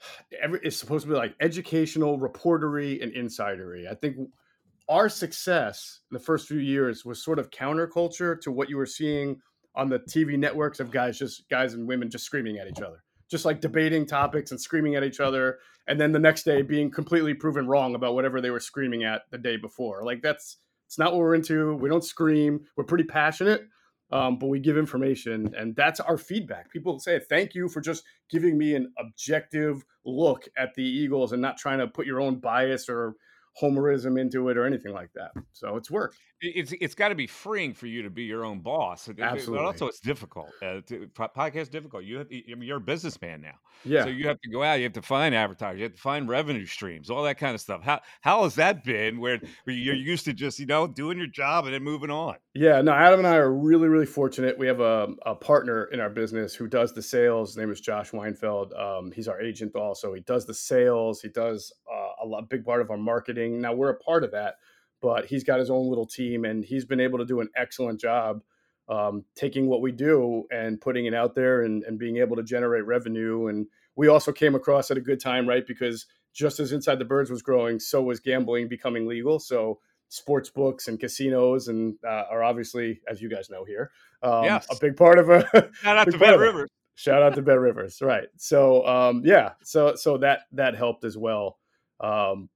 every 0.42 0.60
is 0.62 0.78
supposed 0.78 1.04
to 1.04 1.10
be 1.10 1.16
like 1.16 1.34
educational, 1.40 2.18
reportery, 2.18 3.02
and 3.02 3.12
insidery. 3.12 3.90
I 3.90 3.94
think 3.94 4.16
our 4.88 5.08
success 5.08 6.00
in 6.10 6.14
the 6.16 6.22
first 6.22 6.48
few 6.48 6.58
years 6.58 7.04
was 7.04 7.22
sort 7.22 7.38
of 7.38 7.50
counterculture 7.50 8.40
to 8.40 8.50
what 8.50 8.68
you 8.68 8.76
were 8.76 8.86
seeing 8.86 9.40
on 9.76 9.88
the 9.88 10.00
TV 10.00 10.36
networks 10.36 10.80
of 10.80 10.90
guys 10.90 11.16
just 11.16 11.48
guys 11.48 11.74
and 11.74 11.86
women 11.86 12.10
just 12.10 12.24
screaming 12.24 12.58
at 12.58 12.66
each 12.66 12.82
other, 12.82 13.04
just 13.30 13.44
like 13.44 13.60
debating 13.60 14.04
topics 14.04 14.50
and 14.50 14.60
screaming 14.60 14.96
at 14.96 15.04
each 15.04 15.20
other, 15.20 15.58
and 15.86 16.00
then 16.00 16.10
the 16.10 16.18
next 16.18 16.42
day 16.42 16.62
being 16.62 16.90
completely 16.90 17.34
proven 17.34 17.68
wrong 17.68 17.94
about 17.94 18.14
whatever 18.14 18.40
they 18.40 18.50
were 18.50 18.60
screaming 18.60 19.04
at 19.04 19.22
the 19.30 19.38
day 19.38 19.56
before. 19.56 20.04
Like 20.04 20.22
that's 20.22 20.56
it's 20.86 20.98
not 20.98 21.12
what 21.12 21.20
we're 21.20 21.36
into. 21.36 21.76
We 21.76 21.88
don't 21.88 22.04
scream. 22.04 22.64
We're 22.76 22.82
pretty 22.82 23.04
passionate, 23.04 23.68
um, 24.12 24.38
but 24.38 24.48
we 24.48 24.58
give 24.58 24.76
information, 24.76 25.54
and 25.56 25.74
that's 25.76 26.00
our 26.00 26.18
feedback. 26.18 26.70
People 26.70 26.98
say 26.98 27.20
thank 27.20 27.54
you 27.54 27.68
for 27.68 27.80
just 27.80 28.04
giving 28.28 28.58
me 28.58 28.74
an 28.74 28.92
objective 28.98 29.84
look 30.04 30.48
at 30.56 30.74
the 30.74 30.82
Eagles 30.82 31.32
and 31.32 31.42
not 31.42 31.56
trying 31.56 31.78
to 31.78 31.86
put 31.86 32.06
your 32.06 32.20
own 32.20 32.40
bias 32.40 32.88
or 32.88 33.14
homerism 33.60 34.20
into 34.20 34.48
it 34.48 34.56
or 34.56 34.64
anything 34.64 34.92
like 34.92 35.10
that. 35.14 35.30
So 35.52 35.76
it's 35.76 35.90
worked. 35.90 36.16
It's 36.42 36.72
it's 36.80 36.94
got 36.94 37.08
to 37.10 37.14
be 37.14 37.26
freeing 37.26 37.74
for 37.74 37.86
you 37.86 38.02
to 38.02 38.10
be 38.10 38.24
your 38.24 38.44
own 38.44 38.60
boss. 38.60 39.08
Absolutely. 39.08 39.58
But 39.58 39.64
also 39.64 39.88
it's 39.88 40.00
difficult. 40.00 40.48
Uh, 40.62 40.80
to, 40.86 41.08
podcast 41.14 41.70
difficult. 41.70 42.04
You 42.04 42.18
have, 42.18 42.28
you're 42.30 42.78
a 42.78 42.80
businessman 42.80 43.42
now. 43.42 43.54
Yeah. 43.84 44.04
So 44.04 44.10
you 44.10 44.26
have 44.26 44.40
to 44.40 44.50
go 44.50 44.62
out. 44.62 44.74
You 44.74 44.84
have 44.84 44.94
to 44.94 45.02
find 45.02 45.34
advertisers. 45.34 45.78
You 45.78 45.84
have 45.84 45.94
to 45.94 46.00
find 46.00 46.28
revenue 46.28 46.64
streams. 46.64 47.10
All 47.10 47.22
that 47.24 47.38
kind 47.38 47.54
of 47.54 47.60
stuff. 47.60 47.82
How 47.82 48.00
how 48.22 48.44
has 48.44 48.54
that 48.54 48.84
been? 48.84 49.20
Where, 49.20 49.38
where 49.64 49.76
you're 49.76 49.94
used 49.94 50.24
to 50.26 50.32
just 50.32 50.58
you 50.58 50.66
know 50.66 50.86
doing 50.86 51.18
your 51.18 51.26
job 51.26 51.66
and 51.66 51.74
then 51.74 51.82
moving 51.82 52.10
on. 52.10 52.36
Yeah. 52.54 52.80
No. 52.80 52.92
Adam 52.92 53.20
and 53.20 53.28
I 53.28 53.36
are 53.36 53.52
really 53.52 53.88
really 53.88 54.06
fortunate. 54.06 54.58
We 54.58 54.66
have 54.66 54.80
a, 54.80 55.08
a 55.26 55.34
partner 55.34 55.84
in 55.86 56.00
our 56.00 56.10
business 56.10 56.54
who 56.54 56.68
does 56.68 56.94
the 56.94 57.02
sales. 57.02 57.50
His 57.50 57.56
name 57.58 57.70
is 57.70 57.80
Josh 57.80 58.12
Weinfeld. 58.12 58.78
Um, 58.80 59.12
he's 59.12 59.28
our 59.28 59.40
agent 59.40 59.74
also. 59.76 60.14
He 60.14 60.22
does 60.22 60.46
the 60.46 60.54
sales. 60.54 61.20
He 61.20 61.28
does 61.28 61.72
uh, 61.92 62.24
a 62.24 62.26
lot, 62.26 62.48
big 62.48 62.64
part 62.64 62.80
of 62.80 62.90
our 62.90 62.96
marketing. 62.96 63.60
Now 63.60 63.74
we're 63.74 63.90
a 63.90 63.98
part 63.98 64.24
of 64.24 64.30
that 64.32 64.56
but 65.00 65.26
he's 65.26 65.44
got 65.44 65.58
his 65.58 65.70
own 65.70 65.88
little 65.88 66.06
team 66.06 66.44
and 66.44 66.64
he's 66.64 66.84
been 66.84 67.00
able 67.00 67.18
to 67.18 67.24
do 67.24 67.40
an 67.40 67.48
excellent 67.56 68.00
job 68.00 68.42
um, 68.88 69.24
taking 69.34 69.68
what 69.68 69.80
we 69.80 69.92
do 69.92 70.44
and 70.50 70.80
putting 70.80 71.06
it 71.06 71.14
out 71.14 71.34
there 71.34 71.62
and, 71.62 71.84
and 71.84 71.98
being 71.98 72.16
able 72.16 72.36
to 72.36 72.42
generate 72.42 72.84
revenue. 72.84 73.46
And 73.46 73.66
we 73.94 74.08
also 74.08 74.32
came 74.32 74.54
across 74.54 74.90
at 74.90 74.96
a 74.96 75.00
good 75.00 75.20
time, 75.20 75.48
right? 75.48 75.66
Because 75.66 76.06
just 76.34 76.60
as 76.60 76.72
Inside 76.72 76.98
the 76.98 77.04
Birds 77.04 77.30
was 77.30 77.42
growing, 77.42 77.78
so 77.78 78.02
was 78.02 78.20
gambling 78.20 78.68
becoming 78.68 79.06
legal. 79.06 79.38
So 79.38 79.78
sports 80.08 80.50
books 80.50 80.88
and 80.88 80.98
casinos 80.98 81.68
and 81.68 81.94
uh, 82.04 82.24
are 82.30 82.42
obviously, 82.42 83.00
as 83.08 83.22
you 83.22 83.30
guys 83.30 83.48
know 83.48 83.64
here, 83.64 83.92
um, 84.22 84.44
yes. 84.44 84.66
a 84.70 84.76
big 84.80 84.96
part 84.96 85.18
of 85.18 85.30
a 85.30 85.42
shout 85.82 85.96
out 85.96 86.10
to 86.10 86.18
Bet 86.18 86.38
Rivers. 86.38 86.68
Shout 86.96 87.22
out 87.22 87.34
to 87.36 87.42
Bet 87.42 87.58
Rivers, 87.58 88.02
right? 88.02 88.28
So, 88.36 88.86
um, 88.86 89.22
yeah, 89.24 89.52
so 89.62 89.94
so 89.94 90.18
that 90.18 90.40
that 90.52 90.74
helped 90.74 91.04
as 91.04 91.16
well. 91.16 91.58
Um, 92.00 92.50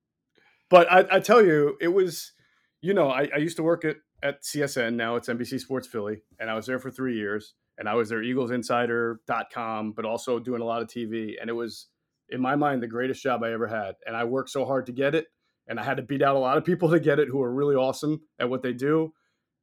but 0.71 0.91
I, 0.91 1.17
I 1.17 1.21
tell 1.21 1.45
you, 1.45 1.77
it 1.81 1.89
was, 1.89 2.33
you 2.81 2.95
know, 2.95 3.11
I, 3.11 3.29
I 3.35 3.39
used 3.39 3.57
to 3.57 3.63
work 3.63 3.85
at 3.85 3.97
at 4.23 4.43
CSN. 4.43 4.95
Now 4.95 5.17
it's 5.17 5.29
NBC 5.29 5.61
Sports 5.61 5.87
Philly, 5.87 6.23
and 6.41 6.51
I 6.51 6.55
was 6.55 6.67
there 6.67 6.79
for 6.79 6.91
three 6.91 7.17
years. 7.17 7.55
And 7.77 7.89
I 7.89 7.95
was 7.95 8.09
their 8.09 8.21
EaglesInsider.com, 8.21 9.93
but 9.93 10.05
also 10.05 10.39
doing 10.39 10.63
a 10.63 10.65
lot 10.65 10.81
of 10.81 10.89
TV. 10.89 11.35
And 11.41 11.51
it 11.51 11.55
was, 11.55 11.89
in 12.29 12.41
my 12.41 12.55
mind, 12.55 12.83
the 12.83 12.87
greatest 12.87 13.21
job 13.21 13.43
I 13.43 13.53
ever 13.53 13.67
had. 13.67 13.97
And 14.07 14.17
I 14.17 14.23
worked 14.25 14.51
so 14.51 14.65
hard 14.65 14.87
to 14.87 14.93
get 14.93 15.15
it, 15.15 15.27
and 15.67 15.81
I 15.81 15.83
had 15.83 15.97
to 15.97 16.03
beat 16.03 16.23
out 16.23 16.37
a 16.37 16.39
lot 16.39 16.57
of 16.57 16.65
people 16.65 16.89
to 16.91 17.01
get 17.01 17.19
it 17.19 17.29
who 17.29 17.43
are 17.43 17.53
really 17.53 17.75
awesome 17.75 18.21
at 18.39 18.49
what 18.49 18.63
they 18.63 18.73
do. 18.73 19.13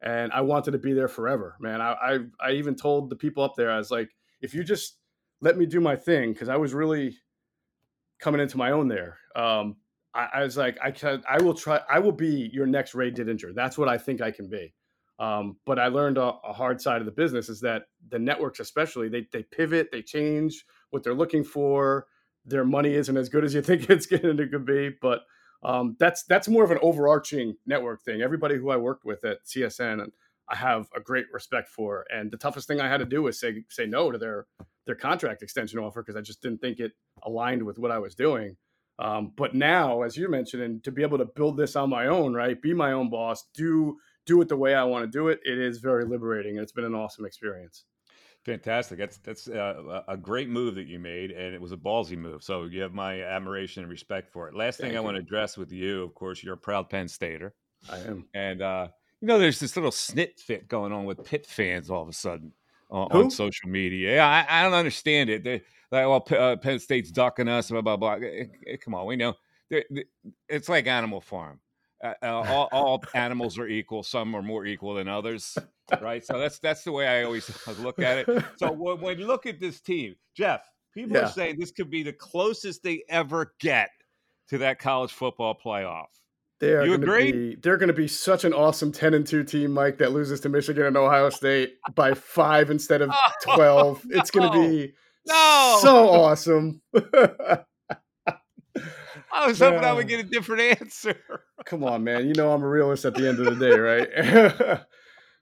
And 0.02 0.32
I 0.34 0.42
wanted 0.42 0.72
to 0.72 0.78
be 0.78 0.94
there 0.94 1.08
forever, 1.08 1.56
man. 1.60 1.80
I 1.80 1.94
I, 1.94 2.20
I 2.44 2.52
even 2.54 2.76
told 2.76 3.10
the 3.10 3.16
people 3.16 3.44
up 3.44 3.54
there, 3.56 3.72
I 3.72 3.78
was 3.78 3.92
like, 3.92 4.10
if 4.42 4.54
you 4.54 4.64
just 4.64 4.98
let 5.40 5.58
me 5.58 5.66
do 5.66 5.80
my 5.80 5.96
thing, 5.96 6.34
because 6.34 6.50
I 6.50 6.58
was 6.58 6.74
really 6.74 7.18
coming 8.20 8.42
into 8.42 8.58
my 8.58 8.72
own 8.72 8.88
there. 8.88 9.18
Um, 9.36 9.78
I, 10.14 10.28
I, 10.34 10.44
was 10.44 10.58
like, 10.58 10.78
I 10.84 10.92
can, 10.92 11.24
I 11.30 11.42
will 11.42 11.54
try, 11.54 11.82
I 11.90 12.00
will 12.00 12.12
be 12.12 12.50
your 12.54 12.66
next 12.66 12.96
Ray 12.96 13.12
Didinger. 13.12 13.54
That's 13.56 13.78
what 13.78 13.88
I 13.88 13.98
think 13.98 14.22
I 14.22 14.32
can 14.32 14.50
be. 14.50 14.74
Um, 15.20 15.58
but 15.66 15.78
I 15.78 15.88
learned 15.88 16.18
a, 16.18 16.34
a, 16.44 16.52
hard 16.52 16.82
side 16.82 17.00
of 17.00 17.06
the 17.06 17.12
business 17.12 17.48
is 17.48 17.62
that 17.62 17.84
the 18.10 18.18
networks, 18.18 18.60
especially, 18.60 19.08
they 19.08 19.28
they 19.32 19.44
pivot, 19.44 19.90
they 19.92 20.02
change 20.02 20.66
what 20.90 21.04
they're 21.04 21.14
looking 21.14 21.44
for. 21.44 22.08
Their 22.44 22.66
money 22.66 22.96
isn't 22.96 23.16
as 23.16 23.30
good 23.30 23.44
as 23.44 23.54
you 23.54 23.62
think 23.62 23.88
it's 23.90 24.08
going 24.08 24.36
to 24.36 24.60
be, 24.60 24.90
but 25.00 25.22
um, 25.64 25.96
that's 26.00 26.24
that's 26.24 26.48
more 26.48 26.64
of 26.64 26.72
an 26.72 26.80
overarching 26.82 27.56
network 27.68 28.02
thing. 28.02 28.24
Everybody 28.24 28.56
who 28.56 28.72
I 28.72 28.78
worked 28.78 29.06
with 29.06 29.24
at 29.24 29.46
CSN, 29.46 30.10
I 30.50 30.56
have 30.56 30.88
a 30.96 31.00
great 31.00 31.26
respect 31.32 31.70
for. 31.70 32.06
And 32.10 32.32
the 32.32 32.38
toughest 32.38 32.68
thing 32.68 32.82
I 32.82 32.90
had 32.90 32.98
to 32.98 33.06
do 33.06 33.22
was 33.22 33.40
say 33.40 33.64
say 33.70 33.86
no 33.86 34.12
to 34.12 34.18
their 34.18 34.48
their 34.88 34.96
contract 34.96 35.44
extension 35.44 35.78
offer 35.78 36.02
because 36.02 36.16
I 36.16 36.22
just 36.22 36.42
didn't 36.42 36.62
think 36.62 36.80
it 36.80 36.94
aligned 37.24 37.62
with 37.62 37.78
what 37.78 37.92
I 37.92 38.00
was 38.00 38.16
doing. 38.16 38.58
Um, 39.02 39.32
but 39.36 39.56
now, 39.56 40.04
as 40.04 40.16
you 40.16 40.30
mentioned, 40.30 40.62
and 40.62 40.84
to 40.84 40.92
be 40.92 41.02
able 41.02 41.18
to 41.18 41.26
build 41.26 41.58
this 41.58 41.76
on 41.76 41.90
my 41.90 42.06
own, 42.06 42.36
right, 42.36 42.62
be 42.62 42.72
my 42.74 42.92
own 42.92 43.10
boss, 43.10 43.46
do 43.56 43.98
do 44.28 44.40
it 44.42 44.48
the 44.48 44.56
way 44.56 44.76
I 44.76 44.84
want 44.84 45.04
to 45.04 45.10
do 45.10 45.30
it, 45.30 45.40
it 45.44 45.58
is 45.58 45.80
very 45.80 46.06
liberating. 46.06 46.58
It's 46.58 46.72
been 46.72 46.86
an 46.86 46.94
awesome 46.94 47.26
experience. 47.26 47.86
Fantastic. 48.46 49.00
That's 49.00 49.18
that's 49.18 49.48
uh, 49.48 50.04
a 50.08 50.16
great 50.16 50.50
move 50.50 50.76
that 50.76 50.86
you 50.86 51.00
made, 51.00 51.32
and 51.32 51.56
it 51.56 51.62
was 51.62 51.72
a 51.72 51.78
ballsy 51.78 52.16
move. 52.16 52.44
So 52.44 52.66
you 52.66 52.82
have 52.82 52.94
my 52.94 53.24
admiration 53.24 53.82
and 53.82 53.92
respect 53.92 54.32
for 54.32 54.48
it. 54.48 54.56
Last 54.56 54.78
Thank 54.78 54.92
thing 54.92 54.98
I 54.98 55.02
want 55.02 55.16
to 55.16 55.22
address 55.22 55.58
with 55.58 55.72
you, 55.72 56.04
of 56.04 56.14
course, 56.14 56.44
you're 56.44 56.54
a 56.54 56.58
proud 56.58 56.90
Penn 56.90 57.08
Stater. 57.08 57.56
I 57.90 57.98
am, 58.00 58.28
and 58.36 58.62
uh, 58.62 58.88
you 59.20 59.28
know, 59.28 59.40
there's 59.40 59.60
this 59.60 59.76
little 59.76 59.92
snit 59.92 60.40
fit 60.40 60.68
going 60.68 60.92
on 60.92 61.06
with 61.06 61.24
Pitt 61.24 61.48
fans 61.48 61.90
all 61.90 62.04
of 62.04 62.10
a 62.10 62.14
sudden 62.14 62.54
on, 62.92 63.08
on 63.12 63.32
social 63.32 63.70
media. 63.70 64.16
Yeah, 64.16 64.28
I, 64.28 64.60
I, 64.60 64.64
don't 64.64 64.74
understand 64.74 65.30
it. 65.30 65.44
They 65.44 65.64
like, 65.92 66.06
well, 66.06 66.26
uh, 66.38 66.56
Penn 66.58 66.80
State's 66.80 67.12
ducking 67.12 67.48
us, 67.48 67.70
blah 67.70 67.82
blah 67.82 67.98
blah. 67.98 68.14
Eh, 68.16 68.46
eh, 68.68 68.78
come 68.78 68.94
on, 68.94 69.06
we 69.06 69.16
know. 69.16 69.34
It's 70.50 70.68
like 70.70 70.88
Animal 70.88 71.22
Farm. 71.22 71.60
Uh, 72.04 72.14
uh, 72.22 72.26
all, 72.26 72.70
all, 72.72 73.04
animals 73.14 73.58
are 73.58 73.68
equal. 73.68 74.04
Some 74.04 74.36
are 74.36 74.42
more 74.42 74.66
equal 74.66 74.96
than 74.96 75.08
others, 75.08 75.58
right? 76.02 76.26
So 76.26 76.38
that's 76.38 76.60
that's 76.64 76.84
the 76.84 76.92
way 76.92 77.08
I 77.08 77.24
always 77.24 77.50
look 77.80 78.00
at 78.00 78.28
it. 78.28 78.44
So 78.58 78.72
when, 78.72 79.00
when 79.00 79.20
you 79.20 79.28
look 79.28 79.46
at 79.46 79.60
this 79.60 79.80
team, 79.80 80.16
Geoff, 80.36 80.62
people 80.94 81.18
yeah. 81.18 81.26
are 81.26 81.32
saying 81.32 81.58
this 81.60 81.72
could 81.72 81.90
be 81.90 82.04
the 82.04 82.14
closest 82.14 82.84
they 82.84 83.04
ever 83.08 83.54
get 83.60 83.92
to 84.50 84.58
that 84.60 84.80
college 84.80 85.14
football 85.14 85.58
playoff. 85.64 86.08
They 86.62 86.74
are 86.74 86.86
you 86.86 86.94
agree? 86.94 87.32
Be, 87.32 87.56
they're 87.56 87.78
going 87.78 87.88
to 87.88 87.94
be 87.94 88.08
such 88.08 88.46
an 88.46 88.54
awesome 88.54 88.92
ten 88.92 89.16
and 89.16 89.26
two 89.26 89.44
team, 89.44 89.72
Mike, 89.72 89.98
that 89.98 90.12
loses 90.12 90.40
to 90.42 90.50
Michigan 90.50 90.86
and 90.86 90.96
Ohio 90.96 91.32
State 91.32 91.74
by 91.96 92.14
five 92.14 92.70
instead 92.70 93.02
of 93.02 93.10
twelve. 93.42 94.06
no. 94.06 94.20
It's 94.20 94.30
going 94.30 94.52
to 94.52 94.60
be 94.60 94.94
no. 95.26 95.80
so 95.82 96.10
awesome. 96.10 96.82
I 99.34 99.48
was 99.48 99.58
hoping 99.58 99.84
I 99.84 99.92
would 99.92 100.08
get 100.08 100.20
a 100.20 100.24
different 100.24 100.80
answer. 100.80 101.16
Come 101.66 101.84
on, 101.84 102.04
man. 102.04 102.28
You 102.28 102.36
know 102.36 102.52
I'm 102.52 102.62
a 102.62 102.70
realist 102.70 103.06
at 103.06 103.16
the 103.16 103.28
end 103.28 103.40
of 103.40 103.58
the 103.58 103.70
day, 103.70 103.80
right? 103.80 104.80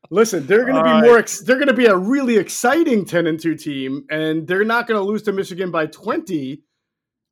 Listen, 0.09 0.47
they're 0.47 0.63
going 0.63 0.75
to 0.75 0.83
be 0.83 0.89
right. 0.89 1.03
more. 1.03 1.17
Ex- 1.17 1.41
they're 1.41 1.57
going 1.57 1.67
to 1.67 1.73
be 1.73 1.87
a 1.87 1.97
really 1.97 2.37
exciting 2.37 3.03
ten 3.03 3.27
and 3.27 3.37
two 3.37 3.55
team, 3.55 4.05
and 4.09 4.47
they're 4.47 4.63
not 4.63 4.87
going 4.87 4.97
to 4.97 5.05
lose 5.05 5.23
to 5.23 5.33
Michigan 5.33 5.69
by 5.69 5.85
twenty, 5.87 6.63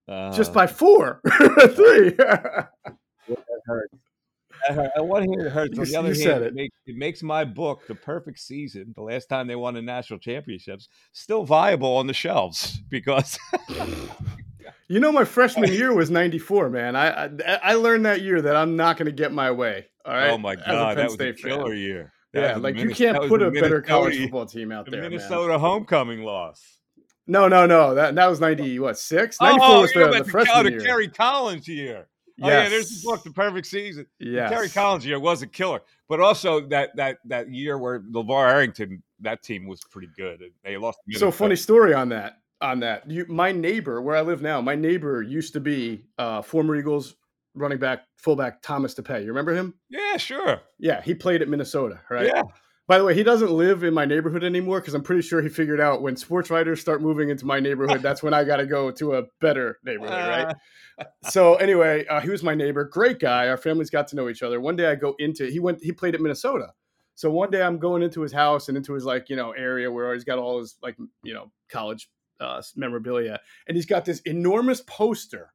uh, 0.09 0.33
just 0.33 0.51
by 0.51 0.67
four, 0.67 1.21
three. 1.69 2.17
That 3.35 3.61
hurts. 3.65 3.93
On 4.97 5.07
one 5.07 5.23
hand, 5.23 5.41
it 5.41 5.51
hurts. 5.51 5.77
On 5.77 5.85
the 5.85 5.95
other 5.95 6.13
hand, 6.13 6.43
it. 6.43 6.53
Makes, 6.53 6.75
it 6.85 6.95
makes 6.95 7.23
my 7.23 7.45
book, 7.45 7.85
The 7.87 7.95
Perfect 7.95 8.39
Season, 8.39 8.93
the 8.95 9.03
last 9.03 9.29
time 9.29 9.47
they 9.47 9.55
won 9.55 9.75
the 9.75 9.81
national 9.81 10.19
championships, 10.19 10.89
still 11.13 11.43
viable 11.43 11.95
on 11.97 12.07
the 12.07 12.13
shelves 12.13 12.79
because 12.89 13.37
You 14.89 15.01
know, 15.01 15.11
my 15.11 15.25
freshman 15.25 15.71
year 15.71 15.93
was 15.93 16.09
'94, 16.09 16.69
man. 16.69 16.95
I, 16.95 17.25
I, 17.25 17.29
I 17.61 17.73
learned 17.73 18.05
that 18.05 18.21
year 18.21 18.41
that 18.41 18.55
I'm 18.55 18.77
not 18.77 18.97
going 18.97 19.07
to 19.07 19.11
get 19.11 19.33
my 19.33 19.51
way. 19.51 19.87
All 20.05 20.13
right. 20.13 20.29
Oh 20.29 20.37
my 20.37 20.55
god, 20.55 20.97
that 20.97 21.05
was 21.05 21.19
a 21.19 21.33
killer 21.33 21.71
fan. 21.71 21.77
year. 21.77 22.13
That 22.33 22.41
yeah, 22.41 22.55
like 22.57 22.77
you 22.77 22.89
can't 22.89 23.27
put 23.27 23.41
a 23.41 23.51
better 23.51 23.81
college 23.81 24.17
football 24.17 24.45
team 24.45 24.71
out 24.71 24.85
the 24.85 24.91
there. 24.91 25.01
Minnesota 25.01 25.53
man. 25.53 25.59
homecoming 25.59 26.23
loss. 26.23 26.79
No, 27.25 27.49
no, 27.49 27.65
no. 27.65 27.95
That 27.95 28.15
that 28.15 28.27
was 28.27 28.39
ninety 28.39 28.79
what 28.79 28.97
six? 28.97 29.41
Ninety 29.41 29.59
four 29.59 29.67
oh, 29.67 29.81
was 29.81 29.91
the, 29.91 30.23
the 30.23 30.29
freshman 30.29 30.65
the 30.65 30.71
year. 30.71 30.79
Kerry 30.79 31.07
Collins 31.09 31.67
year. 31.67 32.07
Oh 32.41 32.47
yes. 32.47 32.63
yeah, 32.63 32.69
there's 32.69 33.01
the 33.01 33.07
book, 33.07 33.23
The 33.23 33.31
Perfect 33.31 33.67
Season. 33.67 34.05
Yeah, 34.19 34.49
Kerry 34.49 34.69
Collins 34.69 35.05
year 35.05 35.19
was 35.19 35.41
a 35.41 35.47
killer, 35.47 35.81
but 36.07 36.19
also 36.19 36.61
that 36.67 36.95
that 36.95 37.17
that 37.25 37.51
year 37.51 37.77
where 37.77 38.01
LaVar 38.01 38.51
Arrington, 38.51 39.01
that 39.21 39.41
team 39.41 39.67
was 39.67 39.81
pretty 39.89 40.09
good. 40.15 40.41
They 40.63 40.77
lost. 40.77 40.99
So 41.13 41.31
funny 41.31 41.55
story 41.55 41.93
on 41.93 42.09
that 42.09 42.41
on 42.61 42.79
that. 42.81 43.09
You, 43.09 43.25
my 43.27 43.51
neighbor, 43.51 44.01
where 44.01 44.15
I 44.15 44.21
live 44.21 44.41
now, 44.41 44.61
my 44.61 44.75
neighbor 44.75 45.21
used 45.21 45.53
to 45.53 45.59
be 45.59 46.05
uh, 46.17 46.41
former 46.41 46.75
Eagles 46.75 47.15
running 47.55 47.79
back, 47.79 48.03
fullback 48.17 48.61
Thomas 48.61 48.93
Tapeh. 48.93 49.21
You 49.21 49.27
remember 49.27 49.53
him? 49.53 49.73
Yeah, 49.89 50.17
sure. 50.17 50.61
Yeah, 50.79 51.01
he 51.01 51.13
played 51.13 51.41
at 51.41 51.49
Minnesota, 51.49 51.99
right? 52.09 52.27
Yeah. 52.27 52.43
By 52.87 52.97
the 52.97 53.03
way, 53.03 53.13
he 53.13 53.23
doesn't 53.23 53.51
live 53.51 53.83
in 53.83 53.93
my 53.93 54.05
neighborhood 54.05 54.45
anymore 54.45 54.79
because 54.79 54.93
I'm 54.93 55.03
pretty 55.03 55.21
sure 55.21 55.41
he 55.41 55.49
figured 55.49 55.81
out 55.81 56.01
when 56.01 56.15
sports 56.15 56.49
writers 56.49 56.79
start 56.79 57.01
moving 57.01 57.29
into 57.29 57.45
my 57.45 57.59
neighborhood, 57.59 58.01
that's 58.01 58.23
when 58.23 58.33
I 58.33 58.45
got 58.45 58.57
to 58.57 58.65
go 58.65 58.91
to 58.91 59.15
a 59.15 59.23
better 59.41 59.77
neighborhood, 59.83 60.13
right? 60.13 60.55
so 61.29 61.55
anyway, 61.55 62.05
uh, 62.07 62.21
he 62.21 62.29
was 62.29 62.43
my 62.43 62.55
neighbor, 62.55 62.85
great 62.85 63.19
guy. 63.19 63.49
Our 63.49 63.57
families 63.57 63.89
got 63.89 64.07
to 64.09 64.15
know 64.15 64.29
each 64.29 64.41
other. 64.41 64.61
One 64.61 64.77
day 64.77 64.89
I 64.89 64.95
go 64.95 65.15
into 65.19 65.47
he 65.47 65.59
went 65.59 65.83
he 65.83 65.91
played 65.91 66.15
at 66.15 66.21
Minnesota. 66.21 66.67
So 67.15 67.29
one 67.29 67.51
day 67.51 67.61
I'm 67.61 67.77
going 67.77 68.03
into 68.03 68.21
his 68.21 68.31
house 68.31 68.69
and 68.69 68.77
into 68.77 68.93
his 68.93 69.03
like 69.03 69.29
you 69.29 69.35
know 69.35 69.51
area 69.51 69.91
where 69.91 70.13
he's 70.13 70.23
got 70.23 70.39
all 70.39 70.59
his 70.59 70.77
like 70.81 70.95
you 71.23 71.33
know 71.33 71.51
college 71.69 72.09
uh, 72.39 72.61
memorabilia, 72.77 73.41
and 73.67 73.75
he's 73.75 73.85
got 73.85 74.05
this 74.05 74.21
enormous 74.21 74.81
poster 74.87 75.51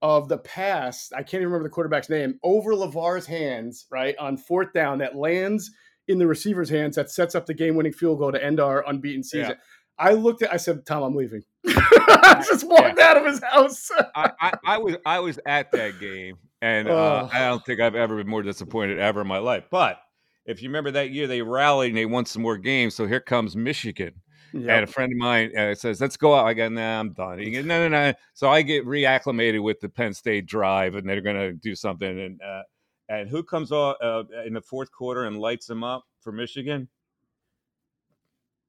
of 0.00 0.28
the 0.28 0.38
pass. 0.38 1.12
I 1.12 1.18
can't 1.18 1.42
even 1.42 1.48
remember 1.48 1.64
the 1.64 1.74
quarterback's 1.74 2.08
name 2.08 2.38
over 2.42 2.72
LaVar's 2.72 3.26
hands, 3.26 3.84
right 3.90 4.16
on 4.18 4.38
fourth 4.38 4.72
down 4.72 4.98
that 4.98 5.16
lands 5.16 5.70
in 6.08 6.18
the 6.18 6.26
receiver's 6.26 6.70
hands 6.70 6.96
that 6.96 7.10
sets 7.10 7.34
up 7.34 7.46
the 7.46 7.54
game-winning 7.54 7.92
field 7.92 8.18
goal 8.18 8.32
to 8.32 8.42
end 8.42 8.60
our 8.60 8.84
unbeaten 8.88 9.22
season. 9.22 9.50
Yeah. 9.50 9.54
I 9.98 10.12
looked 10.12 10.42
at. 10.42 10.52
I 10.52 10.58
said, 10.58 10.84
"Tom, 10.84 11.02
I'm 11.02 11.14
leaving." 11.14 11.42
I 11.66 12.44
just 12.46 12.68
walked 12.68 12.98
yeah. 12.98 13.08
out 13.08 13.16
of 13.16 13.24
his 13.24 13.42
house. 13.42 13.90
I, 14.14 14.30
I, 14.40 14.52
I, 14.66 14.78
was 14.78 14.96
I 15.06 15.20
was 15.20 15.38
at 15.46 15.72
that 15.72 15.98
game, 15.98 16.36
and 16.60 16.86
uh, 16.86 17.28
I 17.32 17.46
don't 17.46 17.64
think 17.64 17.80
I've 17.80 17.94
ever 17.94 18.16
been 18.18 18.28
more 18.28 18.42
disappointed 18.42 18.98
ever 18.98 19.22
in 19.22 19.26
my 19.26 19.38
life. 19.38 19.64
But 19.70 19.98
if 20.44 20.62
you 20.62 20.68
remember 20.68 20.90
that 20.90 21.12
year, 21.12 21.26
they 21.26 21.40
rallied 21.40 21.88
and 21.88 21.96
they 21.96 22.04
won 22.04 22.26
some 22.26 22.42
more 22.42 22.58
games. 22.58 22.94
So 22.94 23.06
here 23.06 23.20
comes 23.20 23.56
Michigan, 23.56 24.12
Yep. 24.52 24.68
And 24.68 24.84
a 24.84 24.86
friend 24.86 25.12
of 25.12 25.18
mine 25.18 25.56
uh, 25.56 25.74
says, 25.74 26.00
"Let's 26.00 26.16
go 26.16 26.34
out." 26.34 26.46
I 26.46 26.54
go, 26.54 26.68
"Nah, 26.68 27.00
I'm 27.00 27.12
done." 27.12 27.38
He 27.38 27.50
goes, 27.50 27.64
"No, 27.64 27.88
no, 27.88 27.88
no." 27.88 28.14
So 28.34 28.48
I 28.48 28.62
get 28.62 28.86
reacclimated 28.86 29.62
with 29.62 29.80
the 29.80 29.88
Penn 29.88 30.14
State 30.14 30.46
drive, 30.46 30.94
and 30.94 31.08
they're 31.08 31.20
going 31.20 31.36
to 31.36 31.52
do 31.52 31.74
something. 31.74 32.08
And 32.08 32.40
uh, 32.40 32.62
and 33.08 33.28
who 33.28 33.42
comes 33.42 33.72
off 33.72 33.96
uh, 34.02 34.24
in 34.44 34.54
the 34.54 34.60
fourth 34.60 34.90
quarter 34.90 35.24
and 35.24 35.38
lights 35.38 35.66
them 35.66 35.84
up 35.84 36.04
for 36.20 36.32
Michigan? 36.32 36.88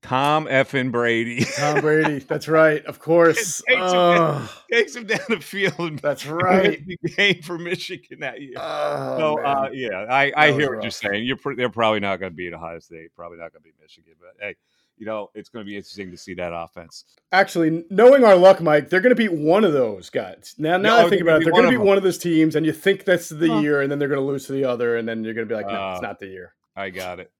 Tom 0.04 0.46
effing 0.46 0.92
Brady. 0.92 1.44
Tom 1.44 1.82
Brady. 1.82 2.20
That's 2.20 2.48
right. 2.48 2.86
Of 2.86 3.00
course. 3.00 3.62
takes, 3.68 3.82
him 3.82 3.88
down, 3.90 4.50
takes, 4.72 4.96
him 4.96 5.06
down, 5.06 5.20
the 5.28 5.40
field. 5.40 6.00
That's 6.00 6.26
right. 6.28 6.82
The 6.86 6.98
game 7.10 7.42
for 7.42 7.58
Michigan 7.58 8.20
that 8.22 8.42
year. 8.42 8.54
Oh, 8.58 9.18
so 9.18 9.40
uh, 9.44 9.70
yeah, 9.74 10.06
I, 10.10 10.32
I 10.36 10.52
hear 10.52 10.74
what 10.74 10.84
you're 10.84 10.92
saying. 10.92 11.26
You're 11.26 11.38
they're 11.56 11.70
probably 11.70 12.00
not 12.00 12.20
going 12.20 12.32
to 12.32 12.36
beat 12.36 12.54
Ohio 12.54 12.80
State. 12.80 13.14
Probably 13.16 13.38
not 13.38 13.52
going 13.52 13.64
to 13.64 13.66
beat 13.66 13.76
Michigan. 13.82 14.14
But 14.20 14.36
hey, 14.40 14.56
you 14.98 15.06
know, 15.06 15.30
it's 15.36 15.50
going 15.50 15.64
to 15.64 15.70
be 15.70 15.76
interesting 15.76 16.12
to 16.12 16.18
see 16.18 16.34
that 16.36 16.52
offense. 16.54 17.06
Actually, 17.32 17.86
knowing 17.90 18.24
our 18.24 18.36
luck, 18.36 18.62
Mike, 18.62 18.90
they're 18.90 19.02
going 19.02 19.16
to 19.16 19.16
beat 19.16 19.34
one 19.34 19.64
of 19.64 19.74
those 19.74 20.10
guys. 20.10 20.56
Now, 20.58 20.78
now 20.78 20.98
no, 20.98 21.06
I 21.06 21.10
think 21.10 21.22
about 21.22 21.42
it, 21.42 21.46
they're 21.46 21.54
going 21.54 21.66
to 21.66 21.72
beat 21.72 21.78
one 21.78 21.98
of 21.98 22.04
those 22.04 22.18
teams, 22.18 22.56
and 22.56 22.66
you 22.66 22.72
think 22.72 23.06
that's 23.06 23.30
the 23.30 23.48
huh. 23.48 23.60
year, 23.60 23.82
and 23.82 23.92
then 23.92 24.00
they're 24.00 24.08
going 24.08 24.20
to 24.20 24.26
lose 24.26 24.48
to 24.48 24.54
the 24.54 24.66
other, 24.66 24.98
and 24.98 25.08
then 25.08 25.24
you're 25.24 25.34
going 25.34 25.48
to 25.48 25.52
be 25.52 25.56
like, 25.56 25.68
no, 25.68 25.74
uh, 25.74 25.94
it's 25.94 26.02
not 26.02 26.20
the 26.20 26.28
year. 26.28 26.54
I 26.76 26.90
got 26.90 27.20
it. 27.20 27.32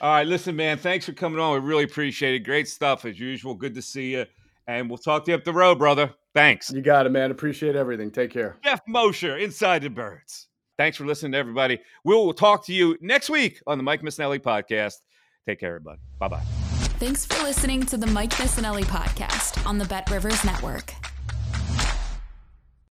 All 0.00 0.12
right, 0.12 0.26
listen, 0.26 0.54
man, 0.54 0.78
thanks 0.78 1.06
for 1.06 1.12
coming 1.12 1.40
on. 1.40 1.60
We 1.60 1.68
really 1.68 1.84
appreciate 1.84 2.34
it. 2.34 2.40
Great 2.40 2.68
stuff 2.68 3.04
as 3.04 3.18
usual. 3.18 3.54
Good 3.54 3.74
to 3.74 3.82
see 3.82 4.12
you. 4.12 4.26
And 4.68 4.88
we'll 4.88 4.98
talk 4.98 5.24
to 5.24 5.32
you 5.32 5.36
up 5.36 5.44
the 5.44 5.52
road, 5.52 5.78
brother. 5.78 6.14
Thanks. 6.34 6.70
You 6.70 6.82
got 6.82 7.06
it, 7.06 7.08
man. 7.08 7.30
Appreciate 7.30 7.74
everything. 7.74 8.10
Take 8.10 8.30
care. 8.30 8.58
Geoff 8.62 8.80
Mosher, 8.86 9.38
Inside 9.38 9.82
the 9.82 9.90
Birds. 9.90 10.48
Thanks 10.76 10.96
for 10.96 11.04
listening 11.04 11.32
to 11.32 11.38
everybody. 11.38 11.80
We'll 12.04 12.32
talk 12.32 12.64
to 12.66 12.72
you 12.72 12.96
next 13.00 13.28
week 13.28 13.60
on 13.66 13.78
the 13.78 13.84
Mike 13.84 14.02
Missanelli 14.02 14.38
podcast. 14.38 14.98
Take 15.46 15.58
care, 15.58 15.70
everybody. 15.70 15.98
Bye 16.20 16.28
bye. 16.28 16.57
Thanks 16.98 17.24
for 17.24 17.40
listening 17.44 17.86
to 17.86 17.96
the 17.96 18.08
Mike 18.08 18.32
Missanelli 18.32 18.82
podcast 18.82 19.64
on 19.64 19.78
the 19.78 19.84
Bet 19.84 20.10
Rivers 20.10 20.44
Network. 20.44 20.92